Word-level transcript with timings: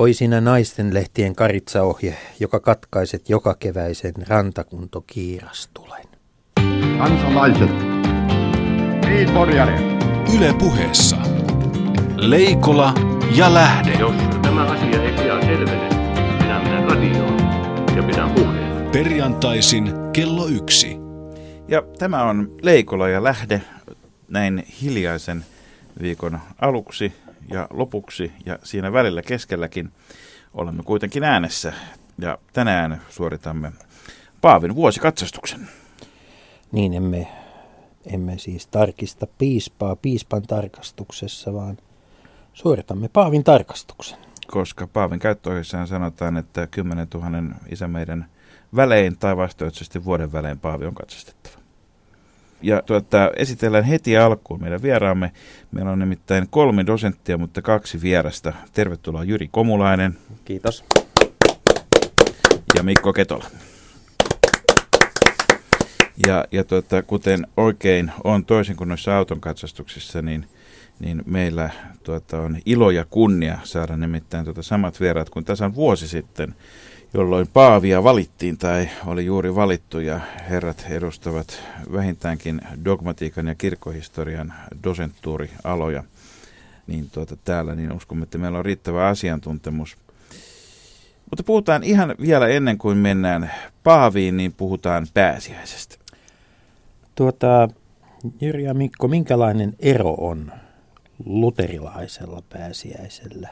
Oi 0.00 0.14
sinä 0.14 0.40
naisten 0.40 0.94
lehtien 0.94 1.34
karitsaohje, 1.34 2.16
joka 2.40 2.60
katkaiset 2.60 3.28
joka 3.28 3.54
keväisen 3.54 4.14
rantakunto 4.28 5.04
kiirastulen. 5.06 6.04
Kansalaiset. 6.98 7.70
Niin, 9.08 9.28
Yle 10.36 10.54
puheessa. 10.58 11.16
Leikola 12.16 12.94
ja 13.36 13.54
Lähde. 13.54 13.92
Jos 13.92 14.14
tämä 14.42 14.64
asia 14.64 15.02
ei 15.02 15.12
pian 15.12 15.42
selvene, 15.42 15.88
minä 16.42 16.62
menen 16.62 16.90
radioon 16.90 17.38
ja 17.96 18.02
pidän 18.02 18.30
puheen. 18.30 18.90
Perjantaisin 18.90 19.92
kello 20.12 20.46
yksi. 20.46 20.96
Ja 21.68 21.82
tämä 21.98 22.22
on 22.22 22.56
Leikola 22.62 23.08
ja 23.08 23.24
Lähde 23.24 23.62
näin 24.28 24.66
hiljaisen 24.82 25.44
viikon 26.02 26.38
aluksi 26.58 27.12
ja 27.50 27.66
lopuksi 27.70 28.32
ja 28.46 28.58
siinä 28.62 28.92
välillä 28.92 29.22
keskelläkin 29.22 29.92
olemme 30.54 30.82
kuitenkin 30.82 31.24
äänessä. 31.24 31.72
Ja 32.18 32.38
tänään 32.52 33.00
suoritamme 33.08 33.72
Paavin 34.40 34.74
vuosikatsastuksen. 34.74 35.68
Niin 36.72 36.94
emme, 36.94 37.28
emme 38.06 38.38
siis 38.38 38.66
tarkista 38.66 39.26
piispaa 39.38 39.96
piispan 39.96 40.42
tarkastuksessa, 40.42 41.54
vaan 41.54 41.78
suoritamme 42.52 43.08
Paavin 43.08 43.44
tarkastuksen. 43.44 44.18
Koska 44.46 44.86
Paavin 44.86 45.18
käyttöohjeessaan 45.18 45.86
sanotaan, 45.86 46.36
että 46.36 46.66
10 46.66 47.06
000 47.14 47.30
isämeiden 47.68 48.24
välein 48.76 49.18
tai 49.18 49.36
vastaavasti 49.36 50.04
vuoden 50.04 50.32
välein 50.32 50.58
Paavi 50.58 50.86
on 50.86 50.94
katsastettava. 50.94 51.59
Ja 52.62 52.82
tuota, 52.82 53.30
esitellään 53.36 53.84
heti 53.84 54.16
alkuun 54.16 54.60
meidän 54.60 54.82
vieraamme. 54.82 55.32
Meillä 55.70 55.90
on 55.90 55.98
nimittäin 55.98 56.46
kolme 56.50 56.86
dosenttia, 56.86 57.38
mutta 57.38 57.62
kaksi 57.62 58.02
vierasta. 58.02 58.52
Tervetuloa 58.72 59.24
Jyri 59.24 59.48
Komulainen. 59.48 60.18
Kiitos. 60.44 60.84
Ja 62.76 62.82
Mikko 62.82 63.12
Ketola. 63.12 63.44
Ja, 66.26 66.44
ja 66.52 66.64
tuota, 66.64 67.02
kuten 67.02 67.46
oikein 67.56 68.12
on 68.24 68.44
toisin 68.44 68.76
kuin 68.76 68.88
noissa 68.88 69.16
auton 69.16 69.40
katsastuksissa, 69.40 70.22
niin, 70.22 70.46
niin 70.98 71.22
meillä 71.26 71.70
tuota, 72.02 72.40
on 72.40 72.58
ilo 72.66 72.90
ja 72.90 73.04
kunnia 73.10 73.58
saada 73.64 73.96
nimittäin 73.96 74.44
tuota 74.44 74.62
samat 74.62 75.00
vieraat 75.00 75.30
kuin 75.30 75.44
tasan 75.44 75.74
vuosi 75.74 76.08
sitten– 76.08 76.54
jolloin 77.14 77.48
Paavia 77.52 78.04
valittiin 78.04 78.58
tai 78.58 78.88
oli 79.06 79.26
juuri 79.26 79.54
valittu 79.54 80.00
ja 80.00 80.20
herrat 80.50 80.86
edustavat 80.90 81.62
vähintäänkin 81.92 82.60
dogmatiikan 82.84 83.46
ja 83.46 83.54
kirkkohistorian 83.54 84.54
dosenttuurialoja. 84.84 86.04
Niin 86.86 87.10
tuota, 87.10 87.36
täällä 87.44 87.74
niin 87.74 87.92
uskomme, 87.92 88.22
että 88.22 88.38
meillä 88.38 88.58
on 88.58 88.64
riittävä 88.64 89.06
asiantuntemus. 89.06 89.96
Mutta 91.30 91.42
puhutaan 91.42 91.82
ihan 91.82 92.14
vielä 92.20 92.48
ennen 92.48 92.78
kuin 92.78 92.98
mennään 92.98 93.50
Paaviin, 93.82 94.36
niin 94.36 94.52
puhutaan 94.52 95.06
pääsiäisestä. 95.14 95.96
Tuota, 97.14 97.68
Jyri 98.40 98.64
ja 98.64 98.74
Mikko, 98.74 99.08
minkälainen 99.08 99.74
ero 99.78 100.14
on 100.18 100.52
luterilaisella 101.24 102.42
pääsiäisellä 102.48 103.48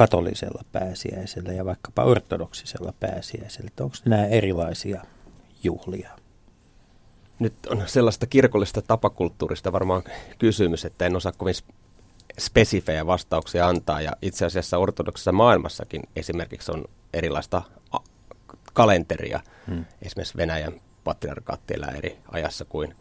katolisella 0.00 0.64
pääsiäisellä 0.72 1.52
ja 1.52 1.64
vaikkapa 1.64 2.04
ortodoksisella 2.04 2.94
pääsiäisellä? 3.00 3.70
Onko 3.80 3.96
nämä 4.04 4.26
erilaisia 4.26 5.02
juhlia? 5.62 6.10
Nyt 7.38 7.54
on 7.66 7.82
sellaista 7.86 8.26
kirkollista 8.26 8.82
tapakulttuurista 8.82 9.72
varmaan 9.72 10.02
kysymys, 10.38 10.84
että 10.84 11.06
en 11.06 11.16
osaa 11.16 11.32
kovin 11.32 11.54
spesifejä 12.38 13.06
vastauksia 13.06 13.68
antaa. 13.68 14.00
Ja 14.00 14.12
itse 14.22 14.44
asiassa 14.44 14.78
ortodoksisessa 14.78 15.32
maailmassakin 15.32 16.02
esimerkiksi 16.16 16.72
on 16.72 16.84
erilaista 17.14 17.62
kalenteria. 18.72 19.40
Hmm. 19.66 19.84
Esimerkiksi 20.02 20.36
Venäjän 20.36 20.80
patriarkaatti 21.04 21.74
elää 21.74 21.94
eri 21.96 22.18
ajassa 22.28 22.64
kuin 22.64 22.94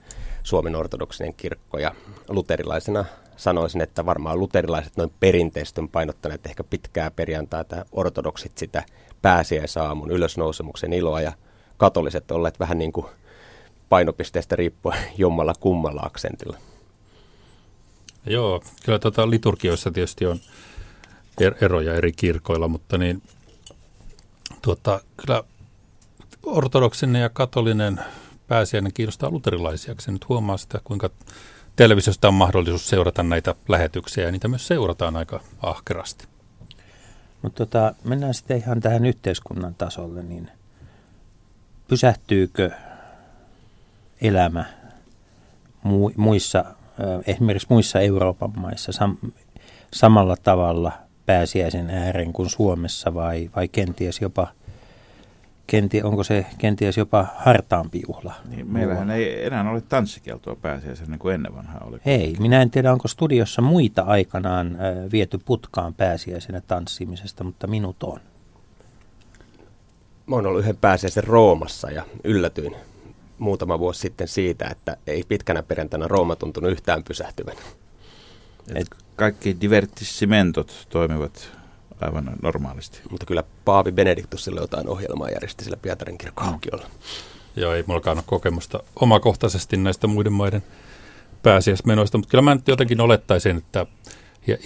Suomen 0.44 0.76
ortodoksinen 0.76 1.34
kirkko. 1.34 1.78
Ja 1.78 1.96
luterilaisena 2.30 3.06
sanoisin, 3.40 3.82
että 3.82 4.06
varmaan 4.06 4.40
luterilaiset 4.40 4.98
noin 4.98 5.14
perinteisesti 5.20 5.82
on 5.82 5.90
painottaneet 5.90 6.46
ehkä 6.46 6.64
pitkää 6.64 7.12
perjantaita, 7.12 7.86
ortodoksit 7.92 8.58
sitä 8.58 8.84
pääsiäisaamun 9.22 10.12
ylösnousemuksen 10.12 10.94
iloa 10.94 11.22
ja 11.22 11.34
katoliset 11.78 12.32
olleet 12.32 12.60
vähän 12.60 12.78
niin 12.78 12.92
kuin 12.92 13.06
painopisteestä 13.90 14.56
riippuen 14.56 15.00
jommalla 15.18 15.54
kummalla 15.60 16.02
aksentilla. 16.06 16.58
Joo, 18.26 18.64
kyllä 18.86 19.00
tuota 19.00 19.30
liturgioissa 19.30 19.92
tietysti 19.92 20.26
on 20.26 20.40
er-, 21.42 21.56
eroja 21.62 21.94
eri 21.94 22.12
kirkoilla, 22.12 22.68
mutta 22.68 22.98
niin 22.98 23.22
tuota, 24.62 25.02
kyllä 25.18 25.44
ortodoksinen 26.44 27.22
ja 27.22 27.30
katolinen 27.30 28.00
pääsiäinen 28.48 28.94
kiinnostaa 28.94 29.30
luterilaisia. 29.30 29.96
Se 30.00 30.12
nyt 30.12 30.30
huomaa 30.30 30.58
sitä, 30.58 30.82
kuinka 30.84 31.10
televisiosta 31.80 32.28
on 32.28 32.34
mahdollisuus 32.34 32.90
seurata 32.90 33.24
näitä 33.24 33.56
lähetyksiä 33.68 34.26
ja 34.26 34.32
niitä 34.32 34.48
myös 34.48 34.68
seurataan 34.68 35.18
aika 35.18 35.40
ahkerasti. 35.62 36.28
Mutta 37.42 37.66
tota, 37.66 37.96
mennään 38.04 38.34
sitten 38.34 38.58
ihan 38.58 38.80
tähän 38.80 39.06
yhteiskunnan 39.06 39.76
tasolle, 39.76 40.24
niin 40.24 40.52
pysähtyykö 41.88 42.72
elämä 44.22 44.66
muissa, 46.18 46.66
esimerkiksi 47.28 47.68
muissa 47.70 48.00
Euroopan 48.00 48.60
maissa 48.60 48.92
sam- 48.92 49.32
samalla 49.94 50.36
tavalla 50.44 50.92
pääsiäisen 51.26 51.90
ääreen 51.90 52.34
kuin 52.34 52.50
Suomessa 52.50 53.14
vai, 53.14 53.50
vai 53.56 53.68
kenties 53.68 54.22
jopa– 54.22 54.48
Kenti, 55.70 56.04
onko 56.04 56.24
se 56.24 56.46
kenties 56.58 56.98
jopa 56.98 57.26
hartaampi 57.36 58.02
juhla? 58.08 58.34
Niin, 58.50 58.68
meillähän 58.68 59.12
ei 59.12 59.46
enää 59.46 59.72
ole 59.72 59.82
tanssikeltoa 59.82 60.56
pääsiäisenä 60.56 61.10
niin 61.10 61.20
kuin 61.20 61.36
ennen 61.36 61.56
vanhaa 61.56 61.88
oli. 61.88 61.98
Ei, 62.06 62.36
minä 62.40 62.62
en 62.62 62.72
tiedä 62.72 62.92
onko 62.92 63.08
studiossa 63.08 63.62
muita 63.62 64.02
aikanaan 64.02 64.68
äh, 64.68 65.12
viety 65.12 65.40
putkaan 65.46 65.94
pääsiäisenä 65.94 66.62
tanssimisesta, 66.62 67.44
mutta 67.44 67.68
minut 67.68 68.04
on. 68.04 68.20
Mä 70.28 70.36
oon 70.36 70.46
ollut 70.46 70.62
yhden 70.62 70.78
pääsiäisen 70.78 71.24
Roomassa 71.24 71.92
ja 71.92 72.04
yllätyin 72.24 72.76
muutama 73.38 73.80
vuosi 73.80 74.00
sitten 74.00 74.28
siitä, 74.28 74.68
että 74.68 74.98
ei 75.08 75.24
pitkänä 75.28 75.64
perjantaina 75.64 76.08
Rooma 76.08 76.36
tuntunut 76.36 76.72
yhtään 76.72 77.04
pysähtyvän. 77.04 77.56
Et 78.76 78.88
kaikki 79.16 79.58
divertissimentot 79.62 80.88
toimivat 80.90 81.59
aivan 82.02 82.32
normaalisti. 82.42 83.02
Mutta 83.10 83.26
kyllä 83.26 83.44
Paavi 83.66 83.92
Benediktus 83.92 84.44
sille 84.44 84.62
jotain 84.62 84.88
ohjelmaa 84.90 85.30
järjesti 85.30 85.64
sillä 85.64 85.78
Pietarin 85.78 86.18
kirkon 86.18 86.48
mm. 86.48 86.54
aukiolla. 86.54 86.86
Joo, 87.56 87.74
ei 87.74 87.84
mullakaan 87.88 88.18
ole 88.18 88.24
kokemusta 88.28 88.80
omakohtaisesti 88.96 89.78
näistä 89.78 90.08
muiden 90.08 90.34
maiden 90.34 90.64
pääsiäismenoista, 91.44 92.18
mutta 92.18 92.32
kyllä 92.32 92.42
mä 92.42 92.56
nyt 92.56 92.68
jotenkin 92.68 93.02
olettaisin, 93.02 93.58
että 93.58 93.86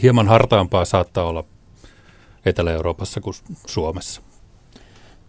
hieman 0.01 0.27
hartaampaa 0.27 0.85
saattaa 0.85 1.23
olla 1.23 1.43
Etelä-Euroopassa 2.45 3.21
kuin 3.21 3.35
Suomessa. 3.65 4.21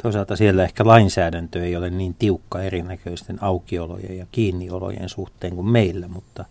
Toisaalta 0.02 0.36
siellä 0.36 0.64
ehkä 0.64 0.86
lainsäädäntö 0.86 1.64
ei 1.64 1.76
ole 1.76 1.90
niin 1.90 2.14
tiukka 2.14 2.62
erinäköisten 2.62 3.42
aukiolojen 3.42 4.18
ja 4.18 4.26
kiinniolojen 4.32 5.08
suhteen 5.08 5.54
kuin 5.54 5.66
meillä, 5.66 6.08
mutta 6.08 6.44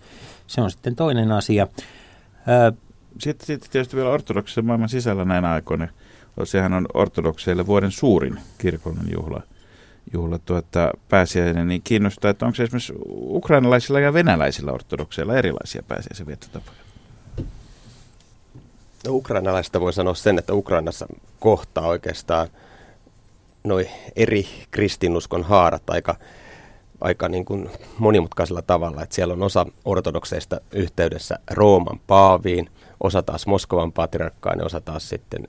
se 0.47 0.61
on 0.61 0.71
sitten 0.71 0.95
toinen 0.95 1.31
asia. 1.31 1.67
Sitten, 3.19 3.47
sitten 3.47 3.71
tietysti 3.71 3.95
vielä 3.95 4.09
ortodoksisen 4.09 4.65
maailman 4.65 4.89
sisällä 4.89 5.25
näinä 5.25 5.51
aikoina. 5.51 5.87
Sehän 6.43 6.73
on 6.73 6.85
ortodokseille 6.93 7.67
vuoden 7.67 7.91
suurin 7.91 8.39
kirkollinen 8.57 9.13
juhla, 9.13 9.41
juhla 10.13 10.39
tuota, 10.39 10.91
pääsiäinen, 11.09 11.67
niin 11.67 11.81
kiinnostaa, 11.83 12.31
että 12.31 12.45
onko 12.45 12.63
esimerkiksi 12.63 12.93
ukrainalaisilla 13.09 13.99
ja 13.99 14.13
venäläisillä 14.13 14.71
ortodokseilla 14.71 15.37
erilaisia 15.37 15.83
pääsiäisen 15.87 16.27
viettotapoja? 16.27 16.77
No, 19.05 19.13
ukrainalaisista 19.13 19.81
voi 19.81 19.93
sanoa 19.93 20.13
sen, 20.13 20.39
että 20.39 20.53
Ukrainassa 20.53 21.07
kohtaa 21.39 21.87
oikeastaan 21.87 22.47
noin 23.63 23.87
eri 24.15 24.47
kristinuskon 24.71 25.43
haarat 25.43 25.89
aika, 25.89 26.15
aika 27.01 27.29
niin 27.29 27.45
kuin 27.45 27.69
monimutkaisella 27.97 28.61
tavalla. 28.61 29.03
Että 29.03 29.15
siellä 29.15 29.33
on 29.33 29.43
osa 29.43 29.65
ortodokseista 29.85 30.61
yhteydessä 30.71 31.39
Rooman 31.51 31.99
paaviin– 32.07 32.69
osa 33.03 33.23
taas 33.23 33.47
Moskovan 33.47 33.91
patriarkkaan 33.91 34.59
ja 34.59 34.65
osa 34.65 34.81
taas 34.81 35.09
sitten 35.09 35.47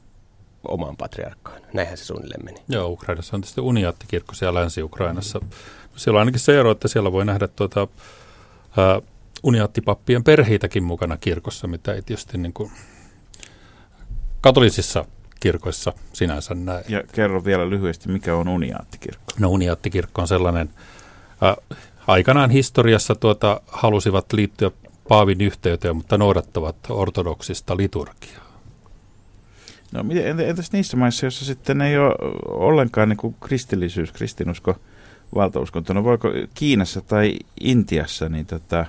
omaan 0.68 0.96
patriarkkaan. 0.96 1.62
Näinhän 1.72 1.96
se 1.96 2.04
suunnilleen 2.04 2.44
meni. 2.44 2.58
Joo, 2.68 2.88
Ukrainassa 2.88 3.36
on 3.36 3.40
tietysti 3.40 3.60
uniaattikirkko 3.60 4.34
siellä 4.34 4.60
Länsi-Ukrainassa. 4.60 5.40
Siellä 5.96 6.16
on 6.16 6.20
ainakin 6.20 6.40
se 6.40 6.60
ero, 6.60 6.70
että 6.70 6.88
siellä 6.88 7.12
voi 7.12 7.24
nähdä 7.24 7.48
tuota, 7.48 7.88
ää, 8.76 9.00
uniaattipappien 9.42 10.24
perheitäkin 10.24 10.82
mukana 10.84 11.16
kirkossa, 11.16 11.66
mitä 11.66 11.92
ei 11.92 12.02
tietysti 12.02 12.38
niin 12.38 12.52
kuin 12.52 12.70
katolisissa 14.40 15.04
kirkoissa 15.40 15.92
sinänsä 16.12 16.54
näe. 16.54 16.84
Ja 16.88 17.02
kerro 17.12 17.44
vielä 17.44 17.70
lyhyesti, 17.70 18.08
mikä 18.08 18.36
on 18.36 18.48
uniaattikirkko? 18.48 19.32
No 19.38 19.48
uniaattikirkko 19.48 20.22
on 20.22 20.28
sellainen, 20.28 20.70
ää, 21.40 21.56
aikanaan 22.06 22.50
historiassa 22.50 23.14
tuota, 23.14 23.60
halusivat 23.66 24.32
liittyä 24.32 24.70
Paavin 25.08 25.40
yhteyteen, 25.40 25.96
mutta 25.96 26.18
noudattavat 26.18 26.76
ortodoksista 26.88 27.76
liturgiaa. 27.76 28.44
No 29.92 30.02
miten, 30.02 30.40
entäs 30.40 30.72
niissä 30.72 30.96
maissa, 30.96 31.26
joissa 31.26 31.44
sitten 31.44 31.80
ei 31.80 31.98
ole 31.98 32.14
ollenkaan 32.46 33.08
niin 33.08 33.16
kuin 33.16 33.36
kristillisyys, 33.40 34.12
kristinusko, 34.12 34.76
valtauskonto, 35.34 35.92
no 35.92 36.04
voiko 36.04 36.28
Kiinassa 36.54 37.00
tai 37.00 37.38
Intiassa 37.60 38.28
niin 38.28 38.46
tota, 38.46 38.86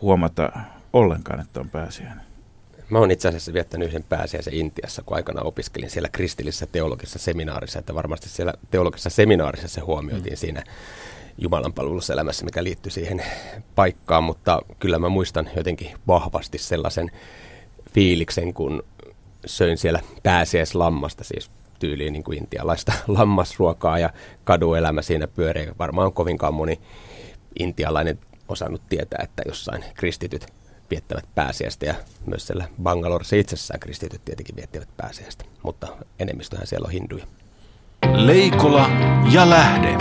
huomata 0.00 0.52
ollenkaan, 0.92 1.40
että 1.40 1.60
on 1.60 1.70
pääsiäinen? 1.70 2.28
Mä 2.90 2.98
oon 2.98 3.10
itse 3.10 3.28
asiassa 3.28 3.52
viettänyt 3.52 3.88
yhden 3.88 4.04
pääsiäisen 4.04 4.54
Intiassa, 4.54 5.02
kun 5.02 5.16
aikana 5.16 5.42
opiskelin 5.42 5.90
siellä 5.90 6.08
kristillisessä 6.08 6.66
teologisessa 6.66 7.18
seminaarissa, 7.18 7.78
että 7.78 7.94
varmasti 7.94 8.28
siellä 8.28 8.54
teologisessa 8.70 9.10
seminaarissa 9.10 9.68
se 9.68 9.80
huomioitiin 9.80 10.34
mm. 10.34 10.38
siinä 10.38 10.64
Jumalan 11.38 11.72
palveluselämässä, 11.72 12.44
mikä 12.44 12.64
liittyy 12.64 12.92
siihen 12.92 13.22
paikkaan, 13.74 14.24
mutta 14.24 14.62
kyllä 14.78 14.98
mä 14.98 15.08
muistan 15.08 15.50
jotenkin 15.56 15.90
vahvasti 16.06 16.58
sellaisen 16.58 17.10
fiiliksen, 17.92 18.54
kun 18.54 18.82
söin 19.46 19.78
siellä 19.78 20.00
pääsiäislammasta, 20.22 21.24
siis 21.24 21.50
tyyliin 21.78 22.12
niin 22.12 22.24
kuin 22.24 22.38
intialaista 22.38 22.92
lammasruokaa 23.18 23.98
ja 23.98 24.10
kaduelämä 24.44 25.02
siinä 25.02 25.26
pyörii. 25.26 25.68
Varmaan 25.78 26.12
kovinkaan 26.12 26.54
moni 26.54 26.80
intialainen 27.58 28.18
osannut 28.48 28.82
tietää, 28.88 29.20
että 29.22 29.42
jossain 29.46 29.84
kristityt 29.94 30.46
viettävät 30.90 31.24
pääsiäistä 31.34 31.86
ja 31.86 31.94
myös 32.26 32.46
siellä 32.46 32.68
Bangaloressa 32.82 33.36
itsessään 33.36 33.80
kristityt 33.80 34.24
tietenkin 34.24 34.56
viettivät 34.56 34.88
pääsiäistä, 34.96 35.44
mutta 35.62 35.88
enemmistöhän 36.18 36.66
siellä 36.66 36.86
on 36.86 36.92
hinduja. 36.92 37.26
Leikola 38.12 38.90
ja 39.32 39.50
lähde. 39.50 39.98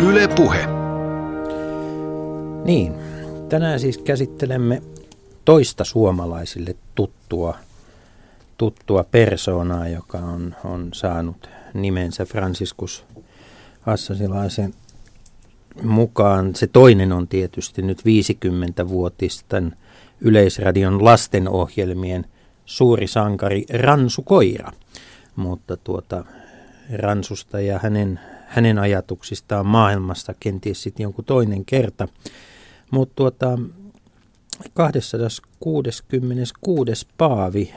Yle 0.00 0.28
Puhe. 0.28 0.66
Niin, 2.64 2.94
tänään 3.48 3.80
siis 3.80 3.98
käsittelemme 3.98 4.82
toista 5.44 5.84
suomalaisille 5.84 6.76
tuttua, 6.94 7.58
tuttua 8.58 9.04
persoonaa, 9.04 9.88
joka 9.88 10.18
on, 10.18 10.54
on 10.64 10.88
saanut 10.92 11.48
nimensä 11.74 12.24
Franciscus 12.24 13.04
Assasilaisen 13.86 14.74
mukaan. 15.82 16.54
Se 16.54 16.66
toinen 16.66 17.12
on 17.12 17.28
tietysti 17.28 17.82
nyt 17.82 17.98
50-vuotisten 17.98 19.76
Yleisradion 20.20 21.04
lastenohjelmien 21.04 22.26
suuri 22.64 23.06
sankari 23.06 23.64
Ransu 23.72 24.22
Koira. 24.22 24.72
Mutta 25.36 25.76
tuota, 25.76 26.24
Ransusta 26.92 27.60
ja 27.60 27.80
hänen, 27.82 28.20
hänen 28.46 28.78
ajatuksistaan 28.78 29.66
maailmasta 29.66 30.34
kenties 30.40 30.82
sitten 30.82 31.04
jonkun 31.04 31.24
toinen 31.24 31.64
kerta. 31.64 32.08
Mutta 32.90 33.14
tuota, 33.14 33.58
266. 34.74 37.06
paavi 37.18 37.74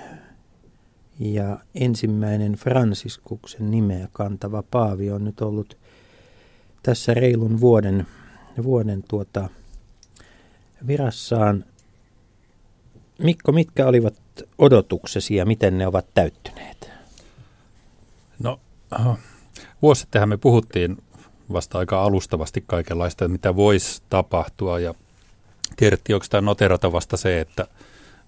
ja 1.19 1.60
ensimmäinen 1.75 2.54
Fransiskuksen 2.54 3.71
nimeä 3.71 4.07
kantava 4.12 4.63
paavi 4.71 5.12
on 5.12 5.24
nyt 5.24 5.42
ollut 5.42 5.77
tässä 6.83 7.13
reilun 7.13 7.60
vuoden, 7.60 8.07
vuoden 8.63 9.04
tuota 9.07 9.50
virassaan. 10.88 11.66
Mikko, 13.18 13.51
mitkä 13.51 13.88
olivat 13.88 14.16
odotuksesi 14.57 15.36
ja 15.36 15.45
miten 15.45 15.77
ne 15.77 15.88
ovat 15.88 16.06
täyttyneet? 16.13 16.92
No, 18.44 18.60
vuosi 19.81 20.01
sittenhän 20.01 20.29
me 20.29 20.37
puhuttiin 20.37 20.97
vasta 21.53 21.77
aika 21.77 22.03
alustavasti 22.03 22.63
kaikenlaista, 22.67 23.27
mitä 23.27 23.55
voisi 23.55 24.01
tapahtua 24.09 24.79
ja 24.79 24.93
Kertti, 25.75 26.13
onko 26.13 26.25
tämä 26.29 26.41
noterata 26.41 26.91
vasta 26.91 27.17
se, 27.17 27.39
että 27.39 27.67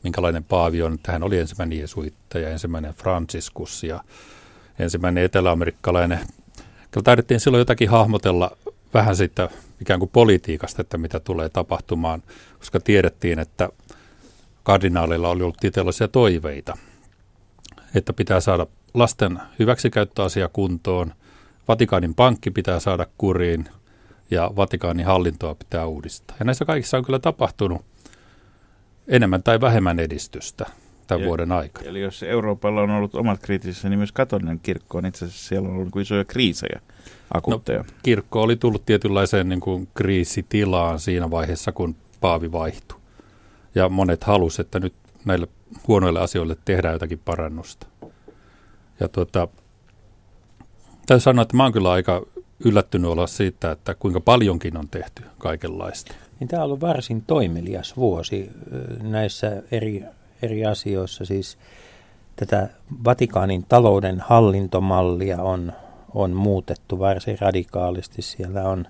minkälainen 0.04 0.44
paavi 0.44 0.82
on. 0.82 1.00
Tähän 1.04 1.24
oli 1.24 1.38
ensimmäinen 1.38 1.80
jesuittaja, 1.80 2.50
ensimmäinen 2.50 2.94
Franciscus 2.94 3.84
ja 3.84 4.04
ensimmäinen 4.80 5.24
eteläamerikkalainen. 5.24 6.20
Kyllä 6.92 7.04
taidettiin 7.04 7.40
silloin 7.40 7.60
jotakin 7.62 7.90
hahmotella 7.90 8.58
vähän 8.94 9.16
siitä 9.16 9.50
ikään 9.82 10.00
kuin 10.00 10.10
politiikasta, 10.14 10.82
että 10.82 10.98
mitä 10.98 11.20
tulee 11.20 11.50
tapahtumaan, 11.50 12.24
koska 12.60 12.80
tiedettiin, 12.80 13.40
että 13.40 13.70
kardinaalilla 14.64 15.30
oli 15.30 15.44
ollut 15.44 15.58
tietynlaisia 15.60 16.08
toiveita, 16.08 16.78
että 17.96 18.14
pitää 18.14 18.40
saada 18.40 18.68
lasten 18.94 19.40
hyväksikäyttöasia 19.60 20.48
kuntoon, 20.48 21.14
Vatikaanin 21.68 22.16
pankki 22.16 22.52
pitää 22.52 22.80
saada 22.80 23.08
kuriin– 23.18 23.66
ja 24.32 24.52
Vatikaanin 24.56 25.06
hallintoa 25.06 25.56
pitää 25.56 25.86
uudistaa. 25.86 26.38
Ja 26.40 26.46
näissä 26.46 26.66
kaikissa 26.66 26.98
on 26.98 27.06
kyllä 27.06 27.20
tapahtunut 27.20 27.86
enemmän 29.08 29.44
tai 29.44 29.62
vähemmän 29.62 30.00
edistystä 30.00 30.66
tämän 31.08 31.22
ja, 31.22 31.28
vuoden 31.28 31.52
aikana. 31.52 31.90
Eli 31.90 32.02
jos 32.02 32.24
Euroopalla 32.24 32.82
on 32.82 32.90
ollut 32.90 33.16
omat 33.16 33.42
kriittisessä, 33.42 33.90
niin 33.90 34.00
myös 34.00 34.12
katolinen 34.12 34.60
kirkko 34.60 34.98
on 34.98 35.06
itse 35.06 35.26
asiassa 35.26 35.48
siellä 35.48 35.70
on 35.70 35.76
ollut 35.76 35.96
isoja 35.96 36.26
kriisejä, 36.26 36.82
akuutteja. 37.34 37.80
No, 37.80 37.86
kirkko 38.04 38.42
oli 38.42 38.56
tullut 38.56 38.86
tietynlaiseen 38.86 39.50
niin 39.50 39.60
kuin 39.60 39.88
kriisitilaan 39.94 41.00
siinä 41.00 41.32
vaiheessa, 41.32 41.72
kun 41.72 41.96
paavi 42.22 42.52
vaihtui. 42.52 43.00
Ja 43.76 43.90
monet 43.90 44.24
halusivat, 44.24 44.68
että 44.68 44.80
nyt 44.80 44.94
näille 45.26 45.48
huonoille 45.88 46.20
asioille 46.20 46.58
tehdään 46.66 46.94
jotakin 46.94 47.20
parannusta. 47.26 47.88
Ja 49.00 49.08
tuota, 49.08 49.48
täytyy 51.12 51.24
sanoa, 51.24 51.42
että 51.42 51.58
mä 51.58 51.64
oon 51.64 51.72
kyllä 51.72 51.92
aika 51.92 52.22
yllättynyt 52.66 53.12
olla 53.12 53.28
siitä, 53.28 53.72
että 53.72 53.96
kuinka 53.96 54.20
paljonkin 54.20 54.78
on 54.78 54.88
tehty 54.90 55.24
kaikenlaista. 55.38 56.14
Niin 56.40 56.48
tämä 56.48 56.62
on 56.62 56.66
ollut 56.66 56.82
varsin 56.82 57.22
toimelias 57.22 57.98
vuosi 57.98 58.52
näissä 59.02 59.64
eri, 59.72 60.04
eri 60.42 60.66
asioissa. 60.66 61.26
Siis 61.26 61.58
tätä 62.36 62.70
Vatikaanin 63.06 63.66
talouden 63.70 64.20
hallintomallia 64.20 65.42
on, 65.42 65.74
on 66.14 66.32
muutettu 66.32 67.00
varsin 67.00 67.38
radikaalisti. 67.42 68.22
Siellä 68.22 68.64
on, 68.64 68.86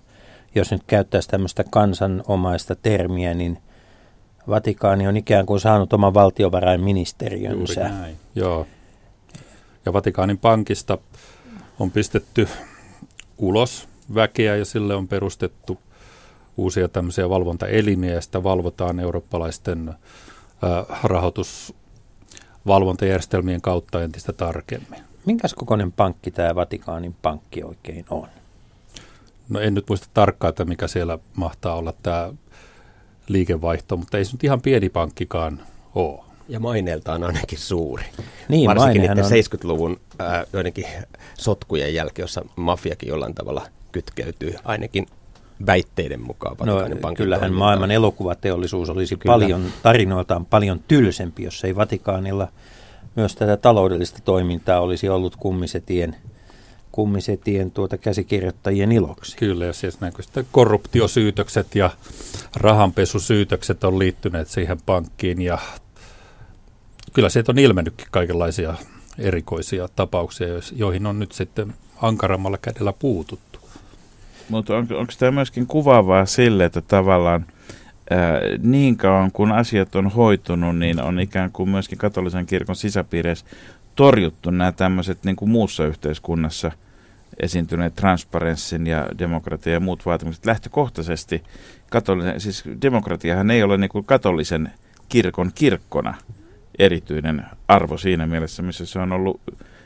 jos 0.55 0.71
nyt 0.71 0.83
käyttäisi 0.87 1.29
tämmöistä 1.29 1.63
kansanomaista 1.69 2.75
termiä, 2.75 3.33
niin 3.33 3.57
Vatikaani 4.47 5.07
on 5.07 5.17
ikään 5.17 5.45
kuin 5.45 5.59
saanut 5.59 5.93
oman 5.93 6.13
valtiovarainministeriönsä. 6.13 7.81
Juuri 7.81 7.99
näin, 7.99 8.17
joo. 8.35 8.67
Ja 9.85 9.93
Vatikaanin 9.93 10.37
pankista 10.37 10.97
on 11.81 11.91
pistetty 11.91 12.47
ulos 13.37 13.89
väkeä 14.15 14.55
ja 14.55 14.65
sille 14.65 14.95
on 14.95 15.07
perustettu 15.07 15.79
uusia 16.57 16.87
tämmöisiä 16.87 17.29
valvontaelimiä 17.29 18.13
ja 18.13 18.21
sitä 18.21 18.43
valvotaan 18.43 18.99
eurooppalaisten 18.99 19.89
äh, 19.89 19.95
rahoitusvalvontajärjestelmien 21.03 23.61
kautta 23.61 24.03
entistä 24.03 24.33
tarkemmin. 24.33 24.99
Minkäs 25.25 25.53
kokoinen 25.53 25.91
pankki 25.91 26.31
tämä 26.31 26.55
Vatikaanin 26.55 27.15
pankki 27.21 27.63
oikein 27.63 28.05
on? 28.09 28.27
No 29.49 29.59
en 29.59 29.73
nyt 29.73 29.89
muista 29.89 30.07
tarkkaan, 30.13 30.49
että 30.49 30.65
mikä 30.65 30.87
siellä 30.87 31.19
mahtaa 31.35 31.75
olla 31.75 31.93
tämä 32.03 32.33
liikevaihto, 33.27 33.97
mutta 33.97 34.17
ei 34.17 34.25
se 34.25 34.31
nyt 34.31 34.43
ihan 34.43 34.61
pieni 34.61 34.89
pankkikaan 34.89 35.61
ole. 35.95 36.30
Ja 36.51 36.59
maineeltaan 36.59 37.23
ainakin 37.23 37.59
suuri. 37.59 38.03
Niin, 38.49 38.67
Varsinkin 38.67 39.01
niiden 39.01 39.25
on... 39.25 39.31
70-luvun 39.31 39.99
ää, 40.19 40.45
joidenkin 40.53 40.85
sotkujen 41.37 41.93
jälkeen, 41.93 42.23
jossa 42.23 42.45
mafiakin 42.55 43.09
jollain 43.09 43.35
tavalla 43.35 43.67
kytkeytyy 43.91 44.55
ainakin 44.63 45.07
väitteiden 45.65 46.21
mukaan. 46.21 46.55
No, 46.59 46.75
kyllähän 47.15 47.41
toimintaan. 47.41 47.53
maailman 47.53 47.91
elokuvateollisuus 47.91 48.89
olisi 48.89 49.15
Kyllä. 49.15 49.33
paljon 49.33 49.65
tarinoiltaan 49.83 50.45
paljon 50.45 50.79
tylsempi, 50.87 51.43
jos 51.43 51.63
ei 51.63 51.75
Vatikaanilla 51.75 52.47
myös 53.15 53.35
tätä 53.35 53.57
taloudellista 53.57 54.19
toimintaa 54.25 54.79
olisi 54.79 55.09
ollut 55.09 55.35
kummisetien 55.35 56.15
kummisetien 56.91 57.71
tuota 57.71 57.97
käsikirjoittajien 57.97 58.91
iloksi. 58.91 59.37
Kyllä, 59.37 59.65
ja 59.65 59.73
siis 59.73 59.97
sitten 60.21 60.47
korruptiosyytökset 60.51 61.75
ja 61.75 61.89
rahanpesusyytökset 62.55 63.83
on 63.83 63.99
liittyneet 63.99 64.47
siihen 64.47 64.77
pankkiin 64.85 65.41
ja 65.41 65.57
kyllä 67.13 67.29
sieltä 67.29 67.51
on 67.51 67.59
ilmennytkin 67.59 68.07
kaikenlaisia 68.11 68.73
erikoisia 69.17 69.87
tapauksia, 69.95 70.47
joihin 70.75 71.05
on 71.05 71.19
nyt 71.19 71.31
sitten 71.31 71.73
ankarammalla 72.01 72.57
kädellä 72.57 72.93
puututtu. 72.93 73.59
Mutta 74.49 74.77
on, 74.77 74.87
onko 74.93 75.13
tämä 75.19 75.31
myöskin 75.31 75.67
kuvaavaa 75.67 76.25
sille, 76.25 76.65
että 76.65 76.81
tavallaan 76.81 77.45
ää, 78.09 78.39
niin 78.59 78.97
kauan 78.97 79.31
kun 79.31 79.51
asiat 79.51 79.95
on 79.95 80.07
hoitunut, 80.07 80.77
niin 80.77 81.01
on 81.01 81.19
ikään 81.19 81.51
kuin 81.51 81.69
myöskin 81.69 81.97
katolisen 81.97 82.45
kirkon 82.45 82.75
sisäpiireissä 82.75 83.45
torjuttu 83.95 84.49
nämä 84.49 84.71
tämmöiset 84.71 85.23
niin 85.23 85.35
kuin 85.35 85.49
muussa 85.49 85.85
yhteiskunnassa 85.85 86.71
esiintyneet 87.39 87.95
transparenssin 87.95 88.87
ja 88.87 89.07
demokratia 89.17 89.73
ja 89.73 89.79
muut 89.79 90.05
vaatimukset 90.05 90.45
lähtökohtaisesti. 90.45 91.43
Katolisen, 91.89 92.41
siis 92.41 92.63
demokratiahan 92.81 93.51
ei 93.51 93.63
ole 93.63 93.77
niin 93.77 93.89
kuin 93.89 94.05
katolisen 94.05 94.71
kirkon 95.09 95.51
kirkkona– 95.55 96.13
erityinen 96.79 97.45
arvo 97.67 97.97
siinä 97.97 98.27
mielessä, 98.27 98.63
missä 98.63 98.85
se 98.85 98.99
on 98.99 99.11
ollut 99.11 99.41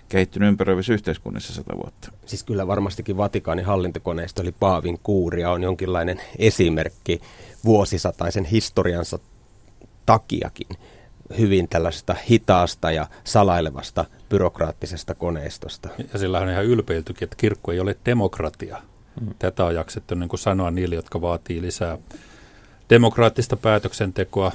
kehittynyt 0.10 0.50
ympäröivissä 0.50 0.94
yhteiskunnissa 0.94 1.54
sata 1.54 1.78
vuotta. 1.78 2.12
Siis 2.26 2.44
kyllä 2.44 2.68
varmastikin 2.68 3.18
Vatikaanin 3.18 3.66
hallintokoneista 3.66 4.42
oli 4.42 4.52
Paavin 4.52 5.00
kuuria 5.04 5.52
on 5.52 5.64
jonkinlainen 5.64 6.22
esimerkki 6.40 7.22
vuosisataisen 7.66 8.46
historiansa 8.46 9.20
takiakin. 10.06 10.68
hyvin 11.38 11.68
tällaista 11.70 12.16
hitaasta 12.30 12.92
ja 12.92 13.08
salailevasta 13.24 14.06
byrokraattisesta 14.30 15.16
koneistosta. 15.16 15.90
Ja 16.14 16.20
sillä 16.20 16.40
on 16.40 16.50
ihan 16.50 16.66
ylpeiltykin, 16.66 17.26
että 17.26 17.36
kirkko 17.36 17.72
ei 17.72 17.80
ole 17.80 17.98
demokratia. 18.06 18.82
Mm. 19.22 19.34
Tätä 19.40 19.66
on 19.66 19.76
jaksettu 19.76 20.16
niin 20.16 20.30
kuin 20.30 20.40
sanoa 20.40 20.72
niille, 20.72 20.96
jotka 20.96 21.22
vaatii 21.22 21.62
lisää 21.62 21.98
demokraattista 22.90 23.58
päätöksentekoa. 23.58 24.52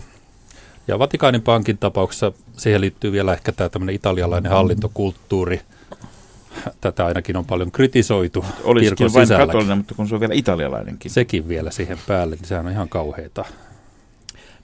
Ja 0.90 0.99
Vatikaanin 0.99 1.42
pankin 1.42 1.78
tapauksessa 1.78 2.32
siihen 2.56 2.80
liittyy 2.80 3.12
vielä 3.12 3.32
ehkä 3.32 3.52
tämä 3.52 3.68
tämmöinen 3.68 3.94
italialainen 3.94 4.52
hallintokulttuuri. 4.52 5.61
Tätä 6.80 7.06
ainakin 7.06 7.37
on 7.37 7.44
paljon 7.44 7.73
kritisoitu 7.73 8.44
Olisikin 8.64 9.12
vain 9.12 9.26
sisällä. 9.26 9.47
katolinen, 9.47 9.78
mutta 9.78 9.94
kun 9.94 10.09
se 10.09 10.14
on 10.14 10.20
vielä 10.20 10.35
italialainenkin. 10.35 11.11
Sekin 11.11 11.49
vielä 11.49 11.70
siihen 11.70 11.99
päälle, 12.06 12.37
niin 12.37 12.44
sehän 12.44 12.66
on 12.66 12.73
ihan 12.73 12.88
kauheita. 12.88 13.44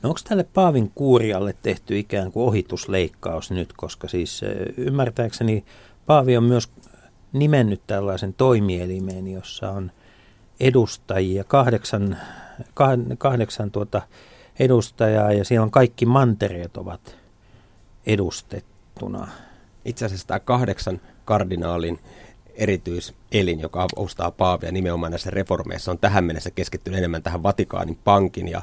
No 0.02 0.08
onko 0.08 0.20
tälle 0.28 0.46
Paavin 0.54 0.92
kuurialle 0.94 1.54
tehty 1.62 1.98
ikään 1.98 2.32
kuin 2.32 2.46
ohitusleikkaus 2.46 3.50
nyt, 3.50 3.72
koska 3.76 4.08
siis 4.08 4.40
ymmärtääkseni 4.76 5.64
Paavi 6.06 6.36
on 6.36 6.44
myös 6.44 6.68
nimennyt 7.32 7.80
tällaisen 7.86 8.34
toimielimen, 8.34 9.28
jossa 9.28 9.70
on 9.70 9.90
edustajia, 10.60 11.44
kahdeksan, 11.44 12.16
kahdeksan 13.18 13.70
tuota 13.70 14.02
edustajaa 14.58 15.32
ja 15.32 15.44
siellä 15.44 15.64
on 15.64 15.70
kaikki 15.70 16.06
mantereet 16.06 16.76
ovat 16.76 17.16
edustettuna. 18.06 19.28
Itse 19.84 20.04
asiassa 20.04 20.26
tämä 20.26 20.40
kahdeksan 20.40 21.00
kardinaalin 21.24 21.98
erityiselin, 22.54 23.60
joka 23.60 23.82
avustaa 23.82 24.30
Paavia 24.30 24.72
nimenomaan 24.72 25.12
näissä 25.12 25.30
reformeissa, 25.30 25.90
on 25.90 25.98
tähän 25.98 26.24
mennessä 26.24 26.50
keskittynyt 26.50 26.98
enemmän 26.98 27.22
tähän 27.22 27.42
Vatikaanin 27.42 27.98
pankin 28.04 28.48
ja 28.48 28.62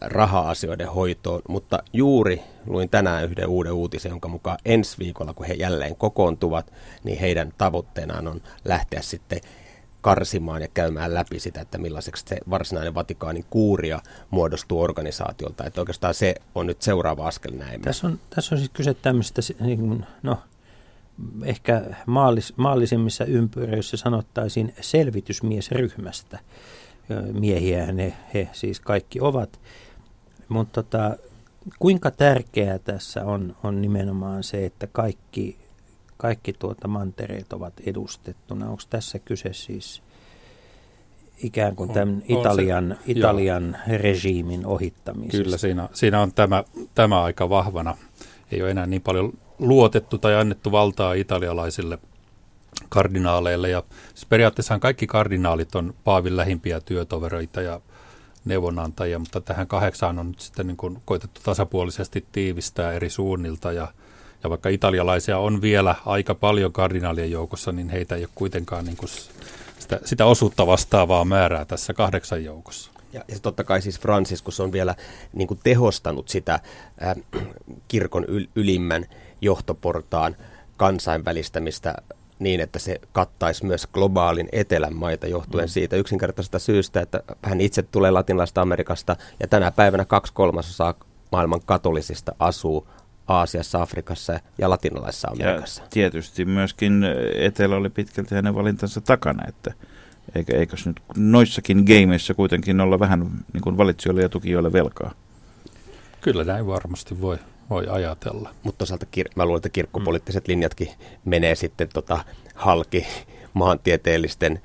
raha-asioiden 0.00 0.90
hoitoon, 0.90 1.42
mutta 1.48 1.82
juuri 1.92 2.42
luin 2.66 2.88
tänään 2.88 3.24
yhden 3.24 3.48
uuden 3.48 3.72
uutisen, 3.72 4.10
jonka 4.10 4.28
mukaan 4.28 4.58
ensi 4.64 4.98
viikolla, 4.98 5.34
kun 5.34 5.46
he 5.46 5.54
jälleen 5.54 5.96
kokoontuvat, 5.96 6.72
niin 7.04 7.18
heidän 7.18 7.52
tavoitteenaan 7.58 8.28
on 8.28 8.40
lähteä 8.64 9.02
sitten 9.02 9.40
karsimaan 10.06 10.62
ja 10.62 10.68
käymään 10.74 11.14
läpi 11.14 11.40
sitä, 11.40 11.60
että 11.60 11.78
millaiseksi 11.78 12.24
se 12.28 12.36
varsinainen 12.50 12.94
Vatikaanin 12.94 13.44
kuuria 13.50 14.00
muodostuu 14.30 14.80
organisaatiolta. 14.80 15.64
Että 15.64 15.80
oikeastaan 15.80 16.14
se 16.14 16.34
on 16.54 16.66
nyt 16.66 16.82
seuraava 16.82 17.26
askel 17.26 17.54
näin. 17.54 17.82
Tässä 17.82 18.06
on, 18.06 18.20
tässä 18.30 18.54
on 18.54 18.58
siis 18.58 18.70
kyse 18.74 18.94
tämmöistä, 18.94 19.42
niin 19.60 20.06
no, 20.22 20.38
ehkä 21.44 21.82
maallis, 22.06 22.52
maallisimmissa 22.56 23.24
ympyröissä 23.24 23.96
sanottaisiin 23.96 24.74
selvitysmiesryhmästä 24.80 26.38
miehiä 27.32 27.92
ne 27.92 28.12
he 28.34 28.48
siis 28.52 28.80
kaikki 28.80 29.20
ovat. 29.20 29.60
Mutta 30.48 30.82
tota, 30.82 31.16
kuinka 31.78 32.10
tärkeää 32.10 32.78
tässä 32.78 33.24
on, 33.24 33.56
on 33.62 33.82
nimenomaan 33.82 34.44
se, 34.44 34.66
että 34.66 34.86
kaikki, 34.86 35.58
kaikki 36.16 36.52
tuota 36.52 36.88
mantereet 36.88 37.52
ovat 37.52 37.72
edustettuna. 37.86 38.70
Onko 38.70 38.82
tässä 38.90 39.18
kyse 39.18 39.52
siis 39.52 40.02
ikään 41.42 41.76
kuin 41.76 41.90
tämän 41.90 42.14
on, 42.14 42.38
Italian, 42.38 42.92
on 42.92 42.96
se, 42.96 43.12
Italian 43.12 43.76
regiimin 43.88 44.66
ohittamisesta? 44.66 45.44
Kyllä, 45.44 45.56
siinä, 45.56 45.88
siinä 45.92 46.20
on 46.20 46.32
tämä, 46.32 46.64
tämä 46.94 47.22
aika 47.22 47.48
vahvana. 47.48 47.96
Ei 48.52 48.62
ole 48.62 48.70
enää 48.70 48.86
niin 48.86 49.02
paljon 49.02 49.32
luotettu 49.58 50.18
tai 50.18 50.34
annettu 50.34 50.72
valtaa 50.72 51.12
italialaisille– 51.12 51.98
kardinaaleille. 52.88 53.68
Ja 53.68 53.82
siis 54.08 54.26
periaatteessa 54.26 54.78
kaikki 54.78 55.06
kardinaalit 55.06 55.74
on 55.74 55.94
Paavin 56.04 56.36
lähimpiä 56.36 56.80
työtovereita 56.80 57.62
ja 57.62 57.80
neuvonantajia, 58.44 59.18
mutta 59.18 59.40
tähän 59.40 59.66
kahdeksaan 59.66 60.18
on 60.18 60.28
nyt 60.28 60.40
sitten 60.40 60.66
niin 60.66 60.76
kuin 60.76 61.02
koitettu 61.04 61.40
tasapuolisesti 61.44 62.26
tiivistää 62.32 62.92
eri 62.92 63.10
suunnilta 63.10 63.72
ja 63.72 63.88
ja 64.44 64.50
vaikka 64.50 64.68
italialaisia 64.68 65.38
on 65.38 65.62
vielä 65.62 65.94
aika 66.06 66.34
paljon 66.34 66.72
kardinaalien 66.72 67.30
joukossa, 67.30 67.72
niin 67.72 67.88
heitä 67.88 68.14
ei 68.14 68.22
ole 68.22 68.30
kuitenkaan 68.34 68.84
niin 68.84 68.96
kuin 68.96 69.10
sitä, 69.78 70.00
sitä 70.04 70.26
osuutta 70.26 70.66
vastaavaa 70.66 71.24
määrää 71.24 71.64
tässä 71.64 71.94
kahdeksan 71.94 72.44
joukossa. 72.44 72.90
Ja, 73.12 73.24
ja 73.28 73.36
totta 73.42 73.64
kai 73.64 73.82
siis 73.82 74.00
Franciscus 74.00 74.60
on 74.60 74.72
vielä 74.72 74.94
niin 75.32 75.48
kuin 75.48 75.60
tehostanut 75.62 76.28
sitä 76.28 76.54
äh, 76.54 77.16
kirkon 77.88 78.24
yl, 78.24 78.46
ylimmän 78.56 79.06
johtoportaan 79.40 80.36
kansainvälistämistä 80.76 81.94
niin, 82.38 82.60
että 82.60 82.78
se 82.78 83.00
kattaisi 83.12 83.66
myös 83.66 83.86
globaalin 83.86 84.48
etelän 84.52 84.96
maita 84.96 85.26
johtuen 85.26 85.64
mm. 85.64 85.68
siitä 85.68 85.96
yksinkertaisesta 85.96 86.58
syystä, 86.58 87.00
että 87.00 87.22
hän 87.42 87.60
itse 87.60 87.82
tulee 87.82 88.10
latinalaisesta 88.10 88.62
Amerikasta 88.62 89.16
ja 89.40 89.48
tänä 89.48 89.70
päivänä 89.70 90.04
kaksi 90.04 90.32
kolmasosaa 90.32 90.94
maailman 91.32 91.60
katolisista 91.66 92.34
asuu 92.38 92.88
Aasiassa, 93.28 93.82
Afrikassa 93.82 94.40
ja 94.58 94.70
latinalaisessa 94.70 95.28
Amerikassa. 95.28 95.82
Ja 95.82 95.88
tietysti 95.90 96.44
myöskin 96.44 97.04
etelä 97.34 97.76
oli 97.76 97.90
pitkälti 97.90 98.34
hänen 98.34 98.54
valintansa 98.54 99.00
takana, 99.00 99.44
että 99.48 99.72
eikö, 100.34 100.58
eikös 100.58 100.86
nyt 100.86 101.00
noissakin 101.16 101.84
gameissa 101.86 102.34
kuitenkin 102.34 102.80
olla 102.80 102.98
vähän 102.98 103.30
niin 103.52 103.62
kuin 103.62 103.76
valitsijoille 103.76 104.22
ja 104.22 104.28
tukijoille 104.28 104.72
velkaa? 104.72 105.12
Kyllä 106.20 106.44
näin 106.44 106.66
varmasti 106.66 107.20
voi, 107.20 107.38
voi 107.70 107.86
ajatella. 107.88 108.54
Mutta 108.62 108.78
toisaalta 108.78 109.06
kir- 109.16 109.32
mä 109.36 109.44
luulen, 109.44 109.58
että 109.58 109.68
kirkkopoliittiset 109.68 110.48
linjatkin 110.48 110.88
menee 111.24 111.54
sitten 111.54 111.88
tota 111.94 112.24
halki 112.54 113.06
maantieteellisten 113.56 114.60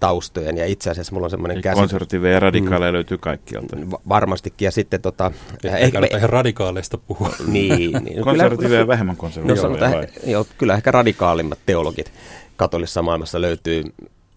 taustojen. 0.00 0.56
Ja 0.56 0.66
itse 0.66 0.90
asiassa 0.90 1.12
mulla 1.12 1.26
on 1.26 1.30
semmoinen 1.30 1.62
käsitys. 1.62 1.80
Konservatiiveja 1.80 2.34
ja 2.34 2.40
radikaaleja 2.40 2.92
mm, 2.92 2.94
löytyy 2.94 3.18
kaikkialta. 3.18 3.76
Va- 3.90 4.00
varmastikin. 4.08 4.66
Ja 4.66 4.70
sitten 4.70 5.02
tota... 5.02 5.32
Ehkä 5.64 6.00
me... 6.00 6.06
ihan 6.06 6.30
radikaaleista 6.30 6.98
puhua. 6.98 7.28
niin. 7.46 8.04
niin 8.04 8.22
konservatiiveja 8.24 8.80
ja 8.80 8.86
vähemmän 8.86 9.16
konservatiiveja. 9.16 9.90
No, 9.90 10.06
joo, 10.26 10.46
kyllä 10.58 10.74
ehkä 10.74 10.90
radikaalimmat 10.90 11.58
teologit 11.66 12.12
katolisessa 12.56 13.02
maailmassa 13.02 13.40
löytyy 13.40 13.84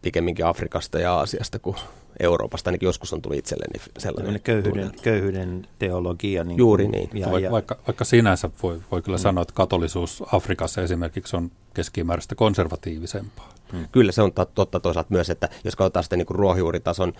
pikemminkin 0.01 0.45
Afrikasta 0.45 0.99
ja 0.99 1.13
Aasiasta 1.13 1.59
kuin 1.59 1.75
Euroopasta, 2.19 2.69
ainakin 2.69 2.87
joskus 2.87 3.13
on 3.13 3.21
tullut 3.21 3.39
itselleni 3.39 3.79
sellainen. 3.97 4.41
Köyhyyden, 4.41 4.91
köyhyyden 5.01 5.67
teologia. 5.79 6.43
Niin 6.43 6.57
Juuri 6.57 6.87
niin. 6.87 7.09
Ja, 7.13 7.31
Va- 7.31 7.39
ja, 7.39 7.51
vaikka, 7.51 7.77
vaikka 7.87 8.05
sinänsä 8.05 8.49
voi, 8.63 8.81
voi 8.91 9.01
kyllä 9.01 9.17
mm. 9.17 9.21
sanoa, 9.21 9.41
että 9.41 9.53
katolisuus 9.53 10.23
Afrikassa 10.31 10.81
esimerkiksi 10.81 11.35
on 11.35 11.51
keskimääräistä 11.73 12.35
konservatiivisempaa. 12.35 13.56
Mm. 13.71 13.87
Kyllä 13.91 14.11
se 14.11 14.21
on 14.21 14.31
totta 14.55 14.79
toisaalta 14.79 15.13
myös, 15.13 15.29
että 15.29 15.49
jos 15.63 15.75
katsotaan 15.75 16.03
sitten 16.03 16.19
niin 16.19 16.27
ruohonjuuritason 16.29 17.13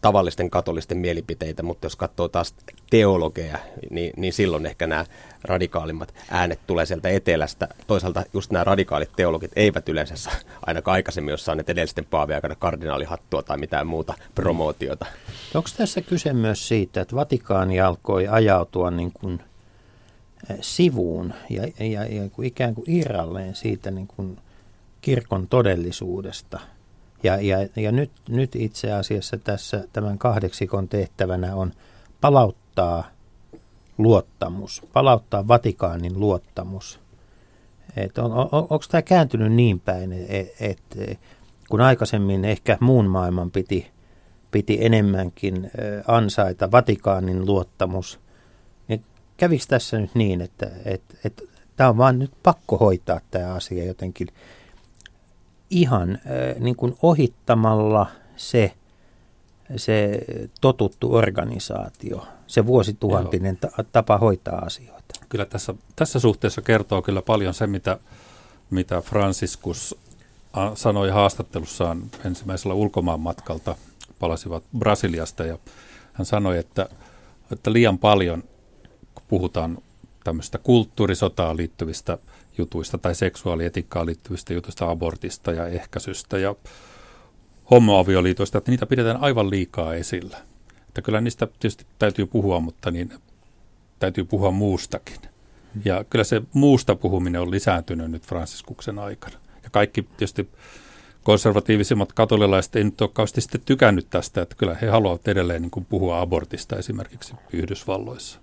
tavallisten 0.00 0.50
katolisten 0.50 0.98
mielipiteitä, 0.98 1.62
mutta 1.62 1.86
jos 1.86 1.96
katsoo 1.96 2.28
taas 2.28 2.54
teologeja, 2.90 3.58
niin, 3.90 4.12
niin 4.16 4.32
silloin 4.32 4.66
ehkä 4.66 4.86
nämä 4.86 5.04
radikaalimmat 5.44 6.14
äänet 6.30 6.60
tulee 6.66 6.86
sieltä 6.86 7.08
etelästä. 7.08 7.68
Toisaalta 7.86 8.24
just 8.32 8.50
nämä 8.50 8.64
radikaalit 8.64 9.10
teologit 9.16 9.50
eivät 9.56 9.88
yleensä 9.88 10.30
ainakaan 10.66 10.92
aikaisemmin 10.92 11.32
ole 11.32 11.38
saaneet 11.38 11.70
edellisten 11.70 12.04
paavien 12.04 12.36
aikana 12.36 12.54
kardinaalihattua 12.54 13.42
tai 13.42 13.58
mitään 13.58 13.86
muuta 13.86 14.14
promootiota. 14.34 15.06
Onko 15.54 15.68
tässä 15.76 16.00
kyse 16.00 16.32
myös 16.32 16.68
siitä, 16.68 17.00
että 17.00 17.16
Vatikaani 17.16 17.80
alkoi 17.80 18.28
ajautua 18.28 18.90
niin 18.90 19.12
kuin 19.12 19.42
sivuun 20.60 21.34
ja, 21.50 21.62
ja, 21.86 22.04
ja 22.04 22.22
ikään 22.42 22.74
kuin 22.74 22.90
irralleen 22.90 23.54
siitä 23.54 23.90
niin 23.90 24.06
kuin 24.06 24.38
kirkon 25.00 25.48
todellisuudesta– 25.48 26.60
ja, 27.22 27.36
ja, 27.36 27.68
ja 27.76 27.92
nyt, 27.92 28.10
nyt 28.28 28.56
itse 28.56 28.92
asiassa 28.92 29.38
tässä 29.38 29.84
tämän 29.92 30.18
kahdeksikon 30.18 30.88
tehtävänä 30.88 31.54
on 31.54 31.72
palauttaa 32.20 33.04
luottamus, 33.98 34.82
palauttaa 34.92 35.48
Vatikaanin 35.48 36.20
luottamus. 36.20 37.00
Et 37.96 38.18
on, 38.18 38.32
on, 38.32 38.48
onko 38.52 38.80
tämä 38.90 39.02
kääntynyt 39.02 39.52
niin 39.52 39.80
päin, 39.80 40.12
että 40.12 40.54
et, 40.60 41.18
kun 41.68 41.80
aikaisemmin 41.80 42.44
ehkä 42.44 42.78
muun 42.80 43.06
maailman 43.06 43.50
piti, 43.50 43.90
piti 44.50 44.78
enemmänkin 44.80 45.70
ansaita 46.06 46.70
Vatikaanin 46.70 47.46
luottamus, 47.46 48.20
niin 48.88 49.04
kävikö 49.36 49.64
tässä 49.68 49.98
nyt 49.98 50.14
niin, 50.14 50.40
että 50.40 50.70
et, 50.84 51.02
et, 51.24 51.42
tämä 51.76 51.90
on 51.90 51.96
vaan 51.96 52.18
nyt 52.18 52.32
pakko 52.42 52.76
hoitaa 52.76 53.20
tämä 53.30 53.54
asia 53.54 53.84
jotenkin 53.84 54.28
ihan 55.70 56.18
niin 56.58 56.76
kuin 56.76 56.96
ohittamalla 57.02 58.06
se, 58.36 58.72
se 59.76 60.20
totuttu 60.60 61.14
organisaatio, 61.14 62.26
se 62.46 62.66
vuosituhantinen 62.66 63.56
ta- 63.56 63.84
tapa 63.92 64.18
hoitaa 64.18 64.58
asioita. 64.58 65.14
Kyllä 65.28 65.44
tässä, 65.44 65.74
tässä 65.96 66.20
suhteessa 66.20 66.62
kertoo 66.62 67.02
kyllä 67.02 67.22
paljon 67.22 67.54
se, 67.54 67.66
mitä, 67.66 67.98
mitä 68.70 69.00
Franciscus 69.00 69.96
sanoi 70.74 71.10
haastattelussaan 71.10 72.02
ensimmäisellä 72.24 72.74
ulkomaan 72.74 73.20
matkalta, 73.20 73.76
palasivat 74.18 74.64
Brasiliasta 74.78 75.44
ja 75.44 75.58
hän 76.12 76.26
sanoi, 76.26 76.58
että, 76.58 76.88
että 77.52 77.72
liian 77.72 77.98
paljon, 77.98 78.42
kun 79.14 79.24
puhutaan 79.28 79.78
tämmöistä 80.24 80.58
kulttuurisotaan 80.58 81.56
liittyvistä 81.56 82.18
jutuista 82.58 82.98
tai 82.98 83.14
seksuaalietiikkaan 83.14 84.06
liittyvistä 84.06 84.54
jutuista, 84.54 84.90
abortista 84.90 85.52
ja 85.52 85.66
ehkäisystä 85.66 86.38
ja 86.38 86.54
homoavioliitoista, 87.70 88.58
että 88.58 88.70
niitä 88.70 88.86
pidetään 88.86 89.16
aivan 89.16 89.50
liikaa 89.50 89.94
esillä. 89.94 90.38
Että 90.88 91.02
kyllä 91.02 91.20
niistä 91.20 91.46
tietysti 91.46 91.86
täytyy 91.98 92.26
puhua, 92.26 92.60
mutta 92.60 92.90
niin 92.90 93.12
täytyy 93.98 94.24
puhua 94.24 94.50
muustakin. 94.50 95.16
Ja 95.84 96.04
kyllä 96.10 96.24
se 96.24 96.42
muusta 96.52 96.94
puhuminen 96.94 97.40
on 97.40 97.50
lisääntynyt 97.50 98.10
nyt 98.10 98.26
Franciskuksen 98.26 98.98
aikana. 98.98 99.36
Ja 99.62 99.70
kaikki 99.70 100.02
tietysti 100.02 100.48
konservatiivisimmat 101.22 102.12
katolilaiset 102.12 102.76
ei 102.76 102.84
nyt 102.84 103.00
ole 103.00 103.10
kauheasti 103.12 103.40
sitten 103.40 103.60
tykännyt 103.64 104.06
tästä, 104.10 104.42
että 104.42 104.54
kyllä 104.54 104.74
he 104.74 104.86
haluavat 104.88 105.28
edelleen 105.28 105.62
niin 105.62 105.70
kuin 105.70 105.86
puhua 105.86 106.20
abortista 106.20 106.76
esimerkiksi 106.76 107.34
Yhdysvalloissa. 107.52 108.40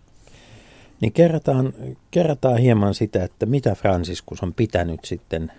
Niin 1.02 1.12
kerrataan, 1.12 1.74
kerrataan 2.12 2.58
hieman 2.58 2.94
sitä, 2.94 3.24
että 3.24 3.46
mitä 3.46 3.76
Franciscus 3.76 4.44
on 4.44 4.54
pitänyt 4.54 5.06
sitten 5.06 5.52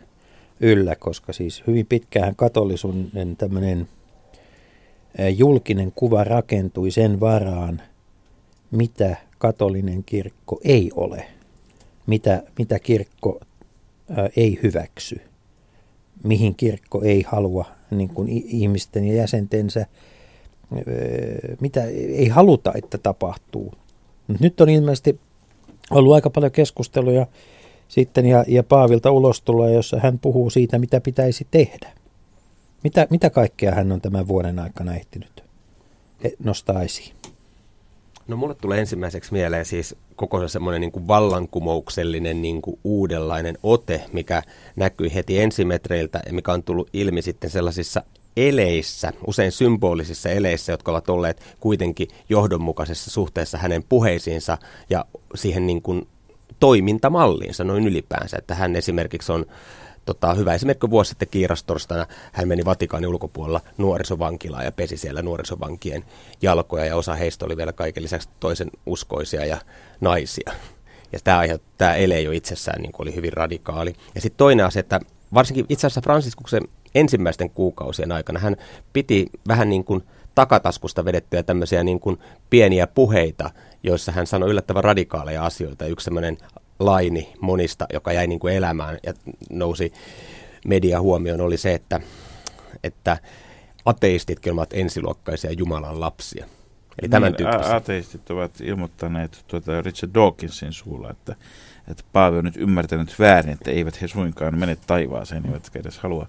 yllä, 0.61 0.97
koska 0.97 1.33
siis 1.33 1.63
hyvin 1.67 1.87
pitkään 1.87 2.37
katolisuuden 2.37 3.37
tämmöinen 3.37 3.89
julkinen 5.37 5.93
kuva 5.93 6.25
rakentui 6.25 6.91
sen 6.91 7.21
varaan, 7.21 7.83
mitä 8.71 9.17
katolinen 9.39 10.05
kirkko 10.05 10.61
ei 10.65 10.91
ole, 10.95 11.25
mitä, 12.07 12.43
mitä 12.59 12.79
kirkko 12.79 13.41
ei 14.37 14.59
hyväksy, 14.63 15.21
mihin 16.25 16.55
kirkko 16.55 17.03
ei 17.03 17.23
halua 17.23 17.65
niin 17.91 18.09
kuin 18.09 18.29
ihmisten 18.29 19.05
ja 19.05 19.15
jäsentensä, 19.15 19.87
mitä 21.61 21.85
ei 21.85 22.29
haluta, 22.29 22.73
että 22.75 22.99
tapahtuu. 22.99 23.75
Nyt 24.41 24.61
on 24.61 24.69
ilmeisesti 24.69 25.21
ollut 25.91 26.15
aika 26.15 26.31
paljon 26.31 26.53
keskusteluja 26.53 27.27
sitten 27.89 28.27
ja, 28.27 28.45
ja 28.49 28.63
Paavilta 28.63 29.11
ulostuloa, 29.11 29.71
jossa 29.71 30.01
hän 30.03 30.19
puhuu 30.19 30.51
siitä, 30.51 30.79
mitä 30.79 31.01
pitäisi 31.01 31.47
tehdä. 31.51 31.93
Mitä, 32.85 33.07
mitä 33.11 33.31
kaikkea 33.31 33.75
hän 33.75 33.93
on 33.93 34.01
tämän 34.01 34.29
vuoden 34.29 34.59
aikana 34.59 34.95
ehtinyt 34.95 35.45
e, 36.25 36.29
nostaa 36.45 36.83
esiin? 36.83 37.13
No 38.29 38.37
mulle 38.37 38.55
tulee 38.55 38.81
ensimmäiseksi 38.81 39.33
mieleen 39.33 39.65
siis 39.65 39.97
koko 40.17 40.49
semmoinen 40.49 40.81
niin 40.81 41.09
vallankumouksellinen 41.09 42.43
niin 42.43 42.63
kuin 42.63 42.79
uudenlainen 42.85 43.59
ote, 43.63 44.05
mikä 44.13 44.43
näkyi 44.77 45.15
heti 45.15 45.41
ensimetreiltä 45.41 46.23
ja 46.27 46.33
mikä 46.33 46.53
on 46.53 46.63
tullut 46.63 46.91
ilmi 46.93 47.23
sitten 47.23 47.51
sellaisissa 47.51 48.03
eleissä, 48.37 49.13
usein 49.27 49.53
symbolisissa 49.53 50.29
eleissä, 50.29 50.73
jotka 50.73 50.93
ovat 50.93 51.09
olleet 51.11 51.57
kuitenkin 51.61 52.09
johdonmukaisessa 52.29 53.11
suhteessa 53.11 53.59
hänen 53.59 53.83
puheisiinsa 53.89 54.59
ja 54.91 55.05
siihen 55.35 55.67
niin 55.67 55.83
kuin 55.83 56.09
toimintamalliinsa 56.61 57.65
noin 57.65 57.87
ylipäänsä. 57.87 58.37
Että 58.37 58.55
hän 58.55 58.77
esimerkiksi 58.77 59.33
on 59.33 59.47
tota, 60.05 60.35
hyvä 60.35 60.55
esimerkki 60.55 60.91
vuosi 60.91 61.09
sitten 61.09 61.29
kiirastorstana 61.29 62.07
hän 62.33 62.49
meni 62.49 62.65
Vatikaanin 62.65 63.09
ulkopuolella 63.09 63.61
nuorisovankilaan 63.79 64.65
ja 64.65 64.73
pesi 64.73 64.97
siellä 64.97 65.23
nuorisovankien 65.23 66.05
jalkoja 66.43 66.85
ja 66.85 66.97
osa 66.97 67.15
heistä 67.15 67.45
oli 67.45 67.57
vielä 67.57 67.73
kaiken 67.73 68.03
lisäksi 68.03 68.29
toisen 68.41 68.71
uskoisia 68.87 69.47
ja 69.47 69.57
naisia. 70.01 70.53
Ja 71.13 71.19
tämä, 71.25 71.39
aihe, 71.39 71.61
tämä 71.79 71.95
ele 71.95 72.21
jo 72.21 72.33
itsessään 72.33 72.83
niin 72.83 72.93
oli 72.99 73.15
hyvin 73.15 73.33
radikaali. 73.33 73.95
Ja 74.15 74.21
sitten 74.21 74.39
toinen 74.39 74.67
asia, 74.67 74.81
että 74.81 75.01
varsinkin 75.35 75.67
itse 75.69 75.87
asiassa 75.87 76.01
Fransiskuksen 76.01 76.63
ensimmäisten 76.97 77.51
kuukausien 77.51 78.13
aikana 78.13 78.41
hän 78.41 78.57
piti 78.93 79.27
vähän 79.49 79.69
niin 79.69 79.85
kuin 79.85 80.03
takataskusta 80.35 81.05
vedettyjä 81.05 81.43
tämmöisiä 81.43 81.85
niin 81.85 82.01
kuin 82.01 82.19
pieniä 82.51 82.87
puheita, 82.87 83.51
joissa 83.83 84.13
hän 84.13 84.27
sanoi 84.27 84.51
yllättävän 84.51 84.85
radikaaleja 84.85 85.45
asioita. 85.45 85.87
Yksi 85.87 86.05
semmoinen 86.05 86.39
laini 86.79 87.33
monista, 87.41 87.87
joka 87.93 88.13
jäi 88.13 88.27
niin 88.27 88.41
kuin 88.41 88.55
elämään 88.55 88.99
ja 89.03 89.15
nousi 89.51 89.93
media 90.67 91.01
huomioon, 91.01 91.41
oli 91.41 91.57
se, 91.57 91.75
että, 91.75 92.01
että 92.85 93.19
ateistitkin 93.85 94.53
ovat 94.53 94.73
ensiluokkaisia 94.73 95.53
Jumalan 95.53 96.01
lapsia. 96.01 96.47
Eli 97.03 97.09
tämän 97.09 97.35
niin, 97.39 97.75
ateistit 97.75 98.31
ovat 98.31 98.61
ilmoittaneet 98.61 99.45
tuota 99.49 99.83
Richard 99.83 100.15
Dawkinsin 100.15 100.73
suulla, 100.73 101.11
että, 101.11 101.37
että 101.91 102.03
Paavi 102.13 102.39
on 102.39 102.45
nyt 102.45 102.57
ymmärtänyt 102.57 103.19
väärin, 103.19 103.53
että 103.53 103.71
eivät 103.71 104.03
he 104.03 104.09
suinkaan 104.09 104.59
mene 104.59 104.77
taivaaseen, 104.87 105.47
eivätkä 105.47 105.79
edes 105.79 105.99
halua 105.99 106.29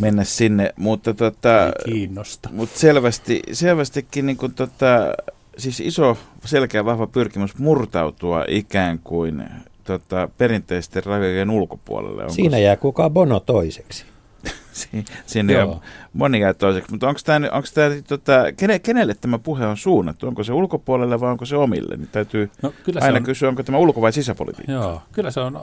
mennä 0.00 0.24
sinne. 0.24 0.74
Mutta, 0.76 1.14
tota, 1.14 1.72
kiinnosta. 1.84 2.48
mutta 2.52 2.78
selvästi, 2.78 3.42
selvästikin 3.52 4.26
niin 4.26 4.36
kuin, 4.36 4.54
tota, 4.54 5.14
siis 5.58 5.80
iso, 5.80 6.16
selkeä, 6.44 6.84
vahva 6.84 7.06
pyrkimys 7.06 7.58
murtautua 7.58 8.44
ikään 8.48 8.98
kuin 9.04 9.44
tota, 9.84 10.28
perinteisten 10.38 11.04
rajojen 11.04 11.50
ulkopuolelle. 11.50 12.22
Onko 12.22 12.34
Siinä 12.34 12.58
jää 12.58 12.76
kukaan 12.76 13.10
Bono 13.10 13.40
toiseksi. 13.40 14.04
Siinä 15.26 15.52
Joo. 15.52 15.70
on 15.72 15.80
moni 16.12 16.40
jää 16.40 16.54
toiseksi. 16.54 16.90
Mutta 16.90 17.08
onko 17.08 17.20
tämä, 17.24 17.48
onko 17.52 17.68
tämä 17.74 17.90
tota, 18.08 18.52
kene, 18.56 18.78
kenelle 18.78 19.14
tämä 19.14 19.38
puhe 19.38 19.66
on 19.66 19.76
suunnattu? 19.76 20.26
Onko 20.26 20.44
se 20.44 20.52
ulkopuolelle 20.52 21.20
vai 21.20 21.30
onko 21.30 21.44
se 21.44 21.56
omille? 21.56 21.96
Niin 21.96 22.08
täytyy 22.12 22.50
no, 22.62 22.72
kyllä 22.84 23.00
aina 23.02 23.16
on, 23.16 23.22
kysyä, 23.24 23.48
onko 23.48 23.62
tämä 23.62 23.78
ulko- 23.78 24.00
vai 24.00 24.12
sisäpolitiikka? 24.12 24.72
Joo, 24.72 25.02
kyllä 25.12 25.30
se 25.30 25.40
on 25.40 25.60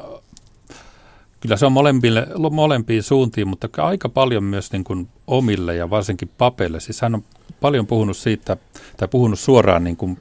Kyllä 1.41 1.57
se 1.57 1.65
on 1.65 1.71
molempille, 1.71 2.27
molempiin 2.51 3.03
suuntiin, 3.03 3.47
mutta 3.47 3.67
aika 3.77 4.09
paljon 4.09 4.43
myös 4.43 4.71
niin 4.71 4.83
kuin 4.83 5.09
omille 5.27 5.75
ja 5.75 5.89
varsinkin 5.89 6.31
papeille. 6.37 6.79
Siis 6.79 7.01
hän 7.01 7.15
on 7.15 7.23
paljon 7.61 7.87
puhunut 7.87 8.17
siitä, 8.17 8.57
tai 8.97 9.07
puhunut 9.07 9.39
suoraan 9.39 9.83
niin 9.83 9.97
kuin 9.97 10.17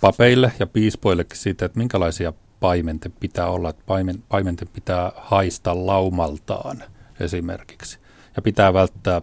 papeille 0.00 0.52
ja 0.58 0.66
piispoillekin 0.66 1.38
siitä, 1.38 1.64
että 1.64 1.78
minkälaisia 1.78 2.32
paimenten 2.60 3.12
pitää 3.20 3.46
olla. 3.46 3.70
Että 3.70 3.82
paimen, 3.86 4.22
paimenten 4.28 4.68
pitää 4.68 5.12
haista 5.16 5.86
laumaltaan 5.86 6.82
esimerkiksi. 7.20 7.98
Ja 8.36 8.42
pitää 8.42 8.72
välttää 8.72 9.22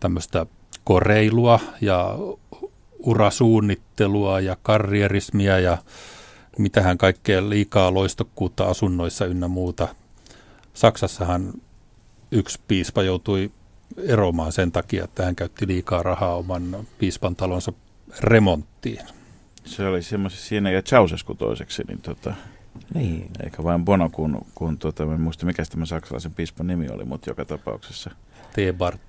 tämmöistä 0.00 0.46
koreilua 0.84 1.60
ja 1.80 2.18
urasuunnittelua 2.98 4.40
ja 4.40 4.56
karrierismia 4.62 5.58
ja 5.58 5.78
mitähän 6.58 6.98
kaikkea 6.98 7.48
liikaa 7.48 7.94
loistokkuutta 7.94 8.64
asunnoissa 8.64 9.26
ynnä 9.26 9.48
muuta. 9.48 9.88
Saksassahan 10.74 11.52
yksi 12.30 12.60
piispa 12.68 13.02
joutui 13.02 13.50
eromaan 13.96 14.52
sen 14.52 14.72
takia, 14.72 15.04
että 15.04 15.24
hän 15.24 15.36
käytti 15.36 15.66
liikaa 15.66 16.02
rahaa 16.02 16.36
oman 16.36 16.86
piispan 16.98 17.36
talonsa 17.36 17.72
remonttiin. 18.20 19.00
Se 19.64 19.86
oli 19.86 20.02
semmoisessa 20.02 20.48
siinä 20.48 20.70
ja 20.70 20.82
Ceausescu 20.82 21.34
toiseksi, 21.34 21.82
niin 21.88 22.00
tota, 22.00 22.34
niin. 22.94 23.30
eikä 23.44 23.62
vain 23.64 23.84
Bono, 23.84 24.10
kun, 24.10 24.46
kun 24.54 24.78
tota, 24.78 25.02
en 25.02 25.20
muista 25.20 25.46
mikä 25.46 25.62
tämä 25.64 25.86
saksalaisen 25.86 26.34
piispan 26.34 26.66
nimi 26.66 26.88
oli, 26.88 27.04
mutta 27.04 27.30
joka 27.30 27.44
tapauksessa. 27.44 28.10
Tebart, 28.52 29.00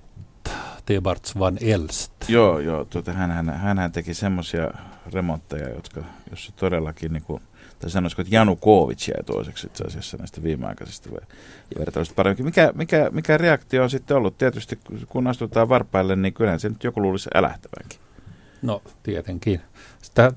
Tebarts 0.86 1.38
van 1.38 1.58
Elst. 1.60 2.12
Joo, 2.28 2.58
joo 2.58 2.84
tuota, 2.84 3.12
hän, 3.12 3.30
hän, 3.30 3.78
hän 3.78 3.92
teki 3.92 4.14
semmoisia 4.14 4.70
remontteja, 5.12 5.68
jotka, 5.68 6.04
jossa 6.30 6.52
todellakin 6.56 7.12
niin 7.12 7.22
kuin, 7.22 7.42
tai 7.84 7.90
sanoisiko, 7.90 8.22
että 8.22 8.34
Janukovic 8.34 9.08
jäi 9.08 9.24
toiseksi 9.26 9.66
itse 9.66 9.84
asiassa 9.84 10.16
näistä 10.16 10.42
viimeaikaisista 10.42 11.10
vertailuista 11.78 12.14
paremmin. 12.14 12.44
Mikä, 12.44 12.72
mikä, 12.74 13.10
mikä 13.12 13.38
reaktio 13.38 13.82
on 13.82 13.90
sitten 13.90 14.16
ollut? 14.16 14.38
Tietysti 14.38 14.78
kun 15.08 15.26
astutaan 15.26 15.68
varpaille, 15.68 16.16
niin 16.16 16.34
kyllähän 16.34 16.60
se 16.60 16.68
nyt 16.68 16.84
joku 16.84 17.02
luulisi 17.02 17.30
älähtävänkin. 17.34 17.98
No, 18.62 18.82
tietenkin. 19.02 19.60
Sitä 20.02 20.32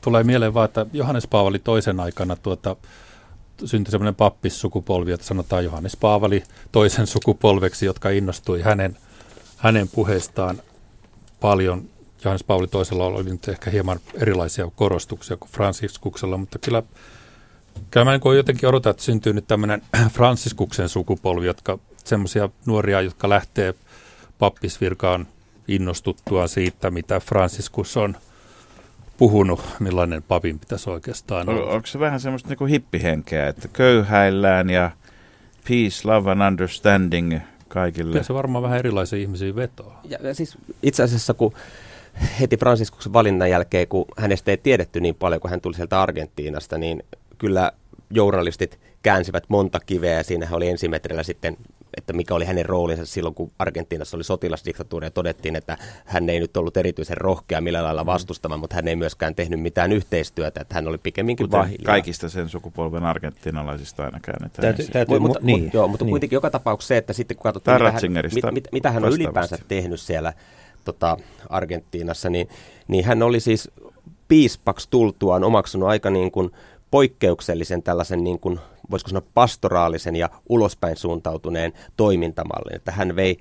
tulee 0.00 0.24
mieleen 0.24 0.54
vaan, 0.54 0.64
että 0.64 0.86
Johannes 0.92 1.26
Paavali 1.26 1.58
toisen 1.58 2.00
aikana 2.00 2.36
tuota, 2.36 2.76
syntyi 3.64 3.90
semmoinen 3.90 4.14
pappissukupolvi, 4.14 5.12
että 5.12 5.26
sanotaan 5.26 5.64
Johannes 5.64 5.96
Paavali 5.96 6.42
toisen 6.72 7.06
sukupolveksi, 7.06 7.86
jotka 7.86 8.10
innostui 8.10 8.62
hänen, 8.62 8.96
hänen 9.56 9.88
puheestaan 9.88 10.62
paljon 11.40 11.88
Johannes 12.24 12.44
Pauli 12.44 12.66
toisella 12.66 13.06
oli 13.06 13.30
nyt 13.30 13.48
ehkä 13.48 13.70
hieman 13.70 13.98
erilaisia 14.14 14.70
korostuksia 14.76 15.36
kuin 15.36 15.50
Franciskuksella, 15.50 16.36
mutta 16.36 16.58
kyllä, 16.58 16.82
kyllä 17.90 18.04
mä 18.04 18.10
niin 18.10 18.36
jotenkin 18.36 18.68
odotan, 18.68 18.90
että 18.90 19.02
syntyy 19.02 19.32
nyt 19.32 19.46
tämmöinen 19.46 19.82
Franciskuksen 20.14 20.88
sukupolvi, 20.88 21.46
jotka 21.46 21.78
semmoisia 22.04 22.48
nuoria, 22.66 23.00
jotka 23.00 23.28
lähtee 23.28 23.74
pappisvirkaan 24.38 25.26
innostuttua 25.68 26.46
siitä, 26.46 26.90
mitä 26.90 27.20
Franciscus 27.20 27.96
on 27.96 28.16
puhunut, 29.16 29.60
millainen 29.78 30.22
papin 30.22 30.58
pitäisi 30.58 30.90
oikeastaan 30.90 31.48
olla. 31.48 31.70
Onko 31.70 31.86
se 31.86 31.98
vähän 31.98 32.20
semmoista 32.20 32.48
niin 32.48 32.58
kuin 32.58 32.70
hippihenkeä, 32.70 33.48
että 33.48 33.68
köyhäillään 33.68 34.70
ja 34.70 34.90
peace, 35.68 36.08
love 36.08 36.30
and 36.30 36.42
understanding 36.42 37.38
kaikille? 37.68 38.12
Kyllä 38.12 38.24
se 38.24 38.34
varmaan 38.34 38.62
vähän 38.62 38.78
erilaisia 38.78 39.18
ihmisiä 39.18 39.56
vetoa. 39.56 40.00
Ja, 40.04 40.18
ja 40.22 40.34
siis 40.34 40.58
itse 40.82 41.02
asiassa 41.02 41.34
kun 41.34 41.54
heti 42.40 42.56
Fransiskuksen 42.56 43.12
valinnan 43.12 43.50
jälkeen, 43.50 43.88
kun 43.88 44.04
hänestä 44.16 44.50
ei 44.50 44.56
tiedetty 44.56 45.00
niin 45.00 45.14
paljon, 45.14 45.40
kun 45.40 45.50
hän 45.50 45.60
tuli 45.60 45.74
sieltä 45.74 46.02
Argentiinasta, 46.02 46.78
niin 46.78 47.02
kyllä 47.38 47.72
journalistit 48.10 48.78
käänsivät 49.02 49.44
monta 49.48 49.80
kiveä 49.80 50.16
ja 50.16 50.24
siinä 50.24 50.48
oli 50.52 50.68
ensimetrillä 50.68 51.22
sitten, 51.22 51.56
että 51.96 52.12
mikä 52.12 52.34
oli 52.34 52.44
hänen 52.44 52.66
roolinsa 52.66 53.06
silloin, 53.06 53.34
kun 53.34 53.52
Argentiinassa 53.58 54.16
oli 54.16 54.24
sotilasdiktatuuri 54.24 55.06
ja 55.06 55.10
todettiin, 55.10 55.56
että 55.56 55.78
hän 56.04 56.30
ei 56.30 56.40
nyt 56.40 56.56
ollut 56.56 56.76
erityisen 56.76 57.16
rohkea 57.16 57.60
millä 57.60 57.82
lailla 57.82 58.04
mm. 58.04 58.06
vastustamaan, 58.06 58.60
mutta 58.60 58.76
hän 58.76 58.88
ei 58.88 58.96
myöskään 58.96 59.34
tehnyt 59.34 59.60
mitään 59.60 59.92
yhteistyötä, 59.92 60.60
että 60.60 60.74
hän 60.74 60.88
oli 60.88 60.98
pikemminkin 60.98 61.50
vahiljaa. 61.50 61.84
Kaikista 61.86 62.28
sen 62.28 62.48
sukupolven 62.48 63.04
argentinalaisista 63.04 64.04
aina 64.04 64.20
käännetään. 64.20 64.62
Täytyy, 64.62 64.86
täytyy, 64.92 65.18
mutta, 65.18 65.38
niin, 65.42 65.62
mutta, 65.62 65.76
joo, 65.76 65.88
mutta 65.88 66.04
niin. 66.04 66.10
kuitenkin 66.10 66.36
joka 66.36 66.50
tapauksessa 66.50 66.88
se, 66.88 66.96
että 66.96 67.12
sitten 67.12 67.36
kun 67.36 67.42
katsotaan, 67.42 67.82
mitä 67.82 67.92
hän, 67.92 68.12
mit, 68.34 68.44
mit, 68.52 68.68
mitä 68.72 68.90
hän 68.90 69.04
on 69.04 69.12
ylipäänsä 69.12 69.58
tehnyt 69.68 70.00
siellä 70.00 70.32
tota, 70.84 71.16
Argentiinassa, 71.48 72.30
niin, 72.30 72.48
niin 72.88 73.04
hän 73.04 73.22
oli 73.22 73.40
siis 73.40 73.70
piispaksi 74.28 74.88
tultuaan 74.90 75.44
omaksunut 75.44 75.88
aika 75.88 76.10
niin 76.10 76.30
kuin 76.30 76.50
poikkeuksellisen 76.90 77.82
tällaisen 77.82 78.24
niin 78.24 78.40
kuin, 78.40 78.60
voisiko 78.90 79.08
sanoa 79.08 79.26
pastoraalisen 79.34 80.16
ja 80.16 80.30
ulospäin 80.48 80.96
suuntautuneen 80.96 81.72
toimintamallin. 81.96 82.76
Että 82.76 82.92
hän 82.92 83.16
vei 83.16 83.38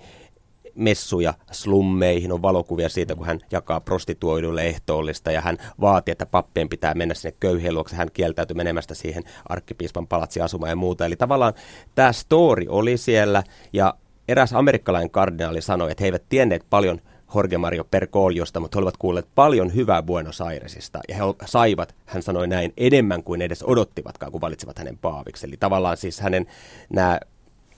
messuja 0.76 1.34
slummeihin, 1.52 2.32
on 2.32 2.42
valokuvia 2.42 2.90
siitä, 2.90 3.16
kun 3.16 3.26
hän 3.26 3.40
jakaa 3.52 3.80
prostituoiduille 3.80 4.64
ehtoollista 4.64 5.32
ja 5.32 5.42
hän 5.42 5.58
vaati, 5.82 6.12
että 6.12 6.26
pappien 6.26 6.70
pitää 6.70 6.94
mennä 6.94 7.14
sinne 7.14 7.36
köyhien 7.40 7.74
luokse. 7.74 7.96
Hän 7.96 8.12
kieltäytyi 8.14 8.56
menemästä 8.56 8.94
siihen 8.94 9.24
arkkipiispan 9.50 10.08
palatsi 10.08 10.42
asumaan 10.42 10.70
ja 10.70 10.76
muuta. 10.76 11.06
Eli 11.06 11.16
tavallaan 11.16 11.54
tämä 11.96 12.12
story 12.12 12.66
oli 12.70 12.98
siellä 12.98 13.44
ja 13.74 13.94
eräs 14.28 14.54
amerikkalainen 14.54 15.10
kardinaali 15.12 15.62
sanoi, 15.62 15.92
että 15.92 16.04
he 16.04 16.08
eivät 16.08 16.30
tienneet 16.30 16.66
paljon 16.70 17.02
Jorge 17.36 17.58
Mario 17.58 17.84
Percoliosta, 17.84 18.60
mutta 18.60 18.76
he 18.76 18.80
olivat 18.80 18.98
kuulleet 18.98 19.28
paljon 19.36 19.76
hyvää 19.76 20.04
Buenos 20.04 20.42
Airesista. 20.42 21.00
Ja 21.10 21.16
he 21.16 21.22
saivat, 21.46 21.96
hän 22.06 22.24
sanoi 22.24 22.48
näin, 22.48 22.74
enemmän 22.78 23.24
kuin 23.24 23.42
edes 23.42 23.64
odottivatkaan, 23.64 24.32
kun 24.32 24.42
valitsivat 24.42 24.80
hänen 24.80 24.98
paaviksi. 24.98 25.48
Eli 25.48 25.58
tavallaan 25.58 25.98
siis 25.98 26.20
hänen 26.20 26.48
nämä 26.90 27.20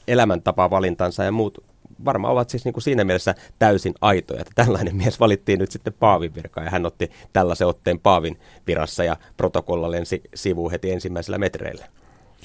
elämäntapavalintansa 0.07 1.23
ja 1.23 1.31
muut 1.31 1.63
varmaan 2.05 2.33
ovat 2.33 2.49
siis 2.49 2.65
niin 2.65 2.73
kuin 2.73 2.83
siinä 2.83 3.03
mielessä 3.03 3.35
täysin 3.59 3.93
aitoja, 4.01 4.41
että 4.41 4.51
tällainen 4.55 4.95
mies 4.95 5.19
valittiin 5.19 5.59
nyt 5.59 5.71
sitten 5.71 5.93
Paavin 5.93 6.35
virkaan 6.35 6.65
ja 6.65 6.71
hän 6.71 6.85
otti 6.85 7.11
tällaisen 7.33 7.67
otteen 7.67 7.99
Paavin 7.99 8.39
virassa 8.67 9.03
ja 9.03 9.17
protokolla 9.37 9.91
lensi 9.91 10.21
sivuun 10.35 10.71
heti 10.71 10.91
ensimmäisellä 10.91 11.37
metreillä. 11.37 11.85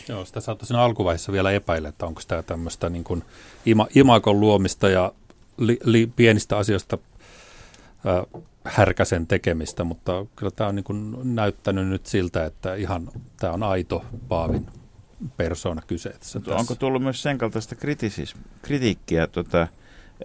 Joo, 0.09 0.25
sitä 0.25 0.41
saattaa 0.41 0.67
siinä 0.67 0.83
alkuvaiheessa 0.83 1.33
vielä 1.33 1.51
epäillä, 1.51 1.89
että 1.89 2.07
onko 2.07 2.21
tämä 2.29 2.43
tämmöistä 2.43 2.91
niin 2.91 3.05
kuin 3.05 3.25
ima, 3.67 3.87
imakon 3.95 4.41
luomista 4.41 4.89
ja 4.89 5.13
li, 5.61 5.79
li, 5.85 6.13
pienistä 6.17 6.59
asioista 6.59 6.99
äh, 8.07 8.43
härkäsen 8.65 9.27
tekemistä, 9.27 9.85
mutta 9.85 10.27
kyllä 10.37 10.51
tämä 10.57 10.69
on 10.69 10.75
niin 10.75 10.85
kuin 10.85 11.17
näyttänyt 11.35 11.89
nyt 11.89 12.07
siltä, 12.07 12.45
että 12.45 12.75
ihan 12.75 13.11
tämä 13.37 13.53
on 13.53 13.63
aito 13.63 14.05
Paavin 14.29 14.67
persoona 15.37 15.83
kyseessä. 15.87 16.41
Onko 16.47 16.75
tullut 16.75 17.03
myös 17.03 17.23
sen 17.23 17.39
kaltaista 17.39 17.75
kritiikkiä, 18.63 19.27
tuota, 19.27 19.69